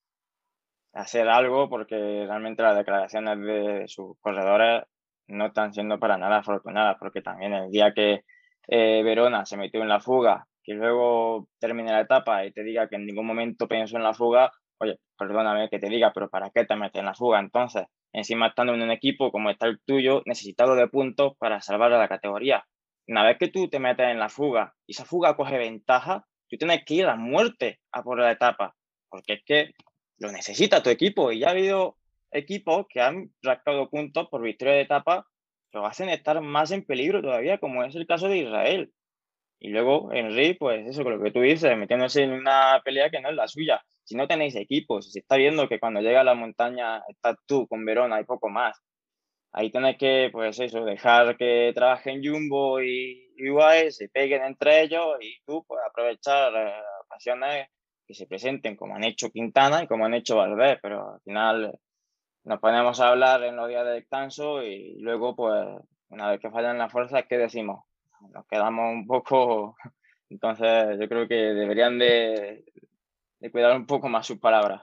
hacer 0.93 1.29
algo 1.29 1.69
porque 1.69 2.25
realmente 2.27 2.63
las 2.63 2.77
declaraciones 2.77 3.39
de 3.41 3.85
sus 3.89 4.19
corredores 4.21 4.85
no 5.29 5.47
están 5.47 5.73
siendo 5.73 5.99
para 5.99 6.19
nada 6.19 6.39
afortunadas, 6.39 6.97
porque 6.99 7.23
también 7.23 7.53
el 7.53 7.71
día 7.71 7.93
que 7.95 8.25
eh, 8.69 9.03
Verona 9.05 9.45
se 9.45 9.57
metió 9.57 9.83
en 9.83 9.89
la 9.89 10.01
fuga, 10.01 10.47
que 10.63 10.75
luego 10.75 11.49
termine 11.59 11.93
la 11.93 12.01
etapa 12.01 12.45
y 12.45 12.53
te 12.53 12.63
diga 12.63 12.89
que 12.89 12.97
en 12.97 13.07
ningún 13.07 13.27
momento 13.27 13.69
pensó 13.69 13.97
en 13.97 14.03
la 14.03 14.15
fuga, 14.15 14.51
oye, 14.79 14.99
perdóname 15.19 15.69
que 15.69 15.79
te 15.79 15.89
diga, 15.89 16.13
pero 16.13 16.29
¿para 16.29 16.51
qué 16.51 16.65
te 16.65 16.77
metes 16.77 17.01
en 17.01 17.07
la 17.07 17.15
fuga? 17.15 17.41
Entonces, 17.41 17.87
encima 18.13 18.49
estando 18.49 18.75
en 18.75 18.83
un 18.83 18.91
equipo 18.91 19.31
como 19.31 19.51
está 19.51 19.67
el 19.67 19.81
tuyo, 19.85 20.23
necesitado 20.27 20.75
de 20.75 20.89
puntos 20.89 21.35
para 21.39 21.61
salvar 21.61 21.93
a 21.93 21.99
la 21.99 22.09
categoría. 22.09 22.65
Una 23.09 23.25
vez 23.25 23.39
que 23.39 23.49
tú 23.49 23.69
te 23.69 23.79
metes 23.79 24.07
en 24.09 24.19
la 24.19 24.29
fuga 24.29 24.75
y 24.87 24.93
esa 24.93 25.05
fuga 25.05 25.37
coge 25.37 25.59
ventaja, 25.59 26.27
tú 26.49 26.57
tienes 26.57 26.85
que 26.85 26.95
ir 26.95 27.07
a 27.07 27.17
muerte 27.17 27.79
a 27.93 28.03
por 28.03 28.19
la 28.19 28.33
etapa, 28.33 28.75
porque 29.09 29.35
es 29.35 29.45
que 29.45 29.71
lo 30.19 30.33
necesita 30.33 30.83
tu 30.83 30.91
equipo. 30.91 31.33
Y 31.33 31.41
ya 31.41 31.49
ha 31.49 31.51
habido 31.51 31.97
equipos 32.31 32.87
que 32.89 33.01
han 33.01 33.31
rascado 33.43 33.89
puntos 33.89 34.29
por 34.29 34.43
victoria 34.43 34.75
de 34.75 34.83
etapa 34.83 35.27
que 35.71 35.79
lo 35.79 35.87
hacen 35.87 36.09
estar 36.09 36.41
más 36.41 36.71
en 36.71 36.85
peligro 36.85 37.23
todavía, 37.23 37.59
como 37.59 37.85
es 37.85 37.95
el 37.95 38.07
caso 38.07 38.29
de 38.29 38.39
Israel. 38.39 38.93
Y 39.59 39.69
luego 39.69 40.13
Henry, 40.13 40.55
pues 40.55 40.87
eso, 40.87 41.03
con 41.03 41.19
lo 41.19 41.23
que 41.23 41.31
tú 41.31 41.41
dices, 41.41 41.77
metiéndose 41.77 42.23
en 42.23 42.33
una 42.33 42.81
pelea 42.85 43.11
que 43.11 43.21
no 43.21 43.31
es 43.31 43.37
la 43.37 43.49
suya. 43.49 43.83
Si 44.05 44.15
no 44.15 44.29
tenéis 44.29 44.55
equipos, 44.55 45.11
si 45.13 45.19
está 45.19 45.37
viendo 45.37 45.69
que 45.69 45.81
cuando 45.81 46.01
llega 46.01 46.21
a 46.21 46.25
la 46.25 46.35
montaña 46.35 47.03
estás 47.09 47.37
tú 47.47 47.67
con 47.67 47.85
Verona 47.85 48.21
y 48.21 48.25
poco 48.25 48.49
más, 48.49 48.81
ahí 49.53 49.71
tenéis 49.71 49.97
que, 49.99 50.29
pues 50.33 50.61
eso, 50.61 50.85
dejar 50.85 51.37
que 51.37 51.73
trabajen 51.75 52.23
Jumbo 52.23 52.83
y 52.83 53.29
UAE, 53.51 53.91
se 53.91 54.09
peguen 54.09 54.45
entre 54.45 54.83
ellos 54.83 55.17
y 55.21 55.41
tú, 55.47 55.65
pues 55.67 55.81
aprovechar 55.89 56.53
eh, 56.55 56.75
ocasiones 57.07 57.69
que 58.07 58.15
se 58.15 58.27
presenten 58.27 58.77
como 58.77 58.95
han 58.95 59.05
hecho 59.05 59.31
Quintana 59.31 59.83
y 59.83 59.87
como 59.87 60.07
han 60.07 60.15
hecho 60.15 60.37
Valverde, 60.37 60.79
pero 60.81 61.15
al 61.15 61.21
final 61.21 61.79
nos 62.45 62.61
ponemos 62.61 63.01
a 63.01 63.09
hablar 63.09 63.43
en 63.43 63.57
los 63.57 63.69
días 63.69 63.85
de 63.85 63.93
descanso 63.93 64.63
y 64.63 64.99
luego, 65.01 65.35
pues, 65.35 65.67
una 66.11 66.31
vez 66.31 66.41
que 66.41 66.51
fallan 66.51 66.79
las 66.79 66.93
fuerzas, 66.93 67.25
¿qué 67.29 67.39
decimos? 67.39 67.85
Nos 68.33 68.47
quedamos 68.47 68.93
un 68.93 69.07
poco... 69.07 69.77
Entonces, 70.29 70.99
yo 70.99 71.09
creo 71.09 71.29
que 71.29 71.37
deberían 71.37 72.01
de, 72.01 72.65
de 73.39 73.51
cuidar 73.51 73.77
un 73.77 73.87
poco 73.87 74.09
más 74.09 74.27
sus 74.27 74.39
palabras. 74.39 74.83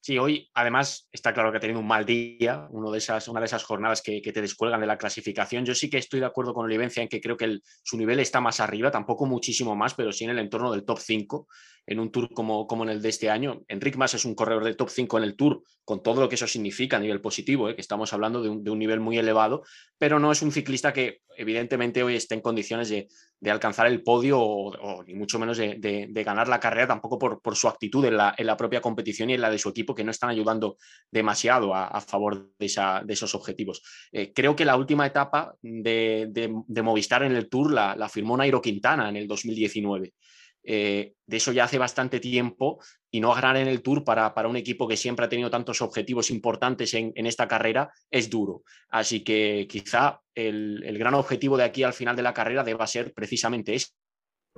Sí, 0.00 0.16
hoy 0.16 0.48
además 0.54 1.08
está 1.12 1.34
claro 1.34 1.50
que 1.50 1.58
ha 1.58 1.60
tenido 1.60 1.80
un 1.80 1.86
mal 1.86 2.06
día, 2.06 2.66
uno 2.70 2.90
de 2.90 2.98
esas, 2.98 3.26
una 3.28 3.40
de 3.40 3.46
esas 3.46 3.64
jornadas 3.64 4.00
que, 4.00 4.20
te 4.20 4.40
descuelgan 4.40 4.80
de 4.80 4.86
la 4.86 4.96
clasificación. 4.96 5.64
Yo 5.64 5.74
sí 5.74 5.90
que 5.90 5.98
estoy 5.98 6.20
de 6.20 6.26
acuerdo 6.26 6.54
con 6.54 6.64
Olivencia 6.64 7.02
en 7.02 7.08
que 7.08 7.20
creo 7.20 7.36
que 7.36 7.58
su 7.82 7.98
nivel 7.98 8.20
está 8.20 8.40
más 8.40 8.60
arriba, 8.60 8.90
tampoco 8.90 9.26
muchísimo 9.26 9.74
más, 9.74 9.94
pero 9.94 10.12
sí 10.12 10.24
en 10.24 10.30
el 10.30 10.38
entorno 10.38 10.70
del 10.70 10.84
top 10.84 10.98
5 10.98 11.48
en 11.88 12.00
un 12.00 12.12
tour 12.12 12.28
como, 12.32 12.66
como 12.66 12.84
en 12.84 12.90
el 12.90 13.02
de 13.02 13.08
este 13.08 13.30
año. 13.30 13.62
Enric 13.66 13.96
Mas 13.96 14.14
es 14.14 14.24
un 14.24 14.34
corredor 14.34 14.64
de 14.64 14.74
top 14.74 14.90
5 14.90 15.18
en 15.18 15.24
el 15.24 15.36
tour, 15.36 15.62
con 15.84 16.02
todo 16.02 16.20
lo 16.20 16.28
que 16.28 16.34
eso 16.34 16.46
significa 16.46 16.98
a 16.98 17.00
nivel 17.00 17.20
positivo, 17.20 17.68
¿eh? 17.68 17.74
que 17.74 17.80
estamos 17.80 18.12
hablando 18.12 18.42
de 18.42 18.50
un, 18.50 18.62
de 18.62 18.70
un, 18.70 18.78
nivel 18.78 19.00
muy 19.00 19.16
elevado, 19.18 19.62
pero 19.96 20.18
no 20.18 20.30
es 20.30 20.42
un 20.42 20.52
ciclista 20.52 20.92
que 20.92 21.22
evidentemente 21.36 22.02
hoy 22.02 22.14
esté 22.14 22.34
en 22.34 22.42
condiciones 22.42 22.90
de, 22.90 23.08
de 23.40 23.50
alcanzar 23.50 23.86
el 23.86 24.02
podio 24.02 24.40
o, 24.40 25.02
ni 25.04 25.14
mucho 25.14 25.38
menos 25.38 25.58
de, 25.58 26.10
ganar 26.24 26.48
la 26.48 26.60
carrera, 26.60 26.88
tampoco 26.88 27.18
por, 27.18 27.56
su 27.56 27.68
actitud 27.68 28.04
en 28.04 28.16
la, 28.16 28.56
propia 28.56 28.80
competición 28.80 29.30
y 29.30 29.34
en 29.34 29.40
la 29.40 29.50
de 29.50 29.58
su 29.58 29.68
equipo, 29.68 29.94
que 29.94 30.04
no 30.04 30.10
están 30.10 30.30
ayudando 30.30 30.76
demasiado 31.10 31.74
a, 31.74 32.00
favor 32.00 32.50
de, 32.58 32.66
esos 33.08 33.34
objetivos. 33.34 33.82
Eh, 34.12 34.32
creo 34.34 34.56
que 34.56 34.64
la 34.64 34.76
última 34.76 35.06
etapa 35.06 35.54
de, 35.62 36.50
Movistar 36.82 37.22
en 37.22 37.32
el 37.32 37.48
Tour 37.48 37.72
la, 37.72 37.94
la 37.96 38.08
firmó 38.08 38.36
Nairo 38.36 38.60
Quintana 38.60 39.08
en 39.08 39.16
el 39.16 39.28
2019. 39.28 40.12
Eh, 40.64 41.14
de 41.26 41.36
eso 41.36 41.52
ya 41.52 41.64
hace 41.64 41.78
bastante 41.78 42.20
tiempo 42.20 42.78
y 43.10 43.20
no 43.20 43.34
ganar 43.34 43.56
en 43.56 43.68
el 43.68 43.82
Tour 43.82 44.04
para, 44.04 44.34
para 44.34 44.48
un 44.48 44.56
equipo 44.56 44.86
que 44.86 44.96
siempre 44.96 45.24
ha 45.24 45.28
tenido 45.28 45.50
tantos 45.50 45.80
objetivos 45.80 46.30
importantes 46.30 46.92
en, 46.94 47.12
en 47.14 47.26
esta 47.26 47.48
carrera 47.48 47.90
es 48.10 48.28
duro. 48.28 48.62
Así 48.88 49.24
que 49.24 49.66
quizá 49.68 50.20
el, 50.34 50.82
el, 50.84 50.98
gran 50.98 51.14
objetivo 51.14 51.56
de 51.56 51.64
aquí 51.64 51.82
al 51.82 51.94
final 51.94 52.16
de 52.16 52.22
la 52.22 52.34
carrera 52.34 52.64
deba 52.64 52.86
ser 52.86 53.12
precisamente 53.14 53.74
ese 53.74 53.88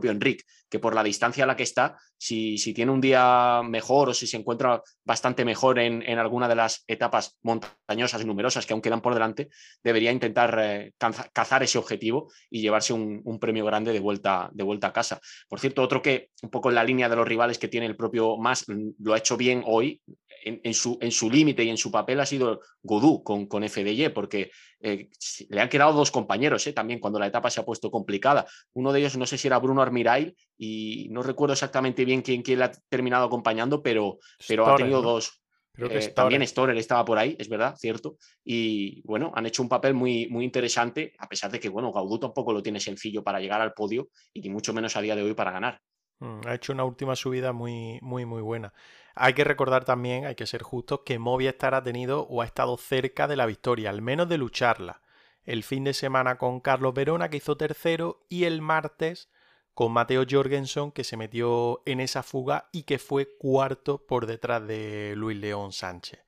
Enric, 0.09 0.45
que 0.69 0.79
por 0.79 0.95
la 0.95 1.03
distancia 1.03 1.45
a 1.45 1.47
la 1.47 1.57
que 1.57 1.65
está, 1.65 1.99
si, 2.17 2.59
si, 2.59 2.73
tiene 2.73 2.93
un 2.93 3.01
día 3.01 3.61
mejor 3.65 4.11
o 4.11 4.15
si 4.15 4.27
se 4.27 4.37
encuentra 4.37 4.83
bastante 5.05 5.45
mejor 5.45 5.79
en, 5.79 6.03
en 6.03 6.19
alguna 6.19 6.49
de 6.49 6.55
las 6.55 6.85
etapas 6.87 7.37
montañosas 7.43 8.23
y 8.23 8.25
numerosas 8.25 8.67
que 8.67 8.73
aún 8.73 8.83
quedan 8.83 9.01
por 9.01 9.15
delante, 9.15 9.49
debería 9.83 10.13
intentar 10.13 10.57
eh, 10.61 10.93
cazar 11.33 11.63
ese 11.63 11.79
objetivo 11.79 12.31
y 12.49 12.61
llevarse 12.61 12.93
un, 12.93 13.21
un, 13.25 13.39
premio 13.41 13.65
grande 13.65 13.93
de 13.93 14.01
vuelta, 14.01 14.51
de 14.53 14.65
vuelta 14.65 14.89
a 14.89 14.93
casa. 14.93 15.21
Por 15.49 15.61
cierto, 15.61 15.83
otro 15.83 16.03
que 16.03 16.31
un 16.43 16.51
poco 16.51 16.69
en 16.69 16.77
la 16.77 16.85
línea 16.85 17.09
de 17.09 17.17
los 17.17 17.27
rivales 17.27 17.59
que 17.59 17.69
tiene 17.69 17.87
el 17.87 17.97
propio 17.97 18.37
Mas, 18.37 18.65
lo 18.69 19.15
ha 19.15 19.19
hecho 19.19 19.37
bien 19.37 19.63
hoy, 19.67 20.01
en, 20.43 20.75
su, 20.75 20.99
en 21.01 21.11
su 21.11 21.31
límite 21.31 21.65
y 21.65 21.71
en 21.71 21.77
su 21.77 21.91
papel 21.91 22.21
ha 22.21 22.27
sido 22.27 22.61
Godú 22.83 23.23
con, 23.23 23.47
con 23.47 23.69
FDY, 23.69 24.11
porque 24.11 24.51
eh, 24.81 25.11
le 25.49 25.61
han 25.61 25.69
quedado 25.69 25.93
dos 25.93 26.11
compañeros 26.11 26.67
eh, 26.67 26.73
también 26.73 27.01
cuando 27.01 27.19
la 27.19 27.27
etapa 27.27 27.51
se 27.51 27.61
ha 27.61 27.65
puesto 27.65 27.91
complicada. 27.91 28.47
Uno 28.73 28.93
de 28.93 29.01
ellos 29.01 29.17
no 29.17 29.27
sé 29.27 29.37
si 29.37 29.49
era 29.49 29.59
Bruno 29.59 29.83
Armirail 29.91 30.37
y 30.57 31.09
no 31.11 31.23
recuerdo 31.23 31.53
exactamente 31.53 32.05
bien 32.05 32.23
quién, 32.23 32.43
quién 32.43 32.59
le 32.59 32.67
ha 32.67 32.73
terminado 32.89 33.27
acompañando, 33.27 33.83
pero, 33.83 34.19
pero 34.47 34.67
ha 34.67 34.77
tenido 34.77 35.03
dos. 35.03 35.41
Creo 35.73 35.89
que 35.89 36.09
también 36.09 36.47
Storer 36.47 36.77
estaba 36.77 37.05
por 37.05 37.17
ahí, 37.19 37.37
es 37.39 37.49
verdad, 37.49 37.75
cierto. 37.77 38.17
Y 38.45 39.03
bueno, 39.07 39.33
han 39.35 39.47
hecho 39.47 39.63
un 39.63 39.69
papel 39.69 39.95
muy, 39.95 40.29
muy 40.29 40.45
interesante, 40.45 41.15
a 41.19 41.29
pesar 41.29 41.51
de 41.51 41.61
que, 41.61 41.69
bueno, 41.69 41.93
Gaudú 41.93 42.19
tampoco 42.19 42.53
lo 42.53 42.63
tiene 42.63 42.81
sencillo 42.81 43.23
para 43.23 43.41
llegar 43.41 43.61
al 43.61 43.73
podio 43.73 44.09
y 44.35 44.41
ni 44.41 44.51
mucho 44.51 44.75
menos 44.75 44.97
a 44.97 45.01
día 45.01 45.17
de 45.17 45.23
hoy 45.23 45.35
para 45.35 45.53
ganar. 45.53 45.81
Mm, 46.19 46.41
ha 46.47 46.55
hecho 46.55 46.73
una 46.73 46.85
última 46.85 47.17
subida 47.17 47.53
muy, 47.53 47.99
muy, 48.03 48.27
muy 48.27 48.43
buena. 48.43 48.75
Hay 49.15 49.33
que 49.33 49.45
recordar 49.45 49.85
también, 49.85 50.27
hay 50.27 50.35
que 50.35 50.47
ser 50.47 50.63
justos, 50.63 51.01
que 51.05 51.19
Movistar 51.19 51.75
ha 51.75 51.83
tenido 51.83 52.27
o 52.29 52.43
ha 52.43 52.45
estado 52.45 52.77
cerca 52.77 53.27
de 53.27 53.37
la 53.37 53.47
victoria, 53.47 53.91
al 53.91 54.03
menos 54.03 54.29
de 54.29 54.39
lucharla. 54.39 55.03
El 55.45 55.63
fin 55.63 55.85
de 55.85 55.95
semana 55.95 56.37
con 56.37 56.61
Carlos 56.61 56.95
Verona, 56.95 57.31
que 57.31 57.39
hizo 57.39 57.57
tercero, 57.57 58.27
y 58.29 58.45
el 58.45 58.61
martes 58.61 59.31
con 59.75 59.93
Mateo 59.93 60.25
Jorgensen, 60.29 60.93
que 60.93 61.05
se 61.05 61.17
metió 61.17 61.83
en 61.87 62.01
esa 62.01 62.23
fuga 62.23 62.69
y 62.73 62.83
que 62.83 62.99
fue 62.99 63.37
cuarto 63.39 64.07
por 64.07 64.27
detrás 64.27 64.67
de 64.67 65.15
Luis 65.17 65.39
León 65.39 65.73
Sánchez. 65.73 66.21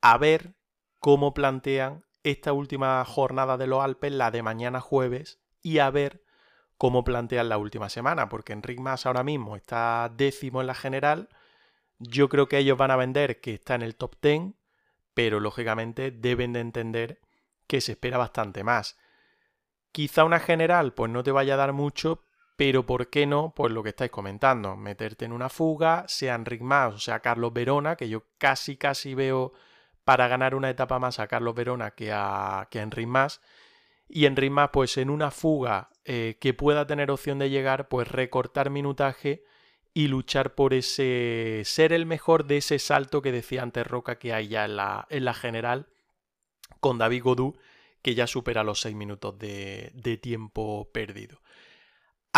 A 0.00 0.18
ver 0.18 0.54
cómo 0.98 1.34
plantean 1.34 2.04
esta 2.22 2.52
última 2.52 3.04
jornada 3.04 3.56
de 3.56 3.66
los 3.66 3.82
Alpes, 3.82 4.12
la 4.12 4.30
de 4.30 4.42
mañana 4.42 4.80
jueves, 4.80 5.40
y 5.62 5.78
a 5.78 5.90
ver 5.90 6.24
cómo 6.76 7.04
plantean 7.04 7.48
la 7.48 7.58
última 7.58 7.88
semana, 7.88 8.28
porque 8.28 8.52
Enric 8.52 8.78
Mas 8.80 9.06
ahora 9.06 9.24
mismo 9.24 9.56
está 9.56 10.12
décimo 10.14 10.60
en 10.60 10.68
la 10.68 10.74
general. 10.74 11.28
Yo 11.98 12.28
creo 12.28 12.48
que 12.48 12.58
ellos 12.58 12.78
van 12.78 12.92
a 12.92 12.96
vender 12.96 13.40
que 13.40 13.54
está 13.54 13.74
en 13.74 13.82
el 13.82 13.96
top 13.96 14.16
10, 14.22 14.54
pero 15.14 15.40
lógicamente 15.40 16.12
deben 16.12 16.52
de 16.52 16.60
entender 16.60 17.20
que 17.66 17.80
se 17.80 17.92
espera 17.92 18.18
bastante 18.18 18.62
más. 18.62 18.96
Quizá 19.90 20.24
una 20.24 20.38
general 20.38 20.94
pues 20.94 21.10
no 21.10 21.24
te 21.24 21.32
vaya 21.32 21.54
a 21.54 21.56
dar 21.58 21.72
mucho, 21.72 22.22
pero 22.58 22.84
¿por 22.84 23.08
qué 23.08 23.24
no? 23.24 23.54
Pues 23.54 23.72
lo 23.72 23.82
que 23.84 23.90
estáis 23.90 24.10
comentando, 24.10 24.76
meterte 24.76 25.24
en 25.24 25.32
una 25.32 25.48
fuga, 25.48 26.04
sea 26.08 26.34
Enric 26.34 26.60
Mas 26.60 26.94
o 26.94 26.98
sea 26.98 27.20
Carlos 27.20 27.52
Verona, 27.54 27.96
que 27.96 28.08
yo 28.08 28.24
casi 28.36 28.76
casi 28.76 29.14
veo 29.14 29.52
para 30.04 30.28
ganar 30.28 30.54
una 30.56 30.68
etapa 30.68 30.98
más 30.98 31.20
a 31.20 31.28
Carlos 31.28 31.54
Verona 31.54 31.92
que 31.92 32.10
a, 32.12 32.66
que 32.70 32.80
a 32.80 32.82
Enric 32.82 33.06
Mas 33.06 33.40
y 34.08 34.24
en 34.26 34.36
Rima, 34.36 34.72
pues 34.72 34.96
en 34.96 35.10
una 35.10 35.30
fuga 35.30 35.90
eh, 36.04 36.38
que 36.40 36.54
pueda 36.54 36.86
tener 36.86 37.10
opción 37.10 37.38
de 37.38 37.50
llegar, 37.50 37.88
pues 37.88 38.08
recortar 38.08 38.70
minutaje 38.70 39.44
y 39.94 40.08
luchar 40.08 40.54
por 40.54 40.74
ese 40.74 41.62
ser 41.64 41.92
el 41.92 42.06
mejor 42.06 42.46
de 42.46 42.56
ese 42.56 42.78
salto 42.78 43.22
que 43.22 43.32
decía 43.32 43.62
antes 43.62 43.86
Roca 43.86 44.18
que 44.18 44.32
hay 44.32 44.48
ya 44.48 44.64
en 44.64 44.76
la, 44.76 45.06
en 45.10 45.24
la 45.24 45.34
general 45.34 45.88
con 46.80 46.98
David 46.98 47.22
Godú, 47.22 47.58
que 48.02 48.14
ya 48.14 48.26
supera 48.26 48.64
los 48.64 48.80
seis 48.80 48.96
minutos 48.96 49.38
de, 49.38 49.90
de 49.94 50.16
tiempo 50.16 50.90
perdido. 50.92 51.40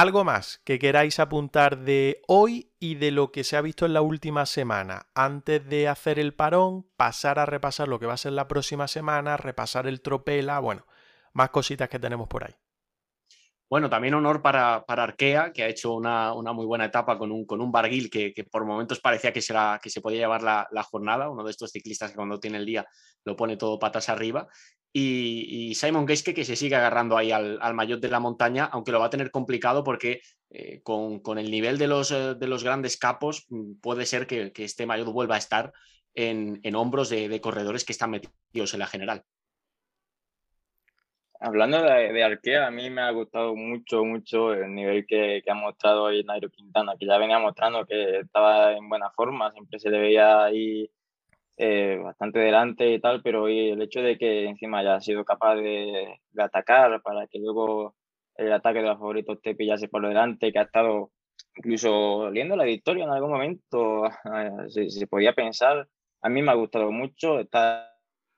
Algo 0.00 0.24
más 0.24 0.62
que 0.64 0.78
queráis 0.78 1.20
apuntar 1.20 1.80
de 1.80 2.22
hoy 2.26 2.72
y 2.80 2.94
de 2.94 3.10
lo 3.10 3.32
que 3.32 3.44
se 3.44 3.58
ha 3.58 3.60
visto 3.60 3.84
en 3.84 3.92
la 3.92 4.00
última 4.00 4.46
semana, 4.46 5.10
antes 5.14 5.68
de 5.68 5.88
hacer 5.88 6.18
el 6.18 6.32
parón, 6.32 6.86
pasar 6.96 7.38
a 7.38 7.44
repasar 7.44 7.86
lo 7.86 8.00
que 8.00 8.06
va 8.06 8.14
a 8.14 8.16
ser 8.16 8.32
la 8.32 8.48
próxima 8.48 8.88
semana, 8.88 9.36
repasar 9.36 9.86
el 9.86 10.00
tropela, 10.00 10.58
bueno, 10.58 10.86
más 11.34 11.50
cositas 11.50 11.90
que 11.90 11.98
tenemos 11.98 12.28
por 12.28 12.44
ahí. 12.44 12.54
Bueno, 13.68 13.90
también 13.90 14.14
honor 14.14 14.40
para, 14.40 14.86
para 14.86 15.02
Arkea, 15.02 15.52
que 15.52 15.64
ha 15.64 15.68
hecho 15.68 15.92
una, 15.92 16.32
muy 16.34 16.64
buena 16.64 16.86
etapa 16.86 17.18
con 17.18 17.30
un, 17.30 17.44
con 17.44 17.60
un 17.60 17.70
Barguil 17.70 18.08
que, 18.08 18.32
por 18.50 18.64
momentos 18.64 19.00
parecía 19.00 19.34
que, 19.34 19.40
que 19.40 19.90
se 19.90 20.00
podía 20.00 20.20
llevar 20.20 20.42
la, 20.42 20.82
jornada, 20.82 21.28
uno 21.28 21.44
de 21.44 21.50
estos 21.50 21.72
ciclistas 21.72 22.10
que 22.10 22.16
cuando 22.16 22.40
tiene 22.40 22.56
el 22.56 22.64
día 22.64 22.86
lo 23.24 23.36
pone 23.36 23.58
todo 23.58 23.78
patas 23.78 24.08
arriba. 24.08 24.48
Y, 24.92 25.74
Simon 25.76 26.06
Geske 26.06 26.34
que 26.34 26.44
se 26.44 26.56
sigue 26.56 26.74
agarrando 26.74 27.16
ahí 27.16 27.30
al, 27.30 27.58
al 27.62 28.00
de 28.00 28.08
la 28.08 28.18
montaña, 28.18 28.64
aunque 28.64 28.90
lo 28.90 28.98
va 28.98 29.06
a 29.06 29.10
tener 29.10 29.30
complicado 29.30 29.84
porque 29.84 30.20
eh, 30.50 30.82
con, 30.82 31.20
el 31.38 31.50
nivel 31.50 31.78
de 31.78 31.86
los, 31.86 32.10
eh, 32.10 32.34
de 32.34 32.48
los 32.48 32.64
grandes 32.64 32.96
capos 32.96 33.46
mm, 33.50 33.74
puede 33.80 34.04
ser 34.04 34.26
que, 34.26 34.52
este 34.56 34.86
maillot 34.86 35.12
vuelva 35.12 35.36
a 35.36 35.38
estar 35.38 35.72
en, 36.14 36.74
hombros 36.74 37.08
de, 37.08 37.28
de 37.28 37.40
corredores 37.40 37.84
que 37.84 37.92
están 37.92 38.10
metidos 38.10 38.74
en 38.74 38.80
la 38.80 38.86
general. 38.88 39.22
Hablando 41.42 41.82
de, 41.82 42.12
de, 42.12 42.24
Arkea, 42.24 42.66
a 42.66 42.70
mí 42.70 42.90
me 42.90 43.00
ha 43.00 43.10
gustado 43.12 43.54
mucho, 43.54 44.04
mucho 44.04 44.52
el 44.52 44.74
nivel 44.74 45.06
que, 45.06 45.40
que, 45.42 45.50
ha 45.50 45.54
mostrado 45.54 46.02
hoy 46.02 46.22
Nairo 46.22 46.50
Quintana, 46.50 46.96
que 46.98 47.06
ya 47.06 47.16
venía 47.16 47.38
mostrando 47.38 47.86
que 47.86 48.18
estaba 48.18 48.76
en 48.76 48.88
buena 48.88 49.10
forma, 49.12 49.50
siempre 49.52 49.78
se 49.78 49.88
le 49.88 50.00
veía 50.00 50.44
ahí 50.44 50.90
eh, 51.56 51.98
bastante 52.02 52.38
delante 52.38 52.92
y 52.92 53.00
tal, 53.00 53.22
pero 53.22 53.48
el 53.48 53.80
hecho 53.82 54.00
de 54.00 54.16
que 54.18 54.44
encima 54.44 54.78
haya 54.78 55.00
sido 55.00 55.24
capaz 55.24 55.56
de, 55.56 56.20
de 56.30 56.42
atacar 56.42 57.02
para 57.02 57.26
que 57.26 57.38
luego 57.38 57.94
el 58.36 58.52
ataque 58.52 58.78
de 58.78 58.86
los 58.86 58.98
favoritos 58.98 59.40
te 59.42 59.54
pillase 59.54 59.88
por 59.88 60.06
delante, 60.06 60.52
que 60.52 60.58
ha 60.58 60.62
estado 60.62 61.10
incluso 61.56 61.92
oliendo 61.92 62.56
la 62.56 62.64
victoria 62.64 63.04
en 63.04 63.10
algún 63.10 63.30
momento, 63.30 64.04
se, 64.68 64.90
se 64.90 65.06
podía 65.06 65.32
pensar, 65.34 65.86
a 66.22 66.28
mí 66.28 66.42
me 66.42 66.50
ha 66.50 66.54
gustado 66.54 66.90
mucho, 66.90 67.40
está 67.40 67.86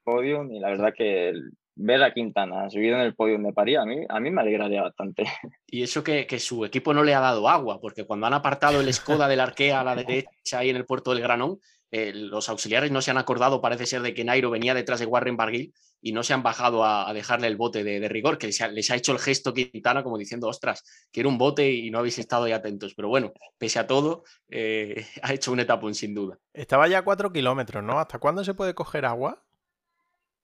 podium 0.05 0.53
y 0.53 0.59
la 0.59 0.71
verdad 0.71 0.93
que 0.97 1.29
el, 1.29 1.53
ver 1.75 2.03
a 2.03 2.13
Quintana 2.13 2.69
subido 2.71 2.97
en 2.97 3.03
el 3.03 3.15
podio 3.15 3.39
de 3.39 3.53
París, 3.53 3.79
a 3.79 3.85
mí, 3.85 4.05
a 4.09 4.21
mí 4.21 4.31
me 4.31 4.41
alegraría 4.41 4.83
bastante. 4.83 5.25
Y 5.67 5.83
eso 5.83 6.05
que, 6.05 6.27
que, 6.27 6.39
su 6.39 6.65
equipo 6.65 6.93
no 6.93 7.03
le 7.03 7.15
ha 7.15 7.21
dado 7.21 7.49
agua, 7.49 7.81
porque 7.81 8.05
cuando 8.05 8.27
han 8.27 8.35
apartado 8.35 8.81
el 8.81 8.93
Skoda 8.93 9.27
del 9.27 9.41
Arkea 9.41 9.81
a 9.81 9.85
la 9.85 9.97
derecha 9.97 10.59
ahí 10.59 10.71
en 10.71 10.77
el 10.77 10.85
puerto 10.85 11.13
del 11.13 11.23
Granón, 11.23 11.59
eh, 11.93 12.13
los 12.15 12.49
auxiliares 12.49 12.91
no 12.91 13.03
se 13.03 13.11
han 13.11 13.19
acordado, 13.19 13.61
parece 13.61 13.85
ser, 13.85 14.01
de 14.01 14.15
que 14.15 14.25
Nairo 14.25 14.51
venía 14.51 14.73
detrás 14.73 14.99
de 14.99 15.05
Warren 15.05 15.37
Barguil 15.37 15.75
y 16.01 16.13
no 16.13 16.23
se 16.23 16.33
han 16.33 16.43
bajado 16.43 16.85
a, 16.85 17.13
dejarle 17.13 17.49
el 17.49 17.59
bote 17.59 17.85
de, 17.85 18.09
rigor, 18.09 18.39
que 18.39 18.47
les 18.47 18.61
ha, 18.63 18.69
les 18.69 18.91
ha, 18.91 18.97
hecho 18.97 19.13
el 19.13 19.19
gesto 19.19 19.53
Quintana 19.53 20.03
como 20.03 20.17
diciendo, 20.17 20.49
ostras, 20.49 20.85
quiero 21.13 21.29
un 21.29 21.37
bote 21.37 21.71
y 21.71 21.91
no 21.91 21.99
habéis 21.99 22.19
estado 22.19 22.45
ahí 22.45 22.53
atentos. 22.53 22.95
Pero 22.95 23.09
bueno, 23.09 23.35
pese 23.59 23.79
a 23.79 23.87
todo, 23.87 24.25
eh, 24.49 25.07
ha 25.23 25.35
hecho 25.35 25.53
un 25.53 25.61
etapón 25.61 25.95
sin 25.95 26.15
duda. 26.15 26.39
Estaba 26.55 26.89
ya 26.89 26.99
a 26.99 27.05
cuatro 27.05 27.31
kilómetros, 27.31 27.85
¿no? 27.85 27.99
¿Hasta 27.99 28.19
cuándo 28.19 28.43
se 28.43 28.55
puede 28.55 28.75
coger 28.75 29.05
agua? 29.05 29.45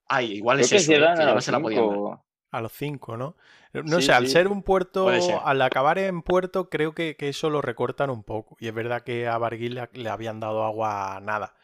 Ay, 0.06 0.34
igual 0.34 0.60
es 0.60 0.70
eso, 0.70 0.92
¿eh? 0.92 2.18
A 2.50 2.60
los 2.60 2.72
cinco, 2.72 3.16
¿no? 3.16 3.36
No 3.72 4.00
sé, 4.00 4.12
al 4.12 4.26
ser 4.28 4.48
un 4.48 4.62
puerto, 4.62 5.08
al 5.08 5.62
acabar 5.62 5.98
en 5.98 6.22
puerto, 6.22 6.68
creo 6.70 6.94
que, 6.94 7.16
eso 7.18 7.50
lo 7.50 7.60
recortan 7.60 8.10
un 8.10 8.24
poco. 8.24 8.56
Y 8.60 8.68
es 8.68 8.74
verdad 8.74 9.02
que 9.02 9.26
a 9.26 9.36
Barguil 9.38 9.80
le, 9.92 10.08
habían 10.08 10.40
dado 10.40 10.64
agua 10.64 11.20
nada, 11.22 11.54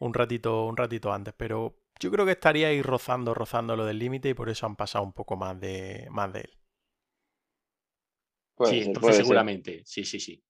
un 0.00 0.12
ratito, 0.12 0.66
un 0.66 0.76
ratito 0.76 1.12
antes, 1.12 1.34
pero 1.36 1.76
yo 1.98 2.10
creo 2.10 2.26
que 2.26 2.32
estaría 2.32 2.68
ahí 2.68 2.82
rozando, 2.82 3.32
rozando 3.34 3.76
lo 3.76 3.86
del 3.86 3.98
límite 3.98 4.30
y 4.30 4.34
por 4.34 4.48
eso 4.50 4.66
han 4.66 4.76
pasado 4.76 5.04
un 5.04 5.12
poco 5.12 5.36
más 5.36 5.58
de, 5.58 6.06
más 6.10 6.32
de 6.32 6.40
él. 6.40 6.58
sí, 8.66 8.82
entonces 8.82 9.16
seguramente, 9.16 9.82
sí, 9.86 10.04
sí, 10.04 10.20
sí. 10.20 10.44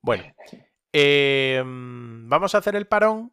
Bueno, 0.00 0.24
em, 0.92 2.28
vamos 2.28 2.54
a 2.54 2.58
hacer 2.58 2.74
el 2.74 2.88
parón 2.88 3.32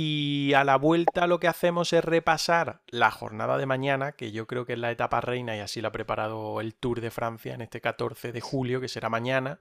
y 0.00 0.54
a 0.54 0.62
la 0.62 0.76
vuelta 0.76 1.26
lo 1.26 1.40
que 1.40 1.48
hacemos 1.48 1.92
es 1.92 2.04
repasar 2.04 2.82
la 2.86 3.10
jornada 3.10 3.58
de 3.58 3.66
mañana, 3.66 4.12
que 4.12 4.30
yo 4.30 4.46
creo 4.46 4.64
que 4.64 4.74
es 4.74 4.78
la 4.78 4.92
etapa 4.92 5.20
reina 5.20 5.56
y 5.56 5.58
así 5.58 5.80
la 5.80 5.88
ha 5.88 5.92
preparado 5.92 6.60
el 6.60 6.76
Tour 6.76 7.00
de 7.00 7.10
Francia 7.10 7.52
en 7.52 7.62
este 7.62 7.80
14 7.80 8.30
de 8.30 8.40
julio, 8.40 8.80
que 8.80 8.86
será 8.86 9.08
mañana. 9.08 9.58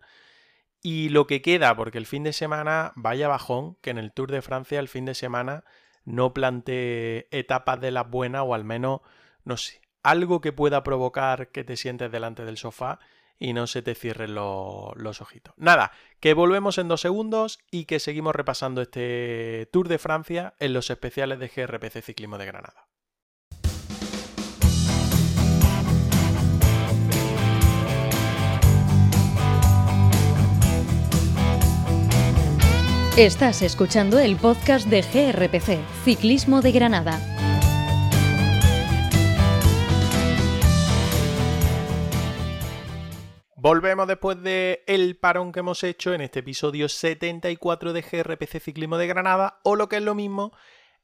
Y 0.79 1.09
lo 1.09 1.25
que 1.25 1.41
queda, 1.41 1.75
porque 1.75 1.97
el 1.97 2.05
fin 2.05 2.23
de 2.23 2.33
semana, 2.33 2.93
vaya 2.95 3.27
bajón, 3.27 3.77
que 3.81 3.89
en 3.89 3.97
el 3.97 4.11
Tour 4.11 4.29
de 4.29 4.43
Francia 4.43 4.79
el 4.79 4.89
fin 4.89 5.05
de 5.05 5.15
semana 5.15 5.63
no 6.05 6.35
plantee 6.35 7.27
etapas 7.31 7.81
de 7.81 7.89
las 7.89 8.07
buenas 8.07 8.43
o 8.45 8.53
al 8.53 8.63
menos, 8.63 9.01
no 9.43 9.57
sé, 9.57 9.81
algo 10.03 10.39
que 10.39 10.53
pueda 10.53 10.83
provocar 10.83 11.49
que 11.49 11.63
te 11.63 11.77
sientes 11.77 12.11
delante 12.11 12.45
del 12.45 12.57
sofá 12.57 12.99
y 13.39 13.53
no 13.53 13.67
se 13.67 13.81
te 13.81 13.95
cierren 13.95 14.35
los 14.35 15.21
ojitos. 15.21 15.53
Nada, 15.57 15.91
que 16.19 16.33
volvemos 16.33 16.77
en 16.77 16.87
dos 16.87 17.01
segundos 17.01 17.59
y 17.71 17.85
que 17.85 17.99
seguimos 17.99 18.35
repasando 18.35 18.81
este 18.81 19.69
Tour 19.71 19.87
de 19.87 19.97
Francia 19.97 20.55
en 20.59 20.73
los 20.73 20.89
especiales 20.89 21.39
de 21.39 21.47
GRPC 21.47 22.01
Ciclismo 22.01 22.37
de 22.37 22.45
Granada. 22.45 22.87
Estás 33.17 33.63
escuchando 33.63 34.19
el 34.19 34.35
podcast 34.35 34.87
de 34.87 35.01
GRPC, 35.01 35.79
Ciclismo 36.05 36.61
de 36.61 36.71
Granada. 36.71 37.36
Volvemos 43.67 44.07
después 44.07 44.41
de 44.41 44.85
el 44.87 45.17
parón 45.17 45.51
que 45.51 45.59
hemos 45.59 45.83
hecho 45.83 46.13
en 46.13 46.21
este 46.21 46.39
episodio 46.39 46.87
74 46.87 47.91
de 47.91 48.01
GRPC 48.01 48.61
Ciclismo 48.61 48.97
de 48.97 49.07
Granada, 49.07 49.59
o 49.63 49.75
lo 49.75 49.89
que 49.89 49.97
es 49.97 50.03
lo 50.03 50.15
mismo, 50.15 50.53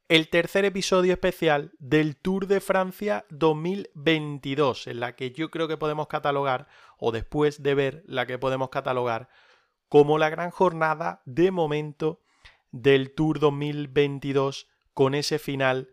el 0.07 0.30
tercer 0.30 0.64
episodio 0.64 1.11
especial 1.11 1.74
del 1.78 2.16
Tour 2.16 2.47
de 2.47 2.61
Francia 2.61 3.26
2022, 3.32 4.88
en 4.88 5.01
la 5.01 5.14
que 5.14 5.32
yo 5.32 5.51
creo 5.51 5.68
que 5.68 5.76
podemos 5.76 6.07
catalogar, 6.07 6.70
o 6.97 7.11
después 7.11 7.64
de 7.64 7.76
ver 7.76 8.03
la 8.07 8.26
que 8.26 8.39
podemos 8.39 8.70
catalogar, 8.70 9.28
como 9.89 10.18
la 10.18 10.30
gran 10.30 10.49
jornada 10.49 11.22
de 11.26 11.51
momento 11.51 12.22
del 12.72 13.14
Tour 13.14 13.41
2022 13.41 14.70
con 14.93 15.16
ese 15.16 15.38
final 15.38 15.89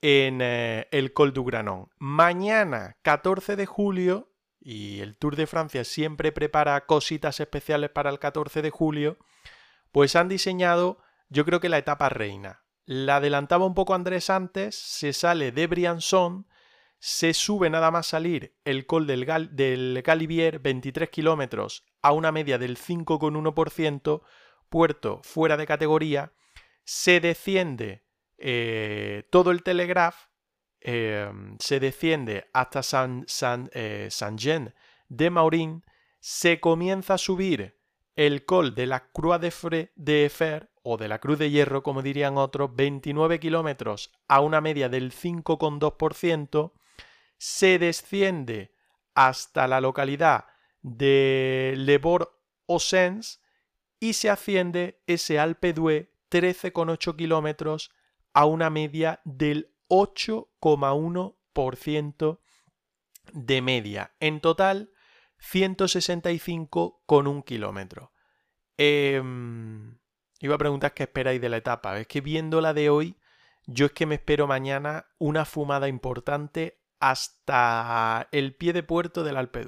en 0.00 0.40
eh, 0.40 0.88
el 0.90 1.12
Col 1.12 1.34
du 1.34 1.44
Granon. 1.44 1.90
Mañana, 1.98 2.96
14 3.02 3.56
de 3.56 3.66
julio, 3.66 4.33
y 4.64 5.00
el 5.00 5.16
Tour 5.16 5.36
de 5.36 5.46
Francia 5.46 5.84
siempre 5.84 6.32
prepara 6.32 6.86
cositas 6.86 7.38
especiales 7.38 7.90
para 7.90 8.08
el 8.08 8.18
14 8.18 8.62
de 8.62 8.70
julio, 8.70 9.18
pues 9.92 10.16
han 10.16 10.28
diseñado, 10.28 10.98
yo 11.28 11.44
creo 11.44 11.60
que 11.60 11.68
la 11.68 11.78
etapa 11.78 12.08
reina. 12.08 12.64
La 12.86 13.16
adelantaba 13.16 13.66
un 13.66 13.74
poco 13.74 13.94
Andrés 13.94 14.30
antes, 14.30 14.74
se 14.74 15.12
sale 15.12 15.52
de 15.52 15.66
Briançon, 15.66 16.46
se 16.98 17.34
sube 17.34 17.68
nada 17.68 17.90
más 17.90 18.06
salir 18.06 18.56
el 18.64 18.86
col 18.86 19.06
del, 19.06 20.02
Galibier, 20.02 20.58
23 20.58 21.10
kilómetros, 21.10 21.84
a 22.00 22.12
una 22.12 22.32
media 22.32 22.56
del 22.56 22.78
5,1%, 22.78 24.22
puerto 24.70 25.20
fuera 25.22 25.58
de 25.58 25.66
categoría, 25.66 26.32
se 26.84 27.20
desciende 27.20 28.06
eh, 28.38 29.28
todo 29.30 29.50
el 29.50 29.62
Telegraph, 29.62 30.16
eh, 30.84 31.32
se 31.58 31.80
desciende 31.80 32.48
hasta 32.52 32.82
San, 32.82 33.24
San, 33.26 33.70
eh, 33.72 34.08
de 35.08 35.30
Maurin, 35.30 35.82
se 36.20 36.60
comienza 36.60 37.14
a 37.14 37.18
subir 37.18 37.80
el 38.14 38.44
col 38.44 38.74
de 38.74 38.86
la 38.86 39.08
Croix 39.10 39.40
de, 39.40 39.90
de 39.96 40.30
Fer, 40.30 40.70
o 40.82 40.98
de 40.98 41.08
la 41.08 41.18
Cruz 41.18 41.38
de 41.38 41.50
Hierro, 41.50 41.82
como 41.82 42.02
dirían 42.02 42.36
otros, 42.36 42.76
29 42.76 43.40
kilómetros 43.40 44.12
a 44.28 44.40
una 44.40 44.60
media 44.60 44.90
del 44.90 45.12
5,2%, 45.12 46.72
se 47.38 47.78
desciende 47.78 48.74
hasta 49.14 49.66
la 49.66 49.80
localidad 49.80 50.44
de 50.82 51.72
Le 51.76 51.98
Bord-Ausens 51.98 53.40
y 53.98 54.12
se 54.12 54.28
asciende 54.28 55.00
ese 55.06 55.38
Alpe 55.38 55.72
d'Huez 55.72 56.08
13,8 56.30 57.16
kilómetros 57.16 57.90
a 58.34 58.44
una 58.44 58.68
media 58.68 59.20
del 59.24 59.73
8,1% 59.88 62.40
de 63.32 63.62
media. 63.62 64.14
En 64.20 64.40
total, 64.40 64.90
165,1 65.38 67.44
kilómetros. 67.44 68.10
Em, 68.76 69.98
iba 70.40 70.54
a 70.54 70.58
preguntar 70.58 70.94
qué 70.94 71.04
esperáis 71.04 71.40
de 71.40 71.48
la 71.48 71.58
etapa. 71.58 72.00
Es 72.00 72.06
que 72.06 72.20
viendo 72.20 72.60
la 72.60 72.74
de 72.74 72.90
hoy, 72.90 73.16
yo 73.66 73.86
es 73.86 73.92
que 73.92 74.06
me 74.06 74.16
espero 74.16 74.46
mañana 74.46 75.06
una 75.18 75.44
fumada 75.44 75.88
importante 75.88 76.80
hasta 77.00 78.28
el 78.32 78.56
pie 78.56 78.72
de 78.72 78.82
puerto 78.82 79.24
del 79.24 79.36
Alpe. 79.36 79.66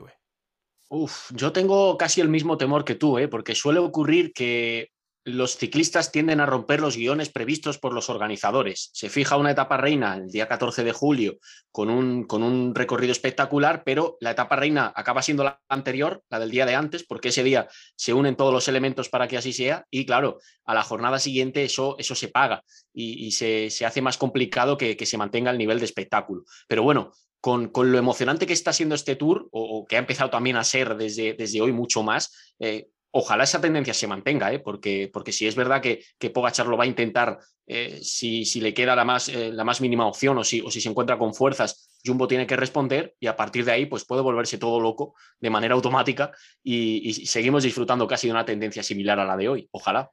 Uf, 0.88 1.30
yo 1.34 1.52
tengo 1.52 1.96
casi 1.98 2.20
el 2.20 2.28
mismo 2.28 2.56
temor 2.56 2.84
que 2.84 2.94
tú, 2.94 3.18
¿eh? 3.18 3.28
porque 3.28 3.54
suele 3.54 3.80
ocurrir 3.80 4.32
que 4.32 4.92
los 5.26 5.56
ciclistas 5.56 6.12
tienden 6.12 6.38
a 6.38 6.46
romper 6.46 6.80
los 6.80 6.96
guiones 6.96 7.30
previstos 7.30 7.78
por 7.78 7.92
los 7.92 8.08
organizadores. 8.08 8.90
Se 8.92 9.10
fija 9.10 9.36
una 9.36 9.50
etapa 9.50 9.76
reina 9.76 10.14
el 10.14 10.28
día 10.28 10.46
14 10.46 10.84
de 10.84 10.92
julio 10.92 11.38
con 11.72 11.90
un, 11.90 12.22
con 12.24 12.44
un, 12.44 12.76
recorrido 12.76 13.10
espectacular, 13.10 13.82
pero 13.84 14.18
la 14.20 14.30
etapa 14.30 14.54
reina 14.54 14.92
acaba 14.94 15.22
siendo 15.22 15.42
la 15.42 15.60
anterior, 15.68 16.22
la 16.30 16.38
del 16.38 16.52
día 16.52 16.64
de 16.64 16.76
antes, 16.76 17.04
porque 17.04 17.30
ese 17.30 17.42
día 17.42 17.66
se 17.96 18.14
unen 18.14 18.36
todos 18.36 18.52
los 18.52 18.68
elementos 18.68 19.08
para 19.08 19.26
que 19.26 19.36
así 19.36 19.52
sea 19.52 19.84
y 19.90 20.06
claro, 20.06 20.38
a 20.64 20.74
la 20.74 20.84
jornada 20.84 21.18
siguiente 21.18 21.64
eso, 21.64 21.96
eso 21.98 22.14
se 22.14 22.28
paga 22.28 22.62
y, 22.94 23.32
se, 23.32 23.68
hace 23.84 24.00
más 24.00 24.18
complicado 24.18 24.78
que, 24.78 24.96
se 25.04 25.18
mantenga 25.18 25.50
el 25.50 25.58
nivel 25.58 25.80
de 25.80 25.86
espectáculo. 25.86 26.44
Pero 26.68 26.84
bueno, 26.84 27.10
con, 27.40 27.72
lo 27.74 27.98
emocionante 27.98 28.46
que 28.46 28.52
está 28.52 28.72
siendo 28.72 28.94
este 28.94 29.16
tour, 29.16 29.48
o, 29.50 29.84
que 29.88 29.96
ha 29.96 29.98
empezado 29.98 30.30
también 30.30 30.56
a 30.56 30.62
ser 30.62 30.96
desde, 30.96 31.34
desde 31.34 31.60
hoy 31.60 31.72
mucho 31.72 32.04
más, 32.04 32.54
eh, 32.60 32.90
ojalá 33.16 33.44
esa 33.44 33.62
tendencia 33.62 33.94
se 33.94 34.06
mantenga, 34.06 34.52
¿eh? 34.52 34.58
porque, 34.58 35.08
porque 35.10 35.32
si 35.32 35.46
es 35.46 35.56
verdad 35.56 35.80
que, 35.80 36.04
que 36.18 36.28
Pogachar 36.28 36.66
lo 36.66 36.76
va 36.76 36.84
a 36.84 36.86
intentar, 36.86 37.38
eh, 37.66 37.98
si, 38.02 38.44
si, 38.44 38.60
le 38.60 38.74
queda 38.74 38.94
la 38.94 39.06
más, 39.06 39.30
eh, 39.30 39.50
la 39.52 39.64
más 39.64 39.80
mínima 39.80 40.06
opción 40.06 40.36
o 40.36 40.44
si, 40.44 40.60
o 40.60 40.70
si 40.70 40.82
se 40.82 40.90
encuentra 40.90 41.16
con 41.16 41.32
fuerzas, 41.32 41.88
Jumbo 42.04 42.28
tiene 42.28 42.46
que 42.46 42.56
responder 42.56 43.16
y 43.18 43.26
a 43.26 43.34
partir 43.34 43.64
de 43.64 43.72
ahí 43.72 43.86
pues 43.86 44.04
puede 44.04 44.20
volverse 44.20 44.58
todo 44.58 44.80
loco 44.80 45.14
de 45.40 45.48
manera 45.48 45.74
automática 45.74 46.30
y, 46.62 47.14
seguimos 47.26 47.62
disfrutando 47.62 48.06
casi 48.06 48.26
de 48.26 48.32
una 48.32 48.44
tendencia 48.44 48.82
similar 48.82 49.18
a 49.18 49.24
la 49.24 49.36
de 49.36 49.48
hoy. 49.48 49.68
Ojalá. 49.70 50.10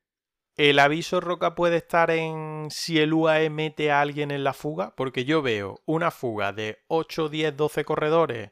¿El 0.56 0.80
aviso 0.80 1.20
Roca 1.20 1.56
puede 1.56 1.78
estar 1.78 2.10
en 2.10 2.68
si 2.70 3.00
el 3.00 3.14
UAE 3.14 3.50
mete 3.50 3.92
a 3.92 4.00
alguien 4.00 4.32
en 4.32 4.46
la 4.46 4.54
fuga? 4.54 4.96
Porque 4.96 5.26
yo 5.26 5.42
veo 5.42 5.82
una 5.86 6.10
fuga 6.10 6.54
de 6.54 6.78
8, 6.88 7.28
10, 7.28 7.58
12 7.58 7.84
corredores 7.84 8.52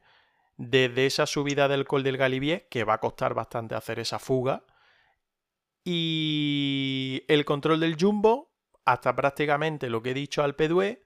desde 0.62 1.08
esa 1.08 1.26
subida 1.26 1.68
del 1.68 1.86
Col 1.86 2.04
del 2.04 2.18
Galibier, 2.18 2.68
que 2.70 2.84
va 2.84 2.94
a 2.96 3.00
costar 3.00 3.34
bastante 3.34 3.74
hacer 3.74 4.00
esa 4.00 4.20
fuga, 4.20 4.64
y 5.84 7.24
el 7.28 7.46
control 7.46 7.80
del 7.80 7.98
Jumbo, 8.00 8.54
hasta 8.86 9.16
prácticamente 9.16 9.90
lo 9.90 10.04
que 10.04 10.12
he 10.12 10.14
dicho 10.14 10.44
al 10.44 10.56
Pedue, 10.56 11.04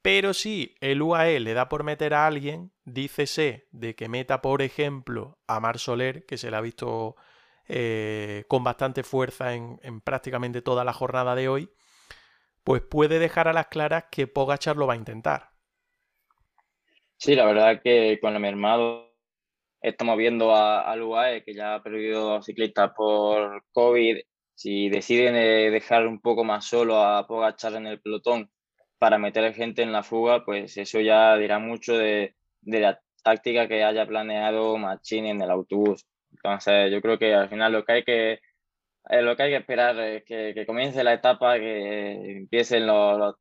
pero 0.00 0.32
si 0.32 0.76
el 0.80 1.02
UAE 1.02 1.40
le 1.40 1.54
da 1.54 1.68
por 1.68 1.82
meter 1.82 2.14
a 2.14 2.26
alguien, 2.26 2.72
dícese 2.84 3.66
de 3.72 3.96
que 3.96 4.08
meta, 4.08 4.40
por 4.40 4.62
ejemplo, 4.62 5.40
a 5.48 5.58
Mar 5.58 5.80
Soler, 5.80 6.24
que 6.24 6.38
se 6.38 6.50
le 6.50 6.56
ha 6.56 6.60
visto 6.60 7.16
eh, 7.66 8.44
con 8.46 8.62
bastante 8.62 9.02
fuerza 9.02 9.54
en, 9.54 9.80
en, 9.82 10.00
prácticamente 10.00 10.62
toda 10.62 10.84
la 10.84 10.92
jornada 10.92 11.34
de 11.34 11.48
hoy, 11.48 11.72
pues 12.62 12.80
puede 12.80 13.18
dejar 13.18 13.48
a 13.48 13.52
las 13.52 13.66
claras 13.66 14.04
que 14.10 14.28
Pogachar 14.28 14.76
lo 14.76 14.86
va 14.86 14.94
a 14.94 14.98
intentar. 14.98 15.57
Sí, 17.20 17.34
la 17.34 17.46
verdad 17.46 17.80
que 17.82 18.18
con 18.20 18.34
el 18.34 18.40
mermado 18.40 19.12
estamos 19.80 20.16
viendo 20.16 20.54
al 20.54 21.02
UAE 21.02 21.44
que 21.44 21.54
ya 21.54 21.74
ha 21.74 21.82
perdido 21.82 22.42
ciclistas 22.42 22.92
por 22.96 23.64
COVID. 23.72 24.18
Si 24.54 24.88
deciden 24.88 25.36
eh, 25.36 25.70
dejar 25.70 26.06
un 26.06 26.20
poco 26.20 26.44
más 26.44 26.66
solo 26.66 27.02
a 27.02 27.26
Pogachar 27.26 27.74
en 27.74 27.86
el 27.88 28.00
pelotón 28.00 28.50
para 28.98 29.18
meter 29.18 29.52
gente 29.54 29.82
en 29.82 29.92
la 29.92 30.02
fuga, 30.04 30.44
pues 30.44 30.76
eso 30.76 31.00
ya 31.00 31.36
dirá 31.36 31.58
mucho 31.58 31.96
de, 31.98 32.34
la 32.62 33.00
táctica 33.24 33.68
que 33.68 33.84
haya 33.84 34.06
planeado 34.06 34.76
Machini 34.78 35.30
en 35.30 35.42
el 35.42 35.50
autobús. 35.50 36.06
Entonces, 36.32 36.92
yo 36.92 37.00
creo 37.02 37.18
que 37.18 37.34
al 37.34 37.48
final 37.48 37.72
lo 37.72 37.84
que 37.84 37.92
hay 37.92 38.04
que, 38.04 38.32
eh, 39.10 39.22
lo 39.22 39.36
que, 39.36 39.42
hay 39.44 39.50
que 39.50 39.56
esperar 39.56 39.98
es 40.00 40.24
que, 40.24 40.64
comience 40.66 41.04
la 41.04 41.14
etapa, 41.14 41.58
que 41.58 42.12
empiecen 42.38 42.86
los 42.86 43.18
los 43.18 43.34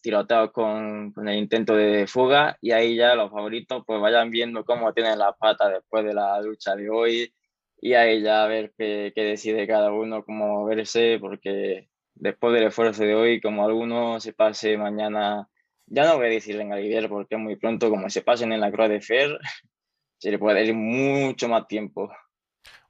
tiroteos 0.00 0.52
con, 0.52 1.12
con, 1.12 1.28
el 1.28 1.38
intento 1.38 1.74
de 1.76 2.06
fuga 2.06 2.56
y 2.60 2.72
ahí 2.72 2.96
ya 2.96 3.14
los 3.14 3.30
favoritos 3.30 3.82
pues 3.86 4.00
vayan 4.00 4.30
viendo 4.30 4.64
cómo 4.64 4.92
tienen 4.92 5.18
las 5.18 5.36
patas 5.38 5.72
después 5.72 6.04
de 6.04 6.14
la 6.14 6.40
lucha 6.40 6.74
de 6.74 6.90
hoy 6.90 7.32
y 7.80 7.94
ahí 7.94 8.22
ya 8.22 8.44
a 8.44 8.48
ver 8.48 8.72
qué, 8.76 9.12
qué 9.14 9.22
decide 9.22 9.66
cada 9.66 9.92
uno, 9.92 10.24
cómo 10.24 10.64
verse, 10.64 11.18
porque 11.20 11.88
después 12.14 12.54
del 12.54 12.64
esfuerzo 12.64 13.04
de 13.04 13.14
hoy, 13.14 13.40
como 13.40 13.64
alguno 13.64 14.20
se 14.20 14.32
pase 14.32 14.76
mañana, 14.76 15.48
ya 15.86 16.04
no 16.04 16.16
voy 16.16 16.26
a 16.26 16.30
decir 16.30 16.60
en 16.60 16.70
Galibier 16.70 17.08
porque 17.08 17.36
muy 17.36 17.56
pronto, 17.56 17.90
como 17.90 18.10
se 18.10 18.22
pasen 18.22 18.52
en 18.52 18.60
la 18.60 18.72
Croix 18.72 18.90
de 18.90 19.00
Fer, 19.00 19.38
se 20.18 20.30
le 20.30 20.38
puede 20.38 20.64
ir 20.64 20.74
mucho 20.74 21.48
más 21.48 21.66
tiempo. 21.66 22.10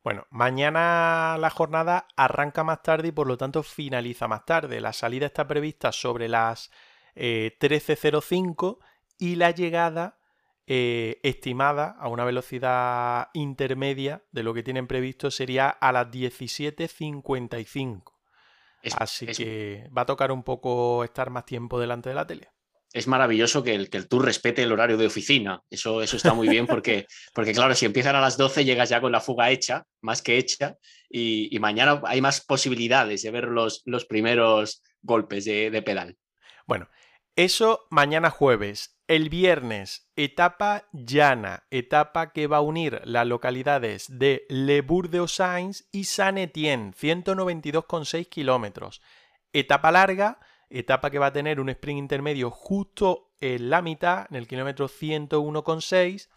Bueno, 0.08 0.26
mañana 0.30 1.36
la 1.38 1.50
jornada 1.50 2.08
arranca 2.16 2.64
más 2.64 2.82
tarde 2.82 3.08
y 3.08 3.12
por 3.12 3.26
lo 3.26 3.36
tanto 3.36 3.62
finaliza 3.62 4.26
más 4.26 4.46
tarde. 4.46 4.80
La 4.80 4.94
salida 4.94 5.26
está 5.26 5.46
prevista 5.46 5.92
sobre 5.92 6.28
las 6.28 6.70
13.05 7.14 8.78
eh, 8.78 8.84
y 9.18 9.34
la 9.34 9.50
llegada 9.50 10.18
eh, 10.66 11.20
estimada 11.22 11.94
a 12.00 12.08
una 12.08 12.24
velocidad 12.24 13.28
intermedia 13.34 14.24
de 14.32 14.44
lo 14.44 14.54
que 14.54 14.62
tienen 14.62 14.86
previsto 14.86 15.30
sería 15.30 15.68
a 15.68 15.92
las 15.92 16.06
17.55. 16.06 18.14
Así 18.98 19.26
que 19.26 19.90
va 19.94 20.00
a 20.00 20.06
tocar 20.06 20.32
un 20.32 20.42
poco 20.42 21.04
estar 21.04 21.28
más 21.28 21.44
tiempo 21.44 21.78
delante 21.78 22.08
de 22.08 22.14
la 22.14 22.26
tele 22.26 22.48
es 22.92 23.06
maravilloso 23.06 23.62
que 23.62 23.74
el, 23.74 23.90
que 23.90 23.98
el 23.98 24.08
tour 24.08 24.24
respete 24.24 24.62
el 24.62 24.72
horario 24.72 24.96
de 24.96 25.06
oficina. 25.06 25.62
Eso, 25.70 26.02
eso 26.02 26.16
está 26.16 26.34
muy 26.34 26.48
bien 26.48 26.66
porque, 26.66 27.06
porque, 27.34 27.52
claro, 27.52 27.74
si 27.74 27.86
empiezan 27.86 28.16
a 28.16 28.20
las 28.20 28.36
12 28.38 28.64
llegas 28.64 28.88
ya 28.88 29.00
con 29.00 29.12
la 29.12 29.20
fuga 29.20 29.50
hecha, 29.50 29.84
más 30.00 30.22
que 30.22 30.38
hecha, 30.38 30.76
y, 31.10 31.56
mañana 31.60 32.00
hay 32.04 32.20
más 32.20 32.40
posibilidades 32.44 33.22
de 33.22 33.30
ver 33.30 33.44
los, 33.44 33.82
los 33.86 34.04
primeros 34.04 34.82
golpes 35.02 35.44
de, 35.44 35.70
de, 35.70 35.82
pedal. 35.82 36.16
Bueno, 36.66 36.88
eso 37.36 37.86
mañana 37.90 38.30
jueves. 38.30 38.94
El 39.06 39.30
viernes, 39.30 40.10
etapa 40.16 40.86
llana, 40.92 41.66
etapa 41.70 42.32
que 42.32 42.46
va 42.46 42.58
a 42.58 42.62
unir 42.62 43.00
las 43.04 43.26
localidades 43.26 44.06
de 44.10 44.44
Le 44.50 44.82
Bourg-de-Ossains 44.82 45.88
y 45.92 46.04
Saint-Étienne, 46.04 46.92
192,6 46.92 48.28
kilómetros. 48.28 49.00
Etapa 49.54 49.90
larga, 49.90 50.40
etapa 50.70 51.10
que 51.10 51.18
va 51.18 51.26
a 51.26 51.32
tener 51.32 51.60
un 51.60 51.68
sprint 51.70 51.98
intermedio 51.98 52.50
justo 52.50 53.32
en 53.40 53.70
la 53.70 53.82
mitad, 53.82 54.26
en 54.30 54.36
el 54.36 54.46
kilómetro 54.46 54.88
101,6, 54.88 56.28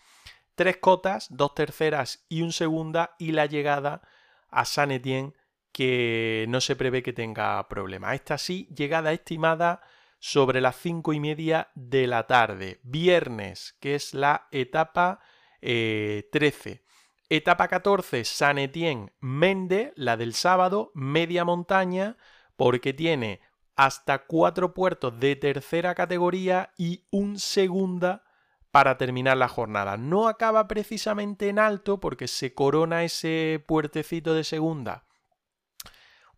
tres 0.56 0.78
cotas, 0.78 1.28
dos 1.30 1.56
terceras 1.56 2.26
y 2.30 2.42
un 2.42 2.52
segunda, 2.52 3.16
y 3.18 3.32
la 3.32 3.46
llegada 3.46 4.02
a 4.50 4.66
San 4.66 4.92
Etienne, 4.92 5.34
que 5.72 6.46
no 6.50 6.62
se 6.62 6.76
prevé 6.76 7.02
que 7.02 7.14
tenga 7.14 7.68
problema. 7.68 8.14
Esta 8.14 8.38
sí, 8.38 8.68
llegada 8.76 9.14
estimada 9.14 9.82
sobre 10.20 10.62
las 10.62 10.76
cinco 10.76 11.14
y 11.14 11.20
media 11.20 11.70
de 11.74 12.08
la 12.08 12.28
tarde, 12.28 12.80
viernes, 12.84 13.76
que 13.80 13.96
es 13.96 14.14
la 14.14 14.48
etapa 14.52 15.20
13. 15.62 16.70
Eh, 16.70 16.82
etapa 17.30 17.68
14, 17.68 18.26
San 18.26 18.58
Etienne 18.58 19.14
Mende, 19.20 19.94
la 19.96 20.18
del 20.18 20.34
sábado, 20.34 20.92
media 20.94 21.46
montaña, 21.46 22.18
porque 22.56 22.94
tiene 22.94 23.42
hasta 23.86 24.28
cuatro 24.28 24.76
puertos 24.76 25.20
de 25.20 25.36
tercera 25.36 25.96
categoría 25.96 26.72
y 26.78 27.06
un 27.10 27.40
segunda 27.40 28.24
para 28.70 29.00
terminar 29.00 29.38
la 29.38 29.48
jornada. 29.48 29.98
No 29.98 30.28
acaba 30.28 30.68
precisamente 30.68 31.50
en 31.50 31.58
alto 31.58 32.00
porque 32.00 32.28
se 32.28 32.54
corona 32.54 33.04
ese 33.04 33.64
puertecito 33.68 34.36
de 34.36 34.44
segunda 34.44 35.06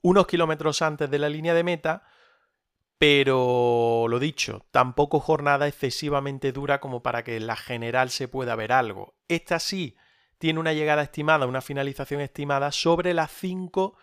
unos 0.01 0.25
kilómetros 0.25 0.81
antes 0.81 1.09
de 1.09 1.19
la 1.19 1.27
línea 1.27 1.53
de 1.53 1.63
meta, 1.63 2.03
pero 2.97 4.05
lo 4.07 4.19
dicho, 4.19 4.65
tampoco 4.71 5.19
jornada 5.19 5.67
excesivamente 5.67 6.53
dura 6.53 6.79
como 6.79 7.03
para 7.03 7.25
que 7.25 7.37
en 7.37 7.47
la 7.47 7.57
general 7.57 8.09
se 8.09 8.29
pueda 8.29 8.55
ver 8.55 8.71
algo. 8.71 9.15
Esta 9.27 9.59
sí 9.59 9.97
tiene 10.37 10.61
una 10.61 10.71
llegada 10.71 11.01
estimada, 11.01 11.45
una 11.45 11.61
finalización 11.61 12.21
estimada 12.21 12.71
sobre 12.71 13.13
las 13.13 13.31
5 13.31 13.97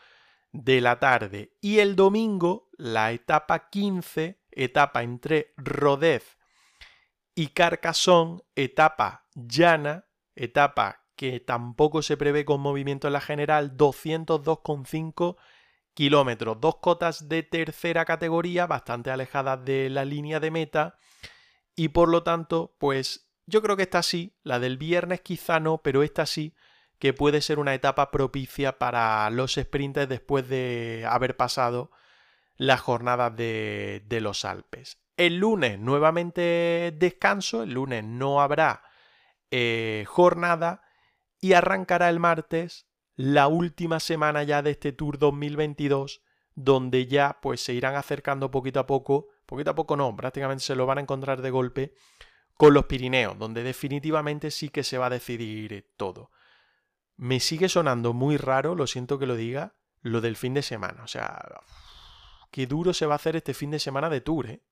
de 0.53 0.81
la 0.81 0.99
tarde. 0.99 1.57
Y 1.61 1.79
el 1.79 1.97
domingo, 1.97 2.69
la 2.77 3.13
etapa 3.13 3.69
15, 3.71 4.41
etapa 4.51 5.03
entre 5.03 5.55
Rodez 5.57 6.39
y 7.35 7.49
Carcassonne, 7.49 8.43
etapa 8.55 9.27
llana, 9.35 10.07
etapa 10.35 11.05
que 11.17 11.39
tampoco 11.39 12.03
se 12.03 12.17
prevé 12.17 12.45
con 12.45 12.61
movimiento 12.61 13.07
en 13.07 13.13
la 13.13 13.21
general, 13.21 13.77
202,5 13.77 15.37
kilómetros, 15.93 16.59
dos 16.61 16.77
cotas 16.77 17.29
de 17.29 17.43
tercera 17.43 18.07
categoría, 18.07 18.67
bastante 18.67 19.11
alejadas 19.11 19.63
de 19.65 19.91
la 19.91 20.07
línea 20.07 20.41
de 20.41 20.51
meta, 20.51 20.97
y 21.77 21.89
por 21.89 22.09
lo 22.09 22.23
tanto, 22.23 22.75
pues 22.79 23.31
yo 23.45 23.61
creo 23.61 23.77
que 23.77 23.83
esta 23.83 24.03
sí, 24.03 24.35
la 24.43 24.59
del 24.61 24.79
viernes 24.79 25.21
quizá 25.21 25.61
no, 25.61 25.83
pero 25.83 26.03
esta 26.03 26.25
sí, 26.25 26.55
que 27.01 27.15
puede 27.15 27.41
ser 27.41 27.59
una 27.59 27.75
etapa 27.75 28.11
propicia 28.11 28.79
para 28.79 29.29
los 29.31 29.55
sprinters 29.55 30.09
después 30.09 30.49
de 30.49 31.07
haber 31.09 31.35
pasado 31.35 31.91
las 32.57 32.83
jornadas 32.83 33.35
de, 33.35 34.19
los 34.21 34.45
Alpes. 34.45 34.99
El 35.17 35.39
lunes 35.39 35.79
nuevamente 35.79 36.95
descanso, 36.95 37.63
el 37.63 37.73
lunes 37.73 38.05
no 38.05 38.43
habrá 38.43 38.83
eh, 39.51 40.05
jornada 40.07 40.83
y 41.41 41.55
arrancará 41.55 42.11
el 42.11 42.21
martes 42.21 42.87
la 43.17 43.49
última 43.49 43.99
semana 43.99 44.43
ya 44.43 44.61
de 44.61 44.73
este 44.73 44.93
Tour 44.93 45.17
2022, 45.19 46.21
donde 46.55 47.07
ya 47.07 47.39
pues 47.41 47.63
se 47.63 47.73
irán 47.73 47.97
acercando 47.97 48.51
poquito 48.51 48.79
a 48.79 48.87
poco, 48.87 49.29
poquito 49.47 49.71
a 49.71 49.75
poco 49.75 49.97
no, 49.97 50.15
prácticamente 50.15 50.65
se 50.65 50.75
lo 50.75 50.85
van 50.85 50.99
a 50.99 51.03
encontrar 51.03 51.41
de 51.41 51.51
golpe 51.51 51.95
con 52.59 52.75
los 52.75 52.85
Pirineos, 52.85 53.39
donde 53.39 53.63
definitivamente 53.63 54.51
sí 54.51 54.69
que 54.69 54.85
se 54.85 54.99
va 54.99 55.07
a 55.07 55.11
decidir 55.11 55.95
todo. 55.97 56.31
Me 57.21 57.39
sigue 57.39 57.69
sonando 57.69 58.15
muy 58.15 58.39
raro, 58.39 58.75
lo 58.75 58.87
siento 58.87 59.19
que 59.19 59.27
lo 59.27 59.37
diga, 59.37 59.75
lo 60.01 60.23
del 60.23 60.37
fin 60.37 60.55
de 60.55 60.63
semana, 60.63 61.05
o 61.05 61.07
sea, 61.07 61.39
qué 62.51 62.67
duro 62.67 62.95
se 62.95 63.05
va 63.05 63.13
a 63.13 63.17
hacer 63.17 63.37
este 63.37 63.53
fin 63.53 63.71
de 63.71 63.79
semana 63.79 64.09
de 64.09 64.23
Tour, 64.23 64.49
¿eh? 64.49 64.63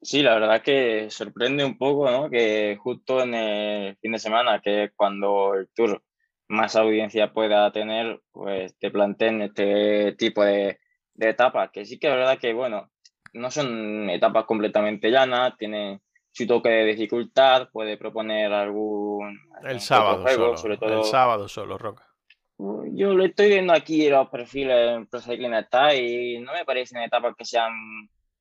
Sí, 0.00 0.22
la 0.22 0.34
verdad 0.34 0.62
que 0.62 1.10
sorprende 1.10 1.64
un 1.64 1.76
poco, 1.76 2.08
¿no? 2.08 2.30
Que 2.30 2.78
justo 2.80 3.24
en 3.24 3.34
el 3.34 3.96
fin 3.96 4.12
de 4.12 4.20
semana, 4.20 4.60
que 4.62 4.84
es 4.84 4.92
cuando 4.94 5.54
el 5.54 5.68
tour 5.74 6.04
más 6.46 6.76
audiencia 6.76 7.32
pueda 7.32 7.72
tener, 7.72 8.20
pues 8.30 8.78
te 8.78 8.92
planteen 8.92 9.42
este 9.42 10.12
tipo 10.12 10.44
de, 10.44 10.78
etapas, 11.16 11.70
que 11.72 11.84
sí 11.84 11.98
que 11.98 12.08
la 12.08 12.14
verdad 12.14 12.38
que, 12.38 12.52
bueno, 12.52 12.88
no 13.32 13.50
son 13.50 14.08
etapas 14.10 14.44
completamente 14.44 15.10
llanas, 15.10 15.56
tiene 15.58 16.02
su 16.36 16.46
toque 16.46 16.68
de 16.68 16.84
dificultad, 16.84 17.70
puede 17.72 17.96
proponer 17.96 18.52
algún... 18.52 19.40
El 19.62 19.80
sábado 19.80 20.28
solo, 20.28 20.56
sobre 20.58 20.76
todo... 20.76 20.98
el 20.98 21.04
sábado 21.04 21.48
solo, 21.48 21.78
Roca. 21.78 22.06
Yo 22.92 23.14
lo 23.14 23.24
estoy 23.24 23.48
viendo 23.48 23.72
aquí 23.72 24.10
los 24.10 24.28
perfiles 24.28 24.90
en 24.90 25.06
Pro 25.06 25.22
Cycling 25.22 25.54
y 25.94 26.38
no 26.40 26.52
me 26.52 26.66
parecen 26.66 27.02
etapas 27.02 27.34
que 27.38 27.46
sean 27.46 27.72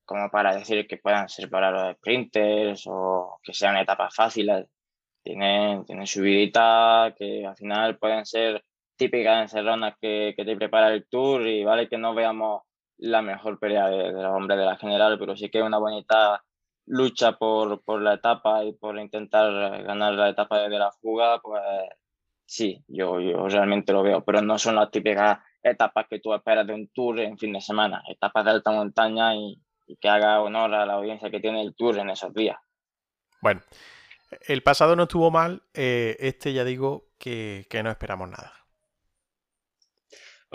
como 0.04 0.30
para 0.30 0.58
decir 0.58 0.86
que 0.88 0.98
puedan 0.98 1.30
ser 1.30 1.50
para 1.50 1.72
los 1.72 1.96
sprinters 1.96 2.84
o 2.88 3.40
que 3.42 3.54
sean 3.54 3.78
etapas 3.78 4.14
fáciles. 4.14 4.68
Tienen, 5.24 5.86
tienen 5.86 6.06
subidita 6.06 7.16
que 7.18 7.46
al 7.46 7.56
final 7.56 7.98
pueden 7.98 8.26
ser 8.26 8.62
típicas 8.98 9.44
encerronas 9.44 9.96
que, 10.02 10.34
que 10.36 10.44
te 10.44 10.58
prepara 10.58 10.94
el 10.94 11.08
tour 11.08 11.48
y 11.48 11.64
vale 11.64 11.88
que 11.88 11.98
no 11.98 12.14
veamos 12.14 12.64
la 12.98 13.22
mejor 13.22 13.58
pelea 13.58 13.88
de, 13.88 14.12
los 14.12 14.26
hombres 14.26 14.60
de 14.60 14.66
la 14.66 14.76
general, 14.76 15.18
pero 15.18 15.38
sí 15.38 15.50
que 15.50 15.60
es 15.60 15.64
una 15.64 15.78
bonita 15.78 16.44
lucha 16.86 17.34
por, 17.34 17.84
por 17.84 18.02
la 18.02 18.16
etapa 18.16 18.64
y 18.64 18.74
por 18.74 18.98
intentar 19.00 19.84
ganar 19.84 20.14
la 20.14 20.30
etapa 20.30 20.68
de 20.68 20.80
la 20.80 20.92
fuga, 20.92 21.40
pues 21.42 21.62
sí, 22.46 22.84
yo, 22.88 23.20
yo 23.20 23.48
realmente 23.48 23.92
lo 23.92 24.04
veo, 24.04 24.24
pero 24.24 24.42
no 24.42 24.58
son 24.58 24.76
las 24.76 24.92
típicas 24.92 25.40
etapas 25.64 26.06
que 26.10 26.20
tú 26.20 26.34
esperas 26.34 26.68
de 26.68 26.74
un 26.74 26.88
tour 26.90 27.20
en 27.20 27.38
fin 27.38 27.54
de 27.54 27.62
semana, 27.62 28.04
etapas 28.08 28.46
de 28.46 28.52
alta 28.52 28.72
montaña 28.72 29.36
y, 29.36 29.62
que 30.02 30.10
haga 30.10 30.42
honor 30.42 30.74
a 30.74 30.86
la 30.86 30.94
audiencia 30.94 31.30
que 31.30 31.40
tiene 31.40 31.62
el 31.62 31.76
tour 31.76 32.00
en 32.00 32.10
esos 32.10 32.34
días. 32.34 32.58
Bueno, 33.40 33.62
el 34.48 34.64
pasado 34.64 34.96
no 34.96 35.04
estuvo 35.04 35.30
mal, 35.30 35.62
eh, 35.76 36.18
este 36.20 36.54
ya 36.54 36.64
digo 36.64 37.10
que, 37.20 37.68
no 37.84 37.92
esperamos 37.92 38.30
nada. 38.30 38.65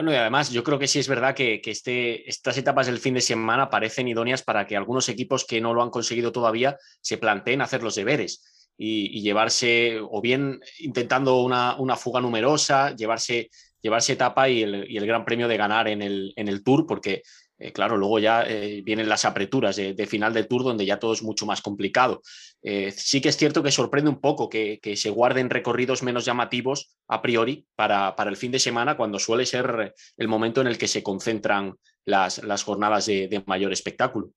Bueno, 0.01 0.15
y 0.15 0.17
además 0.17 0.51
yo 0.51 0.65
creo 0.65 0.79
que 0.79 0.89
sí 0.89 0.99
es 0.99 1.09
verdad 1.09 1.35
que, 1.35 1.61
este, 1.63 2.27
estas 2.27 2.57
etapas 2.57 2.87
del 2.87 3.01
fin 3.01 3.13
de 3.13 3.21
semana 3.21 3.69
parecen 3.69 4.09
idóneas 4.09 4.43
para 4.43 4.67
que 4.67 4.75
algunos 4.75 5.11
equipos 5.11 5.45
que 5.45 5.61
no 5.61 5.75
lo 5.75 5.83
han 5.83 5.91
conseguido 5.91 6.33
todavía 6.33 6.79
se 7.03 7.19
planteen 7.19 7.61
hacer 7.61 7.83
los 7.83 7.97
deberes 7.97 8.73
y, 8.79 9.21
llevarse, 9.21 9.99
o 10.01 10.23
bien 10.23 10.59
intentando 10.79 11.43
una, 11.43 11.97
fuga 11.97 12.23
numerosa, 12.23 12.97
llevarse, 12.97 13.51
llevarse 13.83 14.15
etapa 14.15 14.49
y 14.49 14.63
el, 14.63 14.75
el, 14.89 15.07
gran 15.07 15.27
premio 15.27 15.49
de 15.49 15.59
ganar 15.59 15.87
en 15.87 16.01
el, 16.01 16.33
en 16.35 16.49
el 16.49 16.65
Tour, 16.65 16.87
porque 16.87 17.21
eh, 17.61 17.73
claro, 17.73 17.99
luego 17.99 18.19
ya 18.19 18.43
eh, 18.43 18.81
vienen 18.83 19.07
las 19.07 19.27
apreturas 19.27 19.77
de, 19.77 20.07
final 20.07 20.33
del 20.33 20.49
tour 20.49 20.65
donde 20.65 20.87
ya 20.87 20.99
todo 20.99 21.13
es 21.13 21.23
mucho 21.23 21.45
más 21.45 21.61
complicado. 21.61 22.23
Eh, 22.63 22.91
sí 22.91 23.21
que 23.21 23.29
es 23.29 23.37
cierto 23.37 23.63
que 23.63 23.71
sorprende 23.71 24.09
un 24.09 24.19
poco 24.19 24.49
que, 24.49 24.81
se 24.97 25.11
guarden 25.11 25.51
recorridos 25.51 26.03
menos 26.03 26.25
llamativos 26.25 26.97
a 27.07 27.21
priori 27.21 27.67
para, 27.77 28.17
el 28.27 28.37
fin 28.37 28.51
de 28.51 28.59
semana, 28.59 28.97
cuando 28.97 29.19
suele 29.19 29.45
ser 29.45 29.95
el 30.17 30.29
momento 30.29 30.63
en 30.63 30.69
el 30.69 30.79
que 30.79 30.89
se 30.89 31.03
concentran 31.03 31.77
las, 32.07 32.41
jornadas 32.65 33.05
de, 33.05 33.29
de 33.29 33.43
mayor 33.47 33.73
espectáculo. 33.73 34.31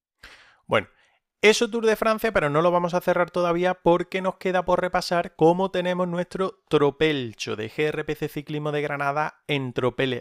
Bueno, 0.68 0.90
eso 1.42 1.70
Tour 1.70 1.86
de 1.86 1.96
Francia, 1.96 2.34
pero 2.34 2.50
no 2.50 2.62
lo 2.62 2.72
vamos 2.72 2.94
a 2.94 3.02
cerrar 3.02 3.32
todavía 3.32 3.74
porque 3.76 4.22
nos 4.22 4.36
queda 4.36 4.66
por 4.66 4.82
repasar 4.82 5.36
cómo 5.38 5.72
tenemos 5.72 6.10
nuestro 6.10 6.62
tropelcho 6.68 7.56
de 7.56 7.70
GRPC 7.70 8.30
Ciclismo 8.30 8.74
de 8.74 8.82
Granada 8.82 9.44
en, 9.48 9.74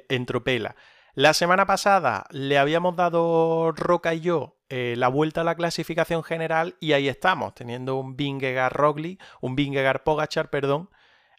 en 0.08 0.26
Tropela. 0.26 0.76
La 1.14 1.34
semana 1.34 1.66
pasada 1.66 2.24
le 2.30 2.56
habíamos 2.56 2.96
dado 2.96 3.72
Roca 3.72 4.14
y 4.14 4.20
yo 4.20 4.56
eh, 4.70 4.94
la 4.96 5.08
vuelta 5.08 5.42
a 5.42 5.44
la 5.44 5.56
clasificación 5.56 6.22
general 6.22 6.76
y 6.80 6.94
ahí 6.94 7.06
estamos, 7.06 7.54
teniendo 7.54 7.96
un 7.96 8.16
Vingegaard 8.16 8.72
Rogli, 8.72 9.18
un 9.42 9.54
Vingegaard 9.54 10.04
Pogachar, 10.04 10.48
perdón, 10.48 10.88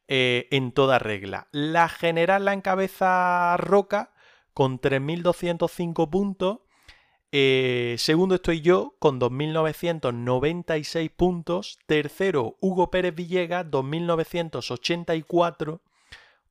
eh, 0.07 0.47
en 0.51 0.73
toda 0.73 0.99
regla. 0.99 1.47
La 1.51 1.89
general 1.89 2.45
la 2.45 2.53
encabeza 2.53 3.57
Roca 3.57 4.13
con 4.53 4.79
3.205 4.79 6.07
puntos. 6.07 6.59
Eh, 7.31 7.95
segundo 7.97 8.35
estoy 8.35 8.61
yo 8.61 8.95
con 8.99 9.19
2.996 9.19 11.09
puntos. 11.09 11.79
Tercero 11.87 12.57
Hugo 12.61 12.91
Pérez 12.91 13.15
Villegas, 13.15 13.65
2.984. 13.65 15.81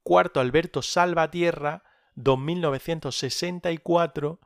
Cuarto 0.02 0.40
Alberto 0.40 0.82
Salvatierra, 0.82 1.84
2964 2.14 4.40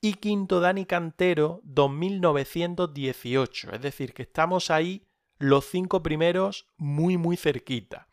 y 0.00 0.14
quinto 0.14 0.60
Dani 0.60 0.86
Cantero 0.86 1.60
2918. 1.64 3.72
Es 3.72 3.80
decir, 3.80 4.14
que 4.14 4.22
estamos 4.22 4.70
ahí 4.70 5.08
los 5.38 5.66
cinco 5.66 6.02
primeros 6.02 6.66
muy 6.76 7.18
muy 7.18 7.36
cerquita. 7.36 8.08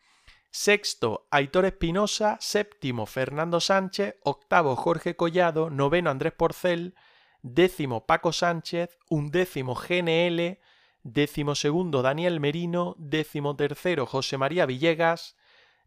Sexto, 0.50 1.26
Aitor 1.30 1.64
Espinosa. 1.64 2.36
Séptimo, 2.40 3.06
Fernando 3.06 3.60
Sánchez. 3.60 4.16
Octavo, 4.22 4.76
Jorge 4.76 5.16
Collado. 5.16 5.70
Noveno, 5.70 6.10
Andrés 6.10 6.32
Porcel. 6.32 6.94
Décimo, 7.42 8.06
Paco 8.06 8.32
Sánchez. 8.32 8.98
Undécimo, 9.08 9.74
GNL. 9.74 10.60
Décimo 11.02 11.56
segundo, 11.56 12.02
Daniel 12.02 12.38
Merino. 12.38 12.94
Décimo 12.98 13.56
tercero, 13.56 14.06
José 14.06 14.38
María 14.38 14.64
Villegas. 14.64 15.36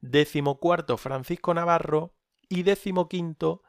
Décimo 0.01 0.60
cuarto, 0.60 0.97
Francisco 0.97 1.53
Navarro 1.53 2.16
y 2.50 2.64
decimoquinto, 2.64 3.64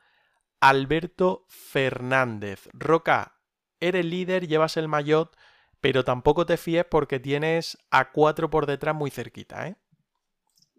Alberto 0.61 1.45
Fernández. 1.49 2.69
Roca, 2.73 3.37
eres 3.81 4.05
líder, 4.05 4.49
llevas 4.49 4.77
el 4.77 4.89
maillot, 4.89 5.37
pero 5.81 6.05
tampoco 6.05 6.47
te 6.47 6.57
fíes 6.57 6.85
porque 6.85 7.21
tienes 7.21 7.79
a 7.91 8.11
cuatro 8.11 8.51
por 8.51 8.67
detrás 8.67 8.95
muy 8.95 9.11
cerquita, 9.11 9.69
¿eh? 9.69 9.77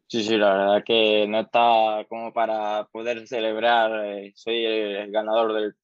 Sí, 0.08 0.24
sí, 0.24 0.38
la 0.38 0.54
verdad 0.54 0.84
que 0.84 1.28
no 1.28 1.41
está 1.41 2.04
como 2.10 2.34
para 2.34 2.86
poder 2.86 3.28
celebrar, 3.28 4.06
eh, 4.08 4.32
soy 4.36 4.66
el, 4.66 5.12
ganador 5.12 5.54
del, 5.54 5.76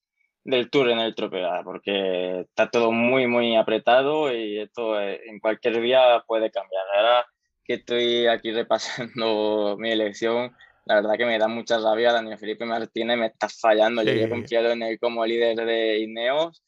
del, 0.43 0.71
tour 0.71 0.89
en 0.89 0.97
el 0.97 1.13
Tropea, 1.13 1.61
porque 1.63 2.39
está 2.41 2.71
todo 2.71 2.91
muy, 2.91 3.27
muy 3.27 3.55
apretado 3.55 4.33
y 4.35 4.57
esto 4.59 4.99
eh, 4.99 5.21
en 5.27 5.39
cualquier 5.39 5.79
día 5.79 6.23
puede 6.25 6.49
cambiar. 6.49 6.83
Ahora 6.95 7.25
que 7.63 7.75
estoy 7.75 8.25
aquí 8.25 8.51
repasando 8.51 9.75
mi 9.79 9.91
elección, 9.91 10.55
la 10.85 10.95
verdad 10.95 11.17
que 11.17 11.25
me 11.25 11.37
da 11.37 11.47
mucha 11.47 11.79
rabia. 11.79 12.13
Daniel 12.13 12.37
Felipe 12.37 12.65
Martínez 12.65 13.17
me 13.17 13.27
está 13.27 13.49
fallando. 13.49 14.03
Yo 14.03 14.11
había 14.11 14.29
confiado 14.29 14.71
en 14.71 14.83
él 14.83 14.99
como 14.99 15.25
líder 15.25 15.57
de 15.57 15.99
Ineos 15.99 16.63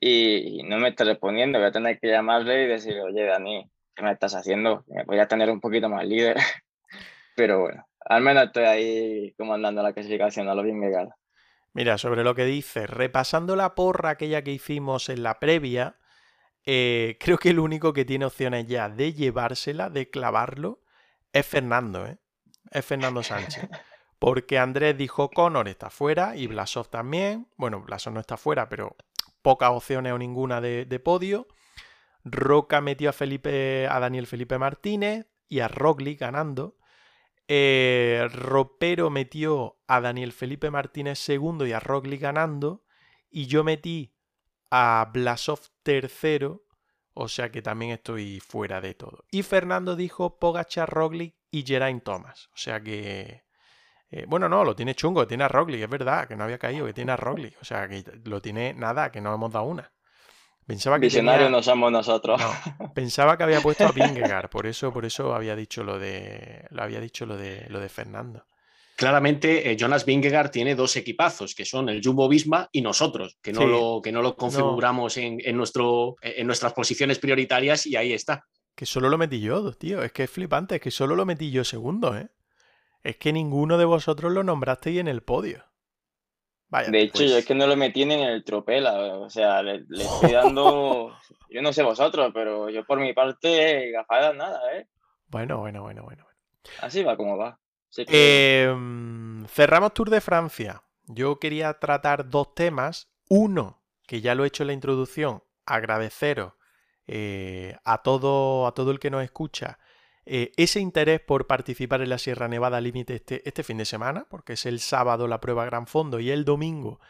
y, 0.00 0.62
no 0.64 0.78
me 0.78 0.88
está 0.88 1.04
respondiendo. 1.04 1.58
Voy 1.58 1.68
a 1.68 1.72
tener 1.72 1.98
que 2.00 2.08
llamarle 2.08 2.64
y 2.64 2.66
decirle, 2.66 3.02
oye, 3.02 3.24
Dani, 3.24 3.70
¿qué 3.94 4.02
me 4.02 4.12
estás 4.12 4.34
haciendo? 4.34 4.84
Voy 5.06 5.18
a 5.20 5.28
tener 5.28 5.50
un 5.50 5.60
poquito 5.60 5.88
más 5.88 6.04
líder. 6.04 6.36
Pero 7.36 7.60
bueno, 7.60 7.86
al 8.00 8.22
menos 8.22 8.44
estoy 8.44 8.64
ahí 8.64 9.34
comandando 9.38 9.82
la 9.82 9.92
clasificación 9.92 10.48
a 10.48 10.54
lo 10.54 10.62
bien 10.62 10.80
legal. 10.80 11.10
Mira, 11.72 11.98
sobre 11.98 12.22
lo 12.22 12.34
que 12.34 12.44
dices, 12.44 12.88
repasando 12.88 13.56
la 13.56 13.74
porra 13.74 14.10
aquella 14.10 14.42
que 14.42 14.52
hicimos 14.52 15.08
en 15.08 15.22
la 15.22 15.38
previa, 15.40 15.96
eh, 16.66 17.16
creo 17.20 17.38
que 17.38 17.50
el 17.50 17.60
único 17.60 17.92
que 17.92 18.04
tiene 18.04 18.24
opciones 18.24 18.66
ya 18.66 18.88
de 18.88 19.12
llevársela, 19.12 19.90
de 19.90 20.10
clavarlo, 20.10 20.80
es 21.32 21.46
Fernando, 21.46 22.06
¿eh? 22.06 22.18
Es 22.70 22.84
Fernando 22.84 23.22
Sánchez. 23.22 23.68
Porque 24.18 24.58
Andrés 24.58 24.96
dijo 24.96 25.30
Conor 25.30 25.68
está 25.68 25.90
fuera 25.90 26.36
y 26.36 26.46
Blasov 26.46 26.88
también. 26.88 27.46
Bueno, 27.56 27.80
Blasov 27.82 28.14
no 28.14 28.20
está 28.20 28.36
fuera, 28.36 28.68
pero 28.68 28.96
pocas 29.42 29.70
opciones 29.70 30.12
o 30.12 30.18
ninguna 30.18 30.60
de, 30.60 31.00
podio. 31.00 31.46
Roca 32.24 32.80
metió 32.80 33.10
a 33.10 33.12
Felipe, 33.12 33.86
a 33.86 34.00
Daniel 34.00 34.26
Felipe 34.26 34.56
Martínez 34.56 35.26
y 35.48 35.60
a 35.60 35.68
Roglic 35.68 36.20
ganando. 36.20 36.78
Eh, 37.46 38.26
Ropero 38.32 39.10
metió 39.10 39.76
a 39.86 40.00
Daniel 40.00 40.32
Felipe 40.32 40.70
Martínez 40.70 41.18
segundo 41.18 41.66
y 41.66 41.72
a 41.72 41.80
Roglic 41.80 42.22
ganando. 42.22 42.84
Y 43.30 43.46
yo 43.46 43.62
metí 43.64 44.14
a 44.70 45.10
Blasov 45.12 45.60
tercero. 45.82 46.64
O 47.12 47.28
sea 47.28 47.52
que 47.52 47.60
también 47.62 47.92
estoy 47.92 48.40
fuera 48.40 48.80
de 48.80 48.94
todo. 48.94 49.24
Y 49.30 49.42
Fernando 49.42 49.94
dijo 49.94 50.38
Pogachar, 50.38 50.88
Roglic 50.88 51.36
y 51.54 51.64
Geraint 51.64 52.02
Thomas. 52.02 52.48
O 52.52 52.56
sea 52.56 52.80
que... 52.80 53.44
Eh, 54.10 54.26
bueno, 54.28 54.48
no, 54.48 54.64
lo 54.64 54.76
tiene 54.76 54.94
chungo, 54.94 55.26
tiene 55.26 55.44
a 55.44 55.48
Roglic, 55.48 55.82
es 55.82 55.88
verdad, 55.88 56.28
que 56.28 56.36
no 56.36 56.44
había 56.44 56.58
caído, 56.58 56.86
que 56.86 56.92
tiene 56.92 57.12
a 57.12 57.16
Roglic. 57.16 57.56
O 57.60 57.64
sea, 57.64 57.88
que 57.88 58.04
lo 58.24 58.40
tiene 58.40 58.74
nada, 58.74 59.10
que 59.10 59.20
no 59.20 59.34
hemos 59.34 59.52
dado 59.52 59.66
una. 59.66 59.92
Pensaba 60.66 60.98
que 60.98 61.06
Visionarios 61.06 61.50
no 61.50 61.62
somos 61.62 61.92
nosotros. 61.92 62.40
pensaba 62.94 63.36
que 63.36 63.44
había 63.44 63.60
puesto 63.60 63.86
a 63.86 63.92
Vingegaard, 63.92 64.48
por 64.48 64.66
eso, 64.66 64.92
por 64.92 65.04
eso 65.04 65.34
había 65.34 65.54
dicho 65.56 65.84
lo 65.84 65.98
de. 65.98 66.66
Lo 66.70 66.82
había 66.82 67.00
dicho 67.00 67.26
lo 67.26 67.36
de 67.36 67.66
lo 67.68 67.80
de 67.80 67.88
Fernando. 67.88 68.46
Claramente, 68.96 69.70
eh, 69.70 69.76
Jonas 69.76 70.04
Vingegaard 70.04 70.50
tiene 70.50 70.74
dos 70.74 70.96
equipazos, 70.96 71.54
que 71.54 71.64
son 71.64 71.88
el 71.88 72.00
Jumbo 72.02 72.28
Visma 72.28 72.68
y 72.70 72.80
nosotros, 72.80 73.38
que 73.42 73.52
no, 73.52 73.66
lo, 73.66 74.00
que 74.02 74.12
no 74.12 74.22
lo 74.22 74.36
configuramos 74.36 75.16
En, 75.16 75.56
nuestro, 75.56 76.14
en 76.22 76.46
nuestras 76.46 76.72
posiciones 76.72 77.18
prioritarias 77.18 77.86
y 77.86 77.96
ahí 77.96 78.12
está. 78.12 78.44
Que 78.74 78.86
solo 78.86 79.08
lo 79.08 79.18
metí 79.18 79.40
yo, 79.40 79.72
tío. 79.72 80.02
Es 80.02 80.12
que 80.12 80.24
es 80.24 80.30
flipante, 80.30 80.76
es 80.76 80.80
que 80.80 80.90
solo 80.90 81.14
lo 81.14 81.24
metí 81.24 81.50
yo 81.50 81.64
segundo, 81.64 82.16
¿eh? 82.16 82.28
Es 83.02 83.16
que 83.16 83.32
ninguno 83.32 83.78
de 83.78 83.84
vosotros 83.84 84.32
lo 84.32 84.42
nombrasteis 84.42 84.98
en 84.98 85.08
el 85.08 85.22
podio. 85.22 85.64
Vaya, 86.68 86.90
de 86.90 87.02
hecho, 87.02 87.22
yo 87.22 87.36
es 87.36 87.46
que 87.46 87.54
no 87.54 87.66
lo 87.66 87.76
metí 87.76 88.04
ni 88.04 88.14
en 88.14 88.22
el 88.22 88.42
tropela. 88.42 88.94
O 89.18 89.30
sea, 89.30 89.62
le, 89.62 89.84
estoy 89.90 90.32
dando. 90.32 91.16
yo 91.50 91.62
no 91.62 91.72
sé 91.72 91.82
vosotros, 91.82 92.32
pero 92.34 92.68
yo 92.70 92.84
por 92.84 92.98
mi 92.98 93.12
parte, 93.12 93.90
gafadas 93.90 94.34
nada, 94.34 94.60
¿eh? 94.76 94.88
Bueno, 95.28 95.58
bueno, 95.58 95.82
bueno, 95.82 96.02
bueno. 96.02 96.26
Así 96.80 97.02
va 97.04 97.16
como 97.16 97.36
va. 97.36 97.60
Em, 97.96 99.46
cerramos 99.46 99.94
Tour 99.94 100.10
de 100.10 100.20
Francia. 100.20 100.82
Yo 101.06 101.38
quería 101.38 101.74
tratar 101.74 102.28
dos 102.28 102.54
temas. 102.54 103.10
Uno, 103.28 103.82
que 104.06 104.20
ya 104.20 104.34
lo 104.34 104.44
he 104.44 104.48
hecho 104.48 104.64
en 104.64 104.68
la 104.68 104.72
introducción, 104.72 105.42
agradeceros 105.64 106.54
eh, 107.06 107.76
a, 107.84 108.02
todo, 108.02 108.66
a 108.66 108.72
todo 108.72 108.90
el 108.90 108.98
que 108.98 109.10
nos 109.10 109.22
escucha 109.22 109.78
eh, 110.26 110.52
ese 110.56 110.80
interés 110.80 111.20
por 111.20 111.46
participar 111.46 112.00
en 112.00 112.08
la 112.08 112.18
Sierra 112.18 112.48
Nevada 112.48 112.80
Límite 112.80 113.14
este, 113.14 113.46
este 113.46 113.62
fin 113.62 113.76
de 113.76 113.84
semana, 113.84 114.26
porque 114.30 114.54
es 114.54 114.64
el 114.64 114.80
sábado 114.80 115.28
la 115.28 115.40
prueba 115.40 115.66
Gran 115.66 115.86
Fondo 115.86 116.18
y 116.18 116.30
el 116.30 116.44
domingo 116.44 117.00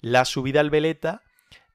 la 0.00 0.24
subida 0.24 0.60
al 0.60 0.70
Veleta, 0.70 1.22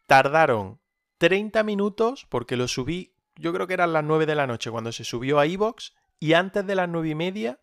tardaron 0.07 0.79
30 1.17 1.63
minutos 1.63 2.25
porque 2.29 2.57
lo 2.57 2.67
subí, 2.67 3.13
yo 3.35 3.53
creo 3.53 3.67
que 3.67 3.73
eran 3.73 3.93
las 3.93 4.03
9 4.03 4.25
de 4.25 4.35
la 4.35 4.47
noche 4.47 4.71
cuando 4.71 4.91
se 4.91 5.03
subió 5.03 5.39
a 5.39 5.45
Evox 5.45 5.93
y 6.19 6.33
antes 6.33 6.65
de 6.65 6.75
las 6.75 6.89
9 6.89 7.09
y 7.09 7.15
media 7.15 7.59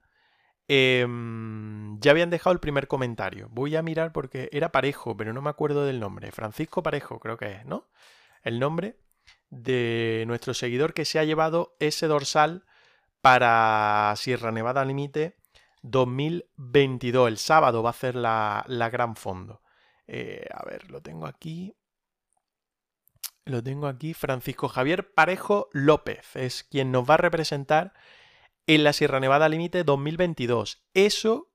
em, 0.68 1.98
ya 2.00 2.10
habían 2.10 2.30
dejado 2.30 2.52
el 2.52 2.60
primer 2.60 2.86
comentario. 2.86 3.48
Voy 3.50 3.76
a 3.76 3.82
mirar 3.82 4.12
porque 4.12 4.48
era 4.52 4.72
Parejo, 4.72 5.16
pero 5.16 5.32
no 5.32 5.42
me 5.42 5.50
acuerdo 5.50 5.84
del 5.84 6.00
nombre. 6.00 6.30
Francisco 6.32 6.82
Parejo 6.82 7.18
creo 7.18 7.36
que 7.36 7.52
es, 7.52 7.64
¿no? 7.64 7.88
El 8.42 8.58
nombre 8.58 8.96
de 9.53 10.24
nuestro 10.26 10.55
seguidor 10.55 10.94
que 10.94 11.05
se 11.05 11.18
ha 11.18 11.24
llevado 11.24 11.76
ese 11.78 12.07
dorsal 12.07 12.64
para 13.20 14.14
Sierra 14.16 14.50
Nevada 14.50 14.82
Límite 14.82 15.36
2022. 15.82 17.28
El 17.28 17.36
sábado 17.36 17.82
va 17.82 17.90
a 17.90 17.92
ser 17.92 18.14
la, 18.14 18.64
gran 18.90 19.14
fondo. 19.14 19.61
Eh, 20.07 20.46
a 20.50 20.64
ver, 20.64 20.90
lo 20.90 21.03
tengo 21.03 21.26
aquí. 21.26 21.76
Lo 23.44 23.62
tengo 23.62 23.88
aquí. 23.88 24.14
Francisco 24.14 24.68
Javier 24.68 25.12
Parejo 25.12 25.68
López 25.72 26.34
es 26.34 26.64
quien 26.64 26.90
nos 26.90 27.09
va 27.09 27.14
a 27.14 27.18
representar 27.18 27.92
en 28.66 28.84
la 28.84 28.94
Sierra 28.94 29.20
Nevada 29.20 29.50
Límite 29.50 29.84
2022. 29.84 30.82
Eso 30.94 31.53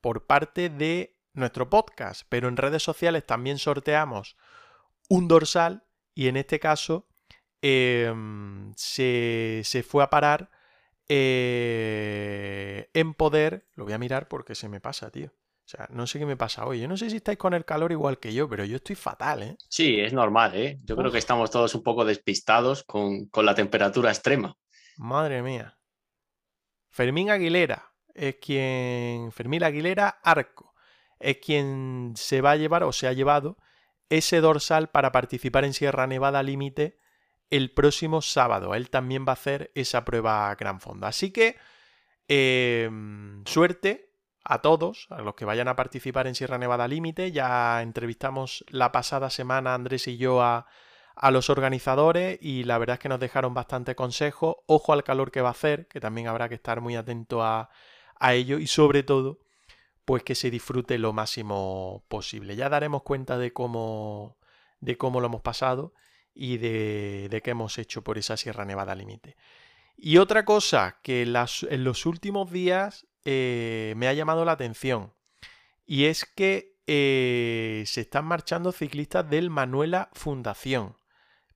por 0.00 0.26
parte 0.26 0.70
de 0.70 1.18
nuestro 1.34 1.68
podcast, 1.68 2.22
pero 2.30 2.48
en 2.48 2.56
redes 2.56 2.82
sociales 2.82 3.26
también 3.26 3.58
sorteamos 3.58 4.38
un 5.10 5.28
dorsal 5.28 5.84
y 6.14 6.28
en 6.28 6.38
este 6.38 6.58
caso 6.58 7.06
Em, 7.60 8.72
se, 8.76 9.62
fue 9.86 10.04
a 10.04 10.10
parar 10.10 10.50
eh, 11.08 12.90
en 12.94 13.14
poder. 13.14 13.66
Lo 13.74 13.84
voy 13.84 13.92
a 13.92 13.98
mirar 13.98 14.28
porque 14.28 14.54
se 14.54 14.68
me 14.68 14.80
pasa, 14.80 15.10
tío. 15.10 15.28
O 15.28 15.70
sea, 15.70 15.86
no 15.90 16.06
sé 16.06 16.18
qué 16.18 16.24
me 16.24 16.36
pasa 16.36 16.66
hoy. 16.66 16.80
Yo 16.80 16.88
no 16.88 16.96
sé 16.96 17.10
si 17.10 17.16
estáis 17.16 17.36
con 17.36 17.52
el 17.52 17.64
calor 17.64 17.92
igual 17.92 18.18
que 18.18 18.32
yo, 18.32 18.48
pero 18.48 18.64
yo 18.64 18.76
estoy 18.76 18.96
fatal, 18.96 19.42
¿eh? 19.42 19.56
Sí, 19.68 20.00
es 20.00 20.14
normal, 20.14 20.54
¿eh? 20.54 20.80
Yo 20.84 20.96
creo 20.96 21.12
que 21.12 21.18
estamos 21.18 21.50
todos 21.50 21.74
un 21.74 21.82
poco 21.82 22.06
despistados 22.06 22.84
con, 22.84 23.26
con, 23.26 23.44
la 23.44 23.54
temperatura 23.54 24.10
extrema. 24.10 24.56
Madre 24.96 25.42
mía. 25.42 25.76
Fermín 26.90 27.30
Aguilera 27.30 27.92
es 28.14 28.36
quien. 28.36 29.30
Fermín 29.32 29.62
Aguilera 29.62 30.08
Arco 30.22 30.74
es 31.20 31.36
quien 31.38 32.14
se 32.16 32.40
va 32.40 32.52
a 32.52 32.56
llevar 32.56 32.82
o 32.84 32.92
se 32.92 33.06
ha 33.06 33.12
llevado 33.12 33.58
ese 34.08 34.40
dorsal 34.40 34.88
para 34.88 35.12
participar 35.12 35.64
en 35.64 35.74
Sierra 35.74 36.06
Nevada 36.06 36.42
Límite 36.42 36.98
el 37.50 37.70
próximo 37.72 38.22
sábado. 38.22 38.74
Él 38.74 38.90
también 38.90 39.24
va 39.26 39.32
a 39.32 39.34
hacer 39.34 39.70
esa 39.74 40.04
prueba 40.04 40.54
Gran 40.54 40.80
Fondo. 40.80 41.06
Así 41.06 41.30
que 41.30 41.56
em, 42.28 43.44
suerte 43.46 44.12
a 44.44 44.60
todos, 44.62 45.06
a 45.10 45.20
los 45.22 45.34
que 45.34 45.44
vayan 45.44 45.68
a 45.68 45.76
participar 45.76 46.26
en 46.26 46.34
Sierra 46.34 46.58
Nevada 46.58 46.88
Límite. 46.88 47.32
Ya 47.32 47.82
entrevistamos 47.82 48.64
la 48.68 48.92
pasada 48.92 49.30
semana 49.30 49.74
Andrés 49.74 50.08
y 50.08 50.16
yo 50.16 50.42
a, 50.42 50.66
los 51.30 51.50
organizadores 51.50 52.38
y 52.40 52.62
la 52.64 52.78
verdad 52.78 52.94
es 52.94 53.00
que 53.00 53.08
nos 53.08 53.20
dejaron 53.20 53.52
bastante 53.52 53.94
consejo. 53.94 54.64
Ojo 54.66 54.92
al 54.92 55.04
calor 55.04 55.30
que 55.30 55.40
va 55.40 55.48
a 55.48 55.52
hacer, 55.52 55.88
que 55.88 56.00
también 56.00 56.28
habrá 56.28 56.48
que 56.48 56.54
estar 56.54 56.80
muy 56.80 56.96
atento 56.96 57.42
a, 57.42 57.70
a 58.18 58.34
ello 58.34 58.58
y 58.58 58.66
sobre 58.66 59.02
todo 59.02 59.40
pues 60.04 60.22
que 60.22 60.34
se 60.34 60.50
disfrute 60.50 60.96
lo 60.96 61.12
máximo 61.12 62.04
posible. 62.08 62.56
Ya 62.56 62.70
daremos 62.70 63.02
cuenta 63.02 63.36
de 63.36 63.52
cómo, 63.52 64.38
de 64.80 64.96
cómo 64.96 65.20
lo 65.20 65.26
hemos 65.26 65.42
pasado 65.42 65.92
y 66.40 66.58
de, 66.58 67.40
qué 67.42 67.50
hemos 67.50 67.78
hecho 67.78 68.04
por 68.04 68.16
esa 68.16 68.36
Sierra 68.36 68.64
Nevada 68.64 68.94
límite. 68.94 69.36
Y 69.96 70.18
otra 70.18 70.44
cosa 70.44 71.00
que 71.02 71.22
en 71.22 71.84
los 71.84 72.06
últimos 72.06 72.52
días 72.52 73.08
eh, 73.24 73.92
me 73.96 74.06
ha 74.06 74.12
llamado 74.12 74.44
la 74.44 74.52
atención 74.52 75.12
y 75.84 76.04
es 76.04 76.24
que 76.24 76.76
eh, 76.86 77.82
se 77.86 78.02
están 78.02 78.24
marchando 78.24 78.70
ciclistas 78.70 79.28
del 79.28 79.50
Manuela 79.50 80.10
Fundación. 80.12 80.96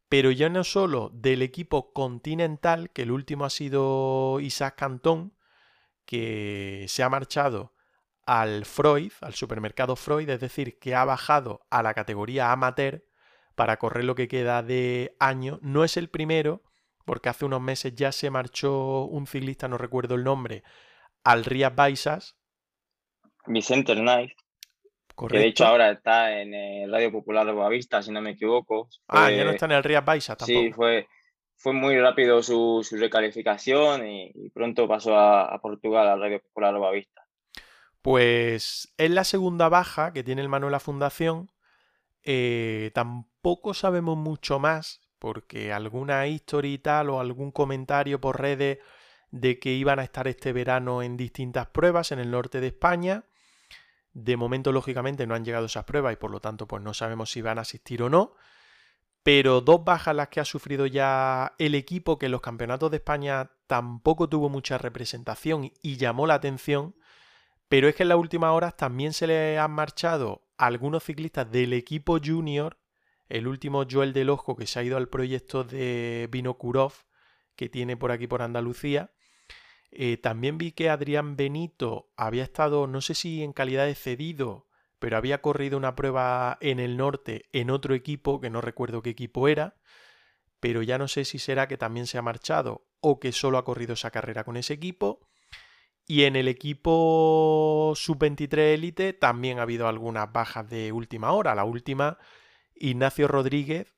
Pero 0.08 0.32
ya 0.32 0.48
no 0.48 0.64
solo 0.64 1.10
del 1.14 1.42
equipo 1.42 1.92
continental, 1.92 2.90
que 2.90 3.02
el 3.02 3.12
último 3.12 3.44
ha 3.44 3.50
sido 3.50 4.40
Isaac 4.40 4.74
Cantón, 4.76 5.32
que 6.04 6.86
se 6.88 7.04
ha 7.04 7.08
marchado 7.08 7.72
al 8.26 8.64
Freud, 8.64 9.12
al 9.20 9.34
supermercado 9.34 9.94
Freud, 9.94 10.28
es 10.28 10.40
decir, 10.40 10.80
que 10.80 10.96
ha 10.96 11.04
bajado 11.04 11.64
a 11.70 11.82
la 11.84 11.94
categoría 11.94 12.50
amateur 12.50 13.04
para 13.54 13.78
correr 13.78 14.04
lo 14.04 14.14
que 14.14 14.28
queda 14.28 14.62
de 14.62 15.16
año. 15.18 15.58
No 15.62 15.84
es 15.84 15.96
el 15.96 16.08
primero, 16.08 16.62
porque 17.04 17.28
hace 17.28 17.44
unos 17.44 17.60
meses 17.60 17.94
ya 17.94 18.12
se 18.12 18.30
marchó 18.30 19.04
un 19.04 19.26
ciclista, 19.26 19.68
no 19.68 19.78
recuerdo 19.78 20.14
el 20.14 20.24
nombre, 20.24 20.62
al 21.24 21.44
Rías 21.44 21.74
Baixas. 21.74 22.36
Vicente 23.46 23.92
Hernández. 23.92 24.32
Que 25.28 25.38
de 25.38 25.46
hecho 25.46 25.66
ahora 25.66 25.90
está 25.90 26.40
en 26.40 26.54
el 26.54 26.90
Radio 26.90 27.12
Popular 27.12 27.46
de 27.46 27.52
Boavista, 27.52 28.02
si 28.02 28.10
no 28.10 28.20
me 28.20 28.30
equivoco. 28.30 28.88
ah, 29.08 29.30
ya 29.30 29.44
no 29.44 29.50
está 29.50 29.66
en 29.66 29.72
el 29.72 29.84
Rías 29.84 30.04
Baixas 30.04 30.38
tampoco. 30.38 30.60
Sí, 30.60 30.72
fue, 30.72 31.06
fue 31.56 31.72
muy 31.72 31.98
rápido 32.00 32.42
su, 32.42 32.84
recalificación 32.92 34.06
y, 34.06 34.50
pronto 34.54 34.88
pasó 34.88 35.16
a, 35.16 35.60
Portugal 35.60 36.08
al 36.08 36.20
Radio 36.20 36.40
Popular 36.40 36.72
de 36.72 36.80
Boavista. 36.80 37.26
Pues 38.00 38.92
es 38.96 39.10
la 39.10 39.22
segunda 39.22 39.68
baja 39.68 40.12
que 40.12 40.24
tiene 40.24 40.42
el 40.42 40.48
Manuela 40.48 40.80
Fundación. 40.80 41.52
Eh, 42.24 42.90
tampoco 43.42 43.74
sabemos 43.74 44.16
mucho 44.16 44.60
más, 44.60 45.00
porque 45.18 45.72
alguna 45.72 46.28
historia 46.28 46.70
y 46.70 46.78
tal 46.78 47.10
o 47.10 47.18
algún 47.18 47.50
comentario 47.50 48.20
por 48.20 48.40
redes 48.40 48.78
de 49.32 49.58
que 49.58 49.72
iban 49.72 49.98
a 49.98 50.04
estar 50.04 50.28
este 50.28 50.52
verano 50.52 51.02
en 51.02 51.16
distintas 51.16 51.66
pruebas 51.66 52.12
en 52.12 52.20
el 52.20 52.30
norte 52.30 52.60
de 52.60 52.68
España. 52.68 53.24
De 54.12 54.36
momento, 54.36 54.70
lógicamente, 54.70 55.26
no 55.26 55.34
han 55.34 55.44
llegado 55.44 55.66
esas 55.66 55.84
pruebas 55.84 56.12
y 56.12 56.16
por 56.16 56.30
lo 56.30 56.38
tanto, 56.38 56.68
pues 56.68 56.84
no 56.84 56.94
sabemos 56.94 57.32
si 57.32 57.42
van 57.42 57.58
a 57.58 57.62
asistir 57.62 58.04
o 58.04 58.08
no. 58.08 58.34
Pero 59.24 59.60
dos 59.60 59.82
bajas 59.82 60.14
las 60.14 60.28
que 60.28 60.38
ha 60.38 60.44
sufrido 60.44 60.86
ya 60.86 61.54
el 61.58 61.74
equipo, 61.74 62.20
que 62.20 62.26
en 62.26 62.32
los 62.32 62.42
campeonatos 62.42 62.92
de 62.92 62.98
España 62.98 63.50
tampoco 63.66 64.28
tuvo 64.28 64.50
mucha 64.50 64.78
representación 64.78 65.72
y 65.82 65.96
llamó 65.96 66.28
la 66.28 66.34
atención. 66.34 66.94
Pero 67.68 67.88
es 67.88 67.96
que 67.96 68.04
en 68.04 68.10
las 68.10 68.18
últimas 68.18 68.52
horas 68.52 68.76
también 68.76 69.12
se 69.12 69.26
le 69.26 69.58
han 69.58 69.72
marchado 69.72 70.46
algunos 70.56 71.02
ciclistas 71.02 71.50
del 71.50 71.72
equipo 71.72 72.18
junior. 72.24 72.78
El 73.32 73.48
último 73.48 73.86
Joel 73.90 74.12
del 74.12 74.28
Ojo 74.28 74.56
que 74.56 74.66
se 74.66 74.78
ha 74.78 74.82
ido 74.82 74.98
al 74.98 75.08
proyecto 75.08 75.64
de 75.64 76.28
Vinokurov, 76.30 76.92
que 77.56 77.70
tiene 77.70 77.96
por 77.96 78.12
aquí 78.12 78.26
por 78.26 78.42
Andalucía. 78.42 79.14
Eh, 79.90 80.18
también 80.18 80.58
vi 80.58 80.72
que 80.72 80.90
Adrián 80.90 81.34
Benito 81.34 82.12
había 82.14 82.42
estado, 82.42 82.86
no 82.86 83.00
sé 83.00 83.14
si 83.14 83.42
en 83.42 83.54
calidad 83.54 83.86
de 83.86 83.94
cedido, 83.94 84.68
pero 84.98 85.16
había 85.16 85.40
corrido 85.40 85.78
una 85.78 85.96
prueba 85.96 86.58
en 86.60 86.78
el 86.78 86.98
norte 86.98 87.46
en 87.52 87.70
otro 87.70 87.94
equipo, 87.94 88.38
que 88.38 88.50
no 88.50 88.60
recuerdo 88.60 89.00
qué 89.00 89.08
equipo 89.08 89.48
era, 89.48 89.76
pero 90.60 90.82
ya 90.82 90.98
no 90.98 91.08
sé 91.08 91.24
si 91.24 91.38
será 91.38 91.68
que 91.68 91.78
también 91.78 92.06
se 92.06 92.18
ha 92.18 92.22
marchado 92.22 92.86
o 93.00 93.18
que 93.18 93.32
solo 93.32 93.56
ha 93.56 93.64
corrido 93.64 93.94
esa 93.94 94.10
carrera 94.10 94.44
con 94.44 94.58
ese 94.58 94.74
equipo. 94.74 95.26
Y 96.06 96.24
en 96.24 96.36
el 96.36 96.48
equipo 96.48 97.94
sub-23 97.96 98.74
élite 98.74 99.14
también 99.14 99.58
ha 99.58 99.62
habido 99.62 99.88
algunas 99.88 100.30
bajas 100.30 100.68
de 100.68 100.92
última 100.92 101.32
hora. 101.32 101.54
La 101.54 101.64
última, 101.64 102.18
Ignacio 102.74 103.28
Rodríguez, 103.28 103.94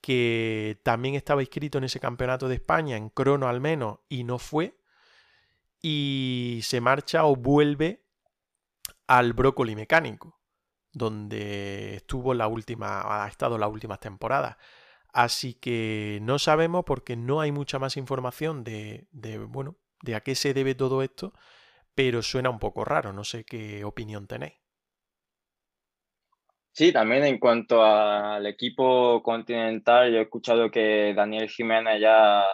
que 0.00 0.80
también 0.84 1.14
estaba 1.14 1.42
inscrito 1.42 1.78
en 1.78 1.84
ese 1.84 2.00
campeonato 2.00 2.48
de 2.48 2.54
España, 2.56 2.96
en 2.96 3.08
crono 3.08 3.48
al 3.48 3.60
menos, 3.60 3.98
y 4.08 4.24
no 4.24 4.38
fue 4.38 4.78
y 5.80 6.60
se 6.62 6.80
marcha 6.80 7.24
o 7.24 7.36
vuelve 7.36 8.04
al 9.06 9.32
brócoli 9.32 9.76
mecánico, 9.76 10.40
donde 10.92 11.96
estuvo 11.96 12.34
la 12.34 12.48
última, 12.48 13.24
ha 13.24 13.28
estado 13.28 13.58
las 13.58 13.70
últimas 13.70 14.00
temporadas. 14.00 14.56
Así 15.12 15.54
que 15.54 16.18
no 16.22 16.38
sabemos 16.38 16.84
porque 16.84 17.16
no 17.16 17.40
hay 17.40 17.52
mucha 17.52 17.78
más 17.78 17.96
información 17.96 18.64
de, 18.64 19.08
de, 19.10 19.38
bueno, 19.38 19.76
de 20.02 20.14
a 20.14 20.20
qué 20.20 20.34
se 20.34 20.52
debe 20.54 20.74
todo 20.74 21.02
esto, 21.02 21.32
pero 21.94 22.22
suena 22.22 22.50
un 22.50 22.58
poco 22.58 22.84
raro, 22.84 23.12
no 23.12 23.24
sé 23.24 23.44
qué 23.44 23.84
opinión 23.84 24.26
tenéis. 24.26 24.57
Sí, 26.78 26.92
también 26.92 27.24
en 27.24 27.38
cuanto 27.40 27.82
al 27.82 28.46
equipo 28.46 29.20
continental, 29.22 30.12
yo 30.12 30.18
he 30.18 30.22
escuchado 30.22 30.70
que 30.70 31.12
Daniel 31.12 31.48
Jiménez 31.48 32.00
ya 32.00 32.44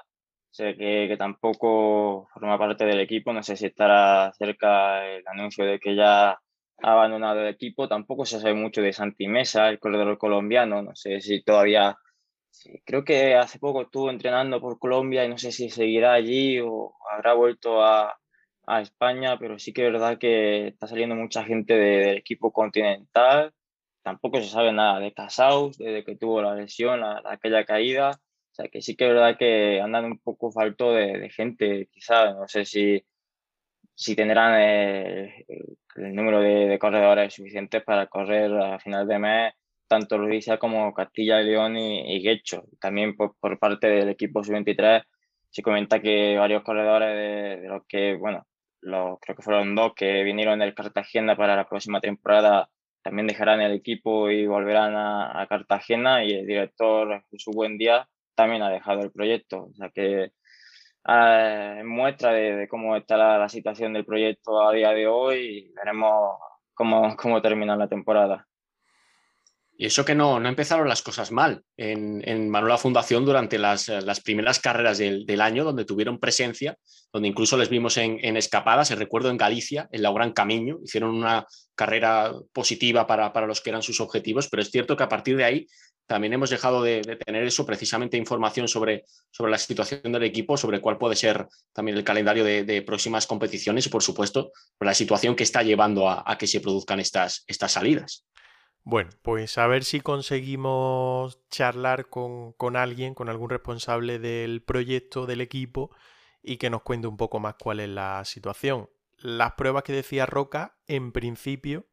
Sé 0.51 0.77
que, 0.77 1.17
tampoco 1.19 2.29
forma 2.33 2.57
parte 2.59 2.85
del 2.87 3.01
equipo, 3.01 3.33
no 3.33 3.43
sé 3.43 3.57
si 3.57 3.67
estará 3.67 4.33
cerca 4.35 5.05
el 5.05 5.25
anuncio 5.27 5.65
de 5.67 5.81
que 5.81 5.97
ya 5.97 6.31
ha 6.31 6.39
abandonado 6.79 7.41
el 7.41 7.49
equipo. 7.49 7.89
Tampoco 7.89 8.25
se 8.25 8.41
sabe 8.41 8.55
mucho 8.55 8.81
de 8.81 8.93
Santi 8.93 9.27
Mesa, 9.29 9.69
el 9.69 9.81
corredor 9.81 10.17
colombiano. 10.19 10.83
No 10.83 10.95
sé 10.95 11.21
si 11.21 11.43
todavía. 11.43 11.97
creo 12.87 13.05
que 13.05 13.35
hace 13.37 13.59
poco 13.59 13.83
estuvo 13.83 14.11
entrenando 14.11 14.61
por 14.61 14.79
Colombia 14.79 15.25
y 15.25 15.29
no 15.29 15.39
sé 15.39 15.53
si 15.53 15.71
seguirá 15.71 16.15
allí 16.15 16.61
o 16.61 16.95
habrá 17.13 17.35
vuelto 17.35 17.83
a, 17.85 18.17
a 18.67 18.81
España, 18.81 19.39
pero 19.39 19.59
sí 19.59 19.73
que 19.73 19.87
es 19.87 19.93
verdad 19.93 20.19
que 20.19 20.69
está 20.69 20.87
saliendo 20.87 21.17
mucha 21.17 21.45
gente 21.45 21.75
del 21.75 22.19
equipo 22.19 22.53
continental. 22.53 23.53
Tampoco 24.05 24.39
se 24.41 24.51
sabe 24.51 24.71
nada 24.71 25.01
de 25.01 25.15
Casaus, 25.15 25.79
desde 25.79 26.05
que 26.05 26.17
tuvo 26.17 26.43
la 26.43 26.55
lesión, 26.55 27.01
aquella 27.25 27.65
caída. 27.65 28.11
O 28.11 28.55
sea, 28.55 28.69
que 28.69 28.83
sí 28.83 28.97
que 28.97 29.07
es 29.07 29.15
verdad 29.15 29.39
que 29.39 29.81
andan 29.81 30.05
un 30.05 30.19
poco 30.19 30.53
falto 30.53 30.93
de, 30.93 31.31
gente, 31.31 31.89
quizás, 31.91 32.37
no 32.37 32.47
sé 32.47 32.67
si, 32.67 33.03
si 33.95 34.15
tendrán 34.15 34.61
el, 34.61 35.33
número 35.97 36.41
de, 36.41 36.79
corredores 36.79 37.33
suficientes 37.33 37.83
para 37.83 38.07
correr 38.09 38.53
a 38.53 38.79
final 38.79 39.09
de 39.09 39.19
mes 39.19 39.55
tanto 39.89 40.19
Luisa 40.19 40.59
como 40.59 40.93
Castilla 40.93 41.41
y 41.41 41.47
León 41.47 41.77
y, 41.77 42.17
y 42.17 42.43
También 42.81 43.17
por, 43.17 43.37
por, 43.39 43.59
parte 43.59 43.87
del 43.89 44.09
equipo 44.11 44.43
sub-23 44.45 45.03
se 45.51 45.63
comenta 45.63 46.01
que 46.03 46.37
varios 46.37 46.63
corredores 46.63 47.63
de, 47.63 47.69
los 47.69 47.87
que, 47.87 48.17
bueno, 48.17 48.47
los, 48.81 49.19
creo 49.21 49.37
que 49.37 49.43
fueron 49.43 49.75
dos 49.75 49.95
que 49.95 50.25
vinieron 50.25 50.59
del 50.59 50.75
Cartagena 50.75 51.37
para 51.37 51.57
la 51.57 51.69
próxima 51.69 52.01
temporada 52.01 52.69
también 53.05 53.27
dejarán 53.27 53.61
el 53.61 53.73
equipo 53.73 54.31
y 54.31 54.47
volverán 54.47 54.95
a, 54.97 55.47
Cartagena 55.47 56.25
y 56.25 56.33
el 56.33 56.47
director 56.47 57.23
Jesús 57.31 57.55
Buendía 57.55 58.09
también 58.35 58.63
ha 58.63 58.71
dejado 58.71 59.03
el 59.03 59.13
proyecto. 59.13 59.65
O 59.71 59.75
sea 59.75 59.91
que 59.91 60.33
eh, 61.07 61.83
muestra 61.85 62.33
de, 62.33 62.67
cómo 62.67 62.97
está 62.97 63.19
la, 63.19 63.49
situación 63.51 63.93
del 63.93 64.07
proyecto 64.07 64.67
a 64.67 64.73
día 64.73 64.93
de 64.93 65.07
hoy 65.07 65.37
y 65.39 65.73
veremos 65.75 66.39
cómo, 66.73 67.15
cómo 67.17 67.43
termina 67.43 67.77
la 67.77 67.89
temporada. 67.89 68.47
Y 69.77 69.87
eso 69.87 70.05
que 70.05 70.15
no, 70.15 70.39
no 70.39 70.49
empezaron 70.49 70.89
las 70.89 71.03
cosas 71.03 71.33
mal 71.33 71.63
en, 71.77 72.23
en 72.29 72.49
Manuela 72.49 72.79
Fundación 72.79 73.25
durante 73.25 73.59
las, 73.59 73.89
las 73.89 74.21
primeras 74.21 74.61
carreras 74.61 74.99
del, 74.99 75.27
del, 75.27 75.41
año, 75.41 75.65
donde 75.65 75.85
tuvieron 75.85 76.21
presencia, 76.21 76.77
donde 77.13 77.29
incluso 77.29 77.57
les 77.57 77.69
vimos 77.69 77.97
en, 77.97 78.19
en 78.23 78.37
escapadas, 78.37 78.89
se 78.89 78.95
recuerdo 78.95 79.31
en 79.31 79.37
Galicia, 79.37 79.89
en 79.91 80.03
la 80.03 80.13
Gran 80.13 80.33
Camino, 80.33 80.79
hicieron 80.85 81.15
una 81.15 81.47
carrera 81.75 82.33
positiva 82.53 83.07
para, 83.07 83.33
para, 83.33 83.49
los 83.49 83.61
que 83.61 83.71
eran 83.71 83.83
sus 83.83 84.01
objetivos, 84.01 84.49
pero 84.49 84.63
es 84.63 84.71
cierto 84.71 84.97
que 84.97 85.03
a 85.03 85.09
partir 85.09 85.37
de 85.37 85.45
ahí 85.45 85.67
también 86.07 86.35
hemos 86.35 86.51
dejado 86.51 86.83
de, 86.83 87.01
tener 87.25 87.45
eso, 87.45 87.65
precisamente 87.65 88.17
información 88.17 88.69
sobre, 88.69 89.05
sobre 89.31 89.51
la 89.51 89.59
situación 89.59 90.13
del 90.13 90.23
equipo, 90.25 90.57
sobre 90.57 90.81
cuál 90.81 90.99
puede 90.99 91.17
ser 91.17 91.47
también 91.73 91.97
el 91.97 92.05
calendario 92.05 92.45
de, 92.45 92.83
próximas 92.83 93.27
competiciones 93.27 93.87
y, 93.87 93.89
por 93.89 94.03
supuesto, 94.03 94.53
la 94.81 94.95
situación 94.95 95.35
que 95.35 95.45
está 95.45 95.63
llevando 95.63 96.09
a, 96.09 96.37
que 96.39 96.47
se 96.47 96.61
produzcan 96.61 97.01
estas, 97.01 97.45
estas 97.47 97.73
salidas. 97.73 98.27
Bueno, 98.85 99.11
pues 99.23 99.57
a 99.59 99.67
ver 99.67 99.85
si 99.85 100.01
conseguimos 100.01 101.41
charlar 101.49 102.09
con, 102.11 102.53
con, 102.53 102.77
alguien, 102.77 103.15
con 103.15 103.29
algún 103.29 103.51
responsable 103.51 104.19
del 104.19 104.63
proyecto, 104.63 105.27
del 105.27 105.41
equipo, 105.41 105.91
y 106.43 106.59
que 106.59 106.71
nos 106.71 106.83
cuente 106.83 107.09
un 107.09 107.17
poco 107.17 107.41
más 107.41 107.55
cuál 107.59 107.81
es 107.81 107.89
la 107.89 108.25
situación. 108.25 108.91
Las 109.19 109.55
pruebas 109.55 109.85
que 109.85 109.95
decía 109.95 110.27
Roca, 110.27 110.77
en 110.87 111.13
principio, 111.13 111.87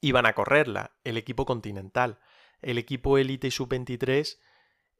iban 0.00 0.26
a 0.26 0.34
correrla, 0.34 0.96
el 1.04 1.16
equipo 1.16 1.46
continental 1.46 2.18
el 2.62 2.78
equipo 2.78 3.18
élite 3.18 3.50
sub-23 3.50 4.38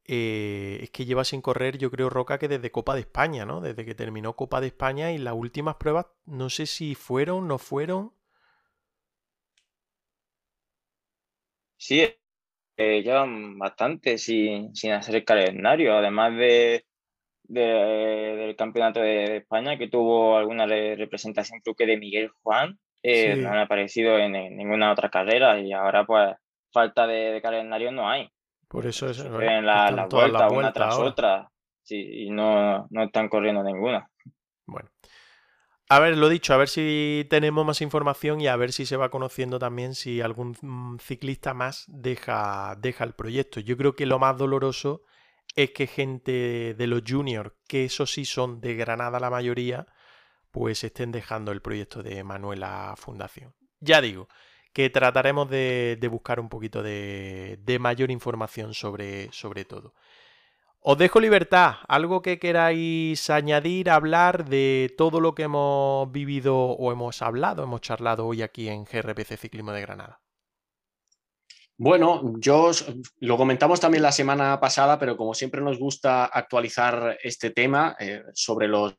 eh, 0.05 0.79
es 0.83 0.89
que 0.89 1.05
lleva 1.05 1.25
sin 1.25 1.41
correr, 1.41 1.77
yo 1.77 1.91
creo, 1.91 2.09
Roca, 2.09 2.39
que 2.39 2.47
desde 2.47 2.71
Copa 2.71 2.95
de 2.95 3.01
España, 3.01 3.45
¿no? 3.45 3.59
Desde 3.59 3.85
que 3.85 3.95
terminó 3.95 4.35
Copa 4.35 4.61
de 4.61 4.67
España 4.67 5.11
y 5.11 5.17
las 5.17 5.33
últimas 5.33 5.75
pruebas, 5.75 6.05
no 6.25 6.49
sé 6.49 6.65
si 6.65 6.95
fueron, 6.95 7.47
no 7.47 7.57
fueron. 7.57 8.13
Sí, 11.77 12.07
eh, 12.75 13.01
llevan 13.01 13.57
bastante 13.57 14.17
sin, 14.17 14.75
sin 14.75 14.91
hacer 14.91 15.15
el 15.15 15.25
calendario, 15.25 15.95
además 15.95 16.35
de, 16.35 16.85
del 17.43 18.55
campeonato 18.55 18.99
de, 18.99 19.37
España, 19.37 19.77
que 19.77 19.87
tuvo 19.87 20.37
alguna 20.37 20.65
representación, 20.65 21.61
creo 21.63 21.75
que 21.75 21.85
de 21.85 21.97
Miguel 21.97 22.29
Juan, 22.41 22.77
eh, 23.03 23.35
no 23.35 23.49
han 23.49 23.59
aparecido 23.59 24.17
en, 24.17 24.33
ninguna 24.57 24.91
otra 24.91 25.09
carrera 25.09 25.59
y 25.59 25.71
ahora 25.71 26.05
pues 26.05 26.35
falta 26.71 27.07
de, 27.07 27.39
calendario 27.41 27.91
no 27.91 28.09
hay. 28.09 28.29
Por 28.67 28.85
eso 28.85 29.09
es. 29.09 29.19
En 29.19 29.65
la, 29.65 29.89
la 29.91 30.07
vuelta, 30.07 30.49
una 30.49 30.73
tras 30.73 30.97
otra. 30.97 31.49
Sí, 31.83 32.25
y 32.25 32.29
no, 32.31 32.85
no 32.89 33.03
están 33.03 33.29
corriendo 33.29 33.63
ninguna. 33.63 34.09
Bueno. 34.65 34.89
A 35.89 35.99
ver, 35.99 36.17
lo 36.17 36.27
dicho, 36.27 36.53
a 36.53 36.57
ver 36.57 36.67
si 36.67 37.25
tenemos 37.29 37.65
más 37.65 37.81
información 37.81 38.41
y 38.41 38.47
a 38.47 38.57
ver 38.57 38.73
si 38.73 38.85
se 38.85 38.97
va 38.97 39.09
conociendo 39.09 39.57
también 39.57 39.95
si 39.95 40.19
algún 40.19 40.99
ciclista 41.01 41.53
más 41.53 41.85
deja, 41.87 42.75
deja 42.77 43.05
el 43.05 43.13
proyecto. 43.13 43.61
Yo 43.61 43.77
creo 43.77 43.95
que 43.95 44.05
lo 44.05 44.19
más 44.19 44.37
doloroso 44.37 45.03
es 45.55 45.71
que 45.71 45.87
gente 45.87 46.75
de 46.77 46.87
los 46.87 47.03
juniors, 47.07 47.53
que 47.69 47.85
eso 47.85 48.05
sí 48.05 48.25
son 48.25 48.59
de 48.59 48.75
Granada 48.75 49.19
la 49.21 49.29
mayoría, 49.29 49.87
pues 50.51 50.83
estén 50.83 51.13
dejando 51.13 51.53
el 51.53 51.61
proyecto 51.61 52.03
de 52.03 52.21
Manuela 52.21 52.93
Fundación. 52.97 53.53
Ya 53.79 54.01
digo, 54.01 54.27
que 54.73 54.89
trataremos 54.89 55.49
de, 55.49 56.07
buscar 56.11 56.39
un 56.39 56.49
poquito 56.49 56.83
de, 56.83 57.77
mayor 57.79 58.11
información 58.11 58.73
sobre, 58.73 59.31
sobre 59.31 59.63
todo. 59.63 59.93
Os 60.89 60.97
dejo 60.97 61.19
libertad, 61.19 61.83
algo 61.89 62.21
que 62.21 62.39
queráis 62.39 63.29
añadir, 63.29 63.89
hablar 63.89 64.45
de 64.45 64.95
todo 64.97 65.19
lo 65.19 65.35
que 65.35 65.43
hemos 65.43 66.09
vivido 66.13 66.55
o 66.55 66.93
hemos 66.93 67.21
hablado, 67.21 67.63
hemos 67.63 67.81
charlado 67.81 68.25
hoy 68.25 68.41
aquí 68.41 68.69
en 68.69 68.85
GRPC 68.85 69.35
Ciclismo 69.35 69.73
de 69.73 69.81
Granada. 69.81 70.21
Bueno, 71.77 72.21
yo 72.39 72.71
lo 73.19 73.35
comentamos 73.35 73.81
también 73.81 74.01
la 74.01 74.13
semana 74.13 74.61
pasada, 74.61 74.97
pero 74.97 75.17
como 75.17 75.33
siempre 75.33 75.59
nos 75.59 75.77
gusta 75.77 76.23
actualizar 76.23 77.17
este 77.21 77.49
tema 77.49 77.97
eh, 77.99 78.23
sobre 78.33 78.69
los, 78.69 78.95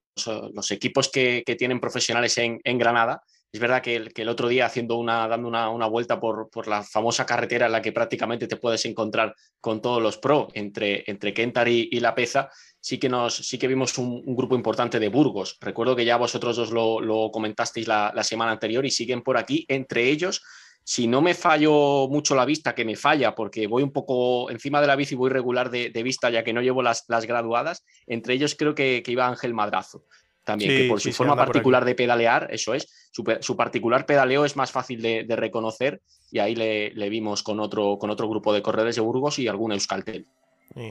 equipos 0.71 1.11
que, 1.11 1.43
tienen 1.57 1.81
profesionales 1.81 2.37
en, 2.37 2.79
Granada, 2.79 3.23
Es 3.51 3.61
verdad 3.61 3.81
que 3.81 3.97
el, 4.15 4.29
otro 4.29 4.49
día 4.49 4.67
haciendo 4.67 4.97
una, 4.97 5.27
dando 5.27 5.49
una, 5.49 5.71
una 5.71 5.87
vuelta 5.87 6.21
por, 6.21 6.51
por, 6.51 6.69
la 6.69 6.83
famosa 6.83 7.25
carretera 7.25 7.67
en 7.67 7.73
la 7.73 7.81
que 7.81 7.93
prácticamente 7.93 8.47
te 8.47 8.57
puedes 8.57 8.85
encontrar 8.85 9.35
con 9.59 9.81
todos 9.81 10.03
los 10.03 10.19
pro 10.19 10.49
entre, 10.53 11.03
entre 11.07 11.33
Kentar 11.33 11.67
y, 11.67 11.89
y 11.91 12.01
La 12.01 12.15
Peza, 12.15 12.51
sí 12.79 12.99
que, 12.99 13.09
nos, 13.09 13.35
sí 13.35 13.59
que 13.59 13.67
vimos 13.67 13.97
un, 13.97 14.23
grupo 14.37 14.55
importante 14.55 15.01
de 15.01 15.09
Burgos. 15.09 15.57
Recuerdo 15.63 15.97
que 15.97 16.05
ya 16.05 16.19
vosotros 16.19 16.57
dos 16.57 16.71
lo, 16.73 17.01
lo 17.01 17.31
comentasteis 17.31 17.89
la, 17.89 18.13
la 18.15 18.23
semana 18.23 18.53
anterior 18.53 18.85
y 18.85 18.91
siguen 18.91 19.23
por 19.23 19.39
aquí. 19.39 19.65
Entre 19.69 20.11
ellos, 20.11 20.43
si 20.85 21.07
no 21.07 21.23
me 21.23 21.33
fallo 21.33 22.07
mucho 22.09 22.35
la 22.35 22.45
vista, 22.45 22.75
que 22.75 22.85
me 22.85 22.97
falla 22.97 23.35
porque 23.35 23.67
voy 23.67 23.83
un 23.83 23.93
poco 23.93 24.51
encima 24.51 24.83
de 24.83 24.89
la 24.89 24.97
bici, 24.97 25.15
voy 25.15 25.31
regular 25.31 25.71
de, 25.71 25.89
de 25.89 26.03
vista 26.03 26.29
ya 26.29 26.45
que 26.45 26.53
no 26.53 26.61
llevo 26.61 26.83
las, 26.83 27.07
las 27.09 27.25
graduadas, 27.25 27.83
entre 28.07 28.35
ellos 28.35 28.55
creo 28.59 28.75
que, 28.75 29.03
que 29.03 29.13
iba 29.13 29.27
Ángel 29.27 29.55
Madrazo 29.55 30.05
también, 30.49 30.71
sí, 30.71 30.77
que 30.79 30.89
por 30.89 30.99
su 30.99 31.11
sí, 31.11 31.13
forma 31.13 31.37
particular 31.37 31.85
de 31.85 31.95
pedalear, 31.95 32.49
eso 32.51 32.73
es, 32.73 33.11
su, 33.13 33.23
su, 33.41 33.55
particular 33.55 34.07
pedaleo 34.07 34.47
es 34.47 34.57
más 34.57 34.73
fácil 34.73 35.03
de, 35.03 35.25
de 35.25 35.37
reconocer 35.37 36.01
y 36.31 36.39
ahí 36.39 36.55
le, 36.55 36.91
le, 36.93 37.11
vimos 37.11 37.43
con 37.43 37.61
otro, 37.61 37.99
con 37.99 38.09
otro 38.09 38.31
grupo 38.31 38.55
de 38.55 38.63
corredores 38.63 38.97
de 38.97 39.03
Burgos 39.03 39.39
y 39.39 39.47
algún 39.47 39.73
Euskaltel. 39.73 40.27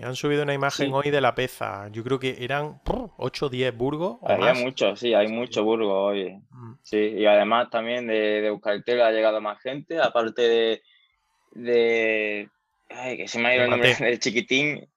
Han 0.04 0.16
subido 0.16 0.44
una 0.44 0.54
imagen 0.54 0.88
sí. 0.88 0.92
hoy 0.94 1.10
de 1.10 1.22
la 1.22 1.34
peza. 1.34 1.88
Yo 1.92 2.04
creo 2.04 2.20
que 2.20 2.38
eran 2.40 2.82
8 3.18 3.46
o 3.46 3.50
10 3.50 3.76
Burgos. 3.76 4.18
Había 4.22 4.54
muchos, 4.54 5.00
sí, 5.00 5.16
hay 5.16 5.28
mucho 5.28 5.64
Burgos 5.64 6.12
hoy. 6.12 6.34
Mm. 6.52 6.74
Sí, 6.84 6.98
y 6.98 7.26
además 7.26 7.72
también 7.72 8.06
de, 8.06 8.42
de 8.42 8.48
Euskaltel 8.48 9.02
ha 9.02 9.12
llegado 9.12 9.42
más 9.42 9.60
gente, 9.60 10.00
aparte 10.00 10.42
de. 10.44 10.82
de 11.54 12.50
ay, 12.90 13.18
que 13.18 13.28
se 13.28 13.40
me 13.40 13.50
ha 13.50 13.56
ido 13.56 13.64
el 13.64 13.72
nombre 13.72 13.96
del 13.96 14.20
chiquitín. 14.20 14.88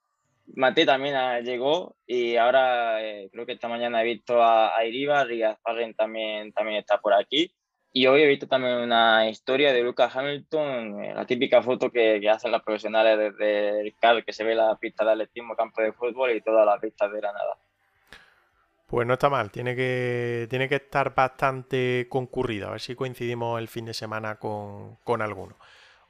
Mate 0.54 0.86
también 0.86 1.14
llegó 1.44 1.96
y 2.06 2.36
ahora 2.36 3.02
eh, 3.02 3.28
creo 3.32 3.46
que 3.46 3.52
esta 3.52 3.68
mañana 3.68 4.02
he 4.02 4.04
visto 4.04 4.42
a, 4.42 4.76
a 4.76 4.84
Iribar 4.84 5.30
y 5.32 5.42
a 5.42 5.54
Spagen 5.56 5.94
también, 5.94 6.52
también 6.52 6.78
está 6.78 6.98
por 7.00 7.12
aquí. 7.12 7.52
Y 7.92 8.06
hoy 8.06 8.22
he 8.22 8.26
visto 8.26 8.46
también 8.46 8.76
una 8.76 9.28
historia 9.28 9.72
de 9.72 9.82
Lucas 9.82 10.14
Hamilton, 10.14 11.02
eh, 11.02 11.14
la 11.14 11.26
típica 11.26 11.60
foto 11.60 11.90
que, 11.90 12.28
hacen 12.30 12.52
los 12.52 12.62
profesionales 12.62 13.18
desde 13.18 13.80
el 13.80 13.94
CAL, 13.96 14.24
que 14.24 14.32
se 14.32 14.44
ve 14.44 14.54
la 14.54 14.76
pista 14.76 15.04
de 15.04 15.12
atletismo, 15.12 15.56
campo 15.56 15.82
de 15.82 15.92
fútbol 15.92 16.30
y 16.30 16.40
todas 16.40 16.64
las 16.64 16.78
pistas 16.78 17.10
de 17.10 17.18
Granada. 17.18 17.58
Pues 18.86 19.06
no 19.06 19.14
está 19.14 19.28
mal, 19.28 19.50
tiene 19.50 19.74
que, 19.74 20.46
tiene 20.48 20.68
que 20.68 20.76
estar 20.76 21.14
bastante 21.14 22.06
concurrido, 22.08 22.68
a 22.68 22.72
ver 22.72 22.80
si 22.80 22.94
coincidimos 22.94 23.60
el 23.60 23.66
fin 23.66 23.86
de 23.86 23.94
semana 23.94 24.36
con, 24.36 24.96
con 25.02 25.20
alguno. 25.20 25.56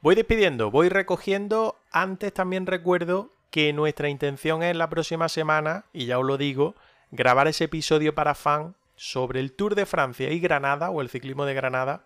Voy 0.01 0.13
despidiendo, 0.13 0.69
voy 0.69 0.89
recogiendo. 0.89 1.77
Antes 1.91 2.33
también 2.33 2.65
recuerdo 2.67 3.33
que 3.51 3.73
nuestra 3.73 4.09
intención 4.09 4.63
es 4.63 4.75
la 4.75 4.89
próxima 4.89 5.29
semana, 5.29 5.85
y 5.93 6.05
ya 6.05 6.17
os 6.17 6.25
lo 6.25 6.37
digo, 6.37 6.75
grabar 7.11 7.47
ese 7.47 7.65
episodio 7.65 8.15
para 8.15 8.33
fan 8.33 8.75
sobre 8.95 9.39
el 9.39 9.51
Tour 9.51 9.75
de 9.75 9.85
Francia 9.85 10.31
y 10.31 10.39
Granada, 10.39 10.89
o 10.89 11.01
el 11.01 11.09
ciclismo 11.09 11.45
de 11.45 11.53
Granada, 11.53 12.03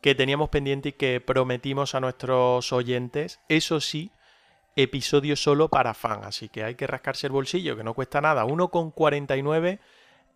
que 0.00 0.14
teníamos 0.14 0.48
pendiente 0.48 0.90
y 0.90 0.92
que 0.92 1.20
prometimos 1.20 1.94
a 1.94 2.00
nuestros 2.00 2.72
oyentes. 2.72 3.40
Eso 3.48 3.80
sí, 3.80 4.10
episodio 4.74 5.36
solo 5.36 5.68
para 5.68 5.94
fan, 5.94 6.24
así 6.24 6.48
que 6.48 6.64
hay 6.64 6.74
que 6.74 6.86
rascarse 6.86 7.28
el 7.28 7.32
bolsillo, 7.32 7.76
que 7.76 7.84
no 7.84 7.94
cuesta 7.94 8.20
nada, 8.20 8.44
1,49 8.44 9.78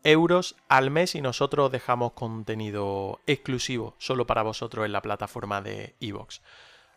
euros 0.04 0.56
al 0.68 0.90
mes 0.90 1.14
y 1.14 1.22
nosotros 1.22 1.72
dejamos 1.72 2.12
contenido 2.12 3.20
exclusivo 3.26 3.94
solo 3.98 4.26
para 4.26 4.42
vosotros 4.42 4.84
en 4.84 4.92
la 4.92 5.02
plataforma 5.02 5.62
de 5.62 5.94
iVoox. 5.98 6.40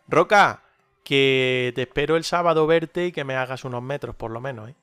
Roca, 0.06 0.62
que 1.08 1.72
te 1.74 1.82
espero 1.82 2.18
el 2.18 2.24
sábado 2.24 2.66
verte 2.66 3.06
y 3.06 3.12
que 3.12 3.24
me 3.24 3.34
hagas 3.34 3.64
unos 3.64 3.82
metros 3.82 4.14
por 4.14 4.30
lo 4.30 4.42
menos, 4.42 4.68
¿eh? 4.68 4.74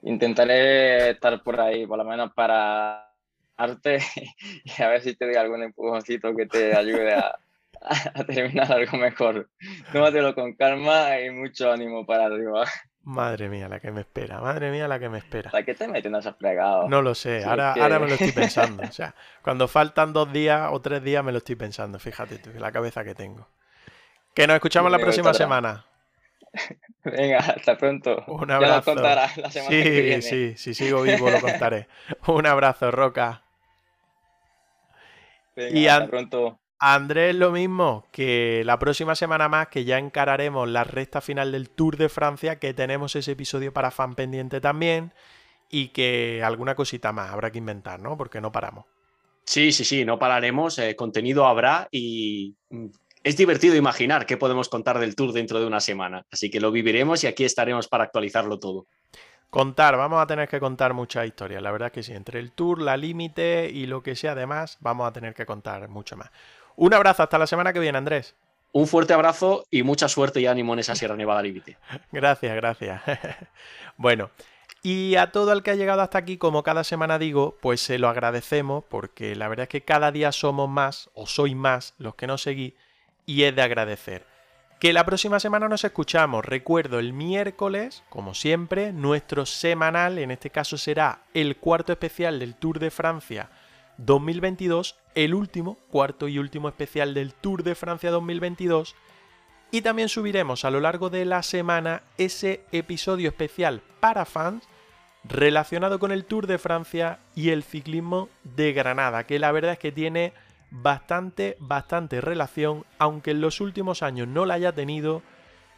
Intentaré 0.00 1.10
estar 1.10 1.42
por 1.42 1.60
ahí, 1.60 1.86
por 1.86 1.98
lo 1.98 2.04
menos 2.04 2.32
para 2.32 3.12
arte 3.58 3.98
y 4.64 4.82
a 4.82 4.88
ver 4.88 5.02
si 5.02 5.14
te 5.14 5.26
doy 5.26 5.34
algún 5.34 5.62
empujoncito 5.62 6.34
que 6.34 6.46
te 6.46 6.74
ayude 6.74 7.12
a, 7.12 7.36
a 8.14 8.24
terminar 8.24 8.72
algo 8.72 8.96
mejor. 8.96 9.50
Tómatelo 9.92 10.34
con 10.34 10.54
calma 10.54 11.20
y 11.20 11.28
mucho 11.32 11.70
ánimo 11.70 12.06
para 12.06 12.24
arriba. 12.24 12.64
Madre 13.02 13.50
mía, 13.50 13.68
la 13.68 13.80
que 13.80 13.90
me 13.90 14.00
espera, 14.00 14.40
madre 14.40 14.70
mía, 14.70 14.88
la 14.88 14.98
que 14.98 15.10
me 15.10 15.18
espera. 15.18 15.50
¿Para 15.50 15.66
qué 15.66 15.74
te 15.74 15.86
metes 15.86 16.06
en 16.06 16.14
esos 16.14 16.34
plegados? 16.36 16.88
No 16.88 17.02
lo 17.02 17.14
sé, 17.14 17.42
sí, 17.42 17.46
ahora, 17.46 17.72
que... 17.74 17.82
ahora 17.82 17.98
me 17.98 18.08
lo 18.08 18.14
estoy 18.14 18.32
pensando. 18.32 18.84
O 18.84 18.92
sea, 18.92 19.14
cuando 19.42 19.68
faltan 19.68 20.14
dos 20.14 20.32
días 20.32 20.70
o 20.72 20.80
tres 20.80 21.02
días 21.02 21.22
me 21.22 21.32
lo 21.32 21.38
estoy 21.38 21.56
pensando, 21.56 21.98
fíjate 21.98 22.38
tú, 22.38 22.50
la 22.58 22.72
cabeza 22.72 23.04
que 23.04 23.14
tengo. 23.14 23.46
Que 24.38 24.46
nos 24.46 24.54
escuchamos 24.54 24.92
la 24.92 25.00
próxima 25.00 25.34
semana. 25.34 25.84
Venga, 27.02 27.38
hasta 27.38 27.76
pronto. 27.76 28.22
Un 28.28 28.48
abrazo. 28.52 28.72
Ya 28.72 28.76
lo 28.76 28.84
contarás 28.84 29.36
la 29.36 29.50
semana 29.50 29.70
sí, 29.76 29.82
que 29.82 30.00
viene. 30.00 30.22
Sí, 30.22 30.54
si 30.56 30.74
sigo 30.74 31.02
vivo 31.02 31.28
lo 31.28 31.40
contaré. 31.40 31.88
Un 32.28 32.46
abrazo, 32.46 32.92
Roca. 32.92 33.42
Venga, 35.56 35.76
y 35.76 35.88
hasta 35.88 36.06
pronto. 36.06 36.60
Andrés 36.78 37.34
lo 37.34 37.50
mismo, 37.50 38.06
que 38.12 38.62
la 38.64 38.78
próxima 38.78 39.16
semana 39.16 39.48
más 39.48 39.66
que 39.66 39.82
ya 39.82 39.98
encararemos 39.98 40.68
la 40.68 40.84
recta 40.84 41.20
final 41.20 41.50
del 41.50 41.68
Tour 41.68 41.96
de 41.96 42.08
Francia, 42.08 42.60
que 42.60 42.72
tenemos 42.72 43.16
ese 43.16 43.32
episodio 43.32 43.72
para 43.72 43.90
fan 43.90 44.14
pendiente 44.14 44.60
también 44.60 45.12
y 45.68 45.88
que 45.88 46.44
alguna 46.44 46.76
cosita 46.76 47.12
más 47.12 47.32
habrá 47.32 47.50
que 47.50 47.58
inventar, 47.58 47.98
¿no? 47.98 48.16
Porque 48.16 48.40
no 48.40 48.52
paramos. 48.52 48.84
Sí, 49.42 49.72
sí, 49.72 49.84
sí, 49.84 50.04
no 50.04 50.16
pararemos, 50.16 50.78
eh, 50.78 50.94
contenido 50.94 51.44
habrá 51.44 51.88
y 51.90 52.54
mm, 52.70 52.86
es 53.24 53.36
divertido 53.36 53.74
imaginar 53.74 54.26
qué 54.26 54.36
podemos 54.36 54.68
contar 54.68 54.98
del 54.98 55.14
tour 55.14 55.32
dentro 55.32 55.60
de 55.60 55.66
una 55.66 55.80
semana. 55.80 56.24
Así 56.30 56.50
que 56.50 56.60
lo 56.60 56.70
viviremos 56.70 57.24
y 57.24 57.26
aquí 57.26 57.44
estaremos 57.44 57.88
para 57.88 58.04
actualizarlo 58.04 58.58
todo. 58.58 58.86
Contar, 59.50 59.96
vamos 59.96 60.22
a 60.22 60.26
tener 60.26 60.48
que 60.48 60.60
contar 60.60 60.92
muchas 60.92 61.26
historias. 61.26 61.62
La 61.62 61.70
verdad 61.70 61.86
es 61.86 61.92
que 61.92 62.02
sí, 62.02 62.12
entre 62.12 62.38
el 62.38 62.52
tour, 62.52 62.82
la 62.82 62.96
límite 62.96 63.70
y 63.72 63.86
lo 63.86 64.02
que 64.02 64.14
sea 64.14 64.32
además, 64.32 64.76
vamos 64.80 65.08
a 65.08 65.12
tener 65.12 65.34
que 65.34 65.46
contar 65.46 65.88
mucho 65.88 66.16
más. 66.16 66.30
Un 66.76 66.92
abrazo, 66.92 67.22
hasta 67.22 67.38
la 67.38 67.46
semana 67.46 67.72
que 67.72 67.80
viene, 67.80 67.96
Andrés. 67.96 68.34
Un 68.72 68.86
fuerte 68.86 69.14
abrazo 69.14 69.64
y 69.70 69.82
mucha 69.82 70.08
suerte 70.08 70.40
y 70.40 70.46
ánimo 70.46 70.74
en 70.74 70.80
esa 70.80 70.94
Sierra 70.94 71.16
Nevada 71.16 71.42
límite. 71.42 71.78
gracias, 72.12 72.54
gracias. 72.54 73.00
bueno, 73.96 74.30
y 74.82 75.16
a 75.16 75.32
todo 75.32 75.52
el 75.52 75.62
que 75.62 75.70
ha 75.70 75.76
llegado 75.76 76.02
hasta 76.02 76.18
aquí, 76.18 76.36
como 76.36 76.62
cada 76.62 76.84
semana 76.84 77.18
digo, 77.18 77.56
pues 77.62 77.80
se 77.80 77.98
lo 77.98 78.10
agradecemos 78.10 78.84
porque 78.84 79.34
la 79.34 79.48
verdad 79.48 79.64
es 79.64 79.70
que 79.70 79.84
cada 79.84 80.12
día 80.12 80.30
somos 80.30 80.68
más, 80.68 81.08
o 81.14 81.26
sois 81.26 81.56
más, 81.56 81.94
los 81.96 82.14
que 82.14 82.26
nos 82.26 82.42
seguís 82.42 82.74
y 83.28 83.42
es 83.42 83.54
de 83.54 83.60
agradecer. 83.60 84.24
Que 84.80 84.94
la 84.94 85.04
próxima 85.04 85.38
semana 85.38 85.68
nos 85.68 85.84
escuchamos, 85.84 86.44
recuerdo, 86.44 86.98
el 86.98 87.12
miércoles, 87.12 88.02
como 88.08 88.32
siempre, 88.32 88.90
nuestro 88.92 89.44
semanal, 89.44 90.18
en 90.18 90.30
este 90.30 90.48
caso 90.48 90.78
será 90.78 91.20
el 91.34 91.58
cuarto 91.58 91.92
especial 91.92 92.38
del 92.38 92.54
Tour 92.54 92.78
de 92.78 92.90
Francia 92.90 93.50
2022, 93.98 94.96
el 95.14 95.34
último, 95.34 95.76
cuarto 95.90 96.26
y 96.26 96.38
último 96.38 96.68
especial 96.68 97.12
del 97.12 97.34
Tour 97.34 97.64
de 97.64 97.74
Francia 97.74 98.10
2022, 98.10 98.96
y 99.72 99.82
también 99.82 100.08
subiremos 100.08 100.64
a 100.64 100.70
lo 100.70 100.80
largo 100.80 101.10
de 101.10 101.26
la 101.26 101.42
semana 101.42 102.02
ese 102.16 102.62
episodio 102.72 103.28
especial 103.28 103.82
para 104.00 104.24
fans 104.24 104.66
relacionado 105.24 105.98
con 105.98 106.12
el 106.12 106.24
Tour 106.24 106.46
de 106.46 106.56
Francia 106.56 107.18
y 107.34 107.50
el 107.50 107.62
ciclismo 107.62 108.30
de 108.44 108.72
Granada, 108.72 109.24
que 109.24 109.38
la 109.38 109.52
verdad 109.52 109.72
es 109.72 109.78
que 109.78 109.92
tiene 109.92 110.32
bastante, 110.70 111.56
bastante 111.58 112.20
relación, 112.20 112.84
aunque 112.98 113.32
en 113.32 113.40
los 113.40 113.60
últimos 113.60 114.02
años 114.02 114.28
no 114.28 114.46
la 114.46 114.54
haya 114.54 114.72
tenido, 114.72 115.22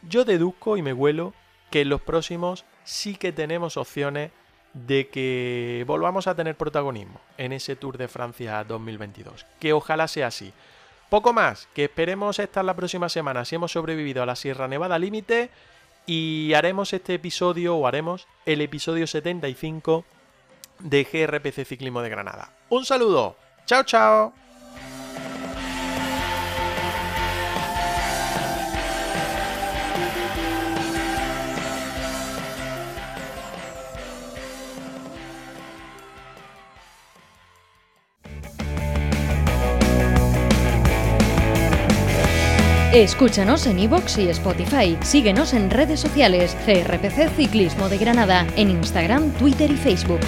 yo 0.03 0.24
deduzco 0.24 0.76
y 0.76 0.82
me 0.82 0.93
huelo 0.93 1.34
que 1.70 1.82
en 1.82 1.88
los 1.88 2.01
próximos 2.01 2.64
sí 2.84 3.16
que 3.16 3.32
tenemos 3.32 3.76
opciones 3.76 4.32
de 4.72 5.09
que 5.09 5.84
volvamos 5.86 6.26
a 6.26 6.34
tener 6.34 6.57
protagonismo 6.57 7.20
en 7.38 7.53
ese 7.53 7.76
Tour 7.76 7.99
de 7.99 8.09
Francia 8.09 8.62
2022. 8.64 9.47
Que 9.59 9.72
ojalá 9.72 10.09
sea 10.09 10.28
así. 10.28 10.53
Poco 11.09 11.32
más, 11.32 11.68
que 11.74 11.84
esperemos 11.84 12.38
estar 12.38 12.64
la 12.64 12.76
próxima 12.76 13.09
semana 13.09 13.45
si 13.45 13.57
hemos 13.57 13.72
sobrevivido 13.72 14.22
a 14.22 14.26
la 14.26 14.36
Sierra 14.36 14.68
Nevada 14.68 14.99
Límite 14.99 15.51
y 16.07 16.53
haremos 16.55 16.93
este 16.93 17.14
episodio 17.14 17.76
o 17.76 17.86
haremos 17.86 18.28
el 18.47 18.61
episodio 18.61 19.07
75 19.07 20.05
de 20.78 21.05
GRPC 21.05 21.66
Ciclismo 21.66 22.01
de 22.01 22.11
Granada. 22.11 22.53
Un 22.68 22.84
saludo, 22.84 23.36
chao 23.66 23.82
chao. 23.82 24.49
Escúchanos 42.92 43.68
en 43.68 43.79
iVoox 43.79 44.18
y 44.18 44.29
Spotify. 44.30 44.99
Síguenos 45.03 45.54
en 45.54 45.71
redes 45.71 46.00
sociales. 46.00 46.57
CRPC 46.67 47.30
Ciclismo 47.37 47.88
de 47.88 47.99
Granada. 47.99 48.45
En 48.57 48.68
Instagram, 48.68 49.30
Twitter 49.34 49.71
y 49.71 49.76
Facebook. 49.76 50.18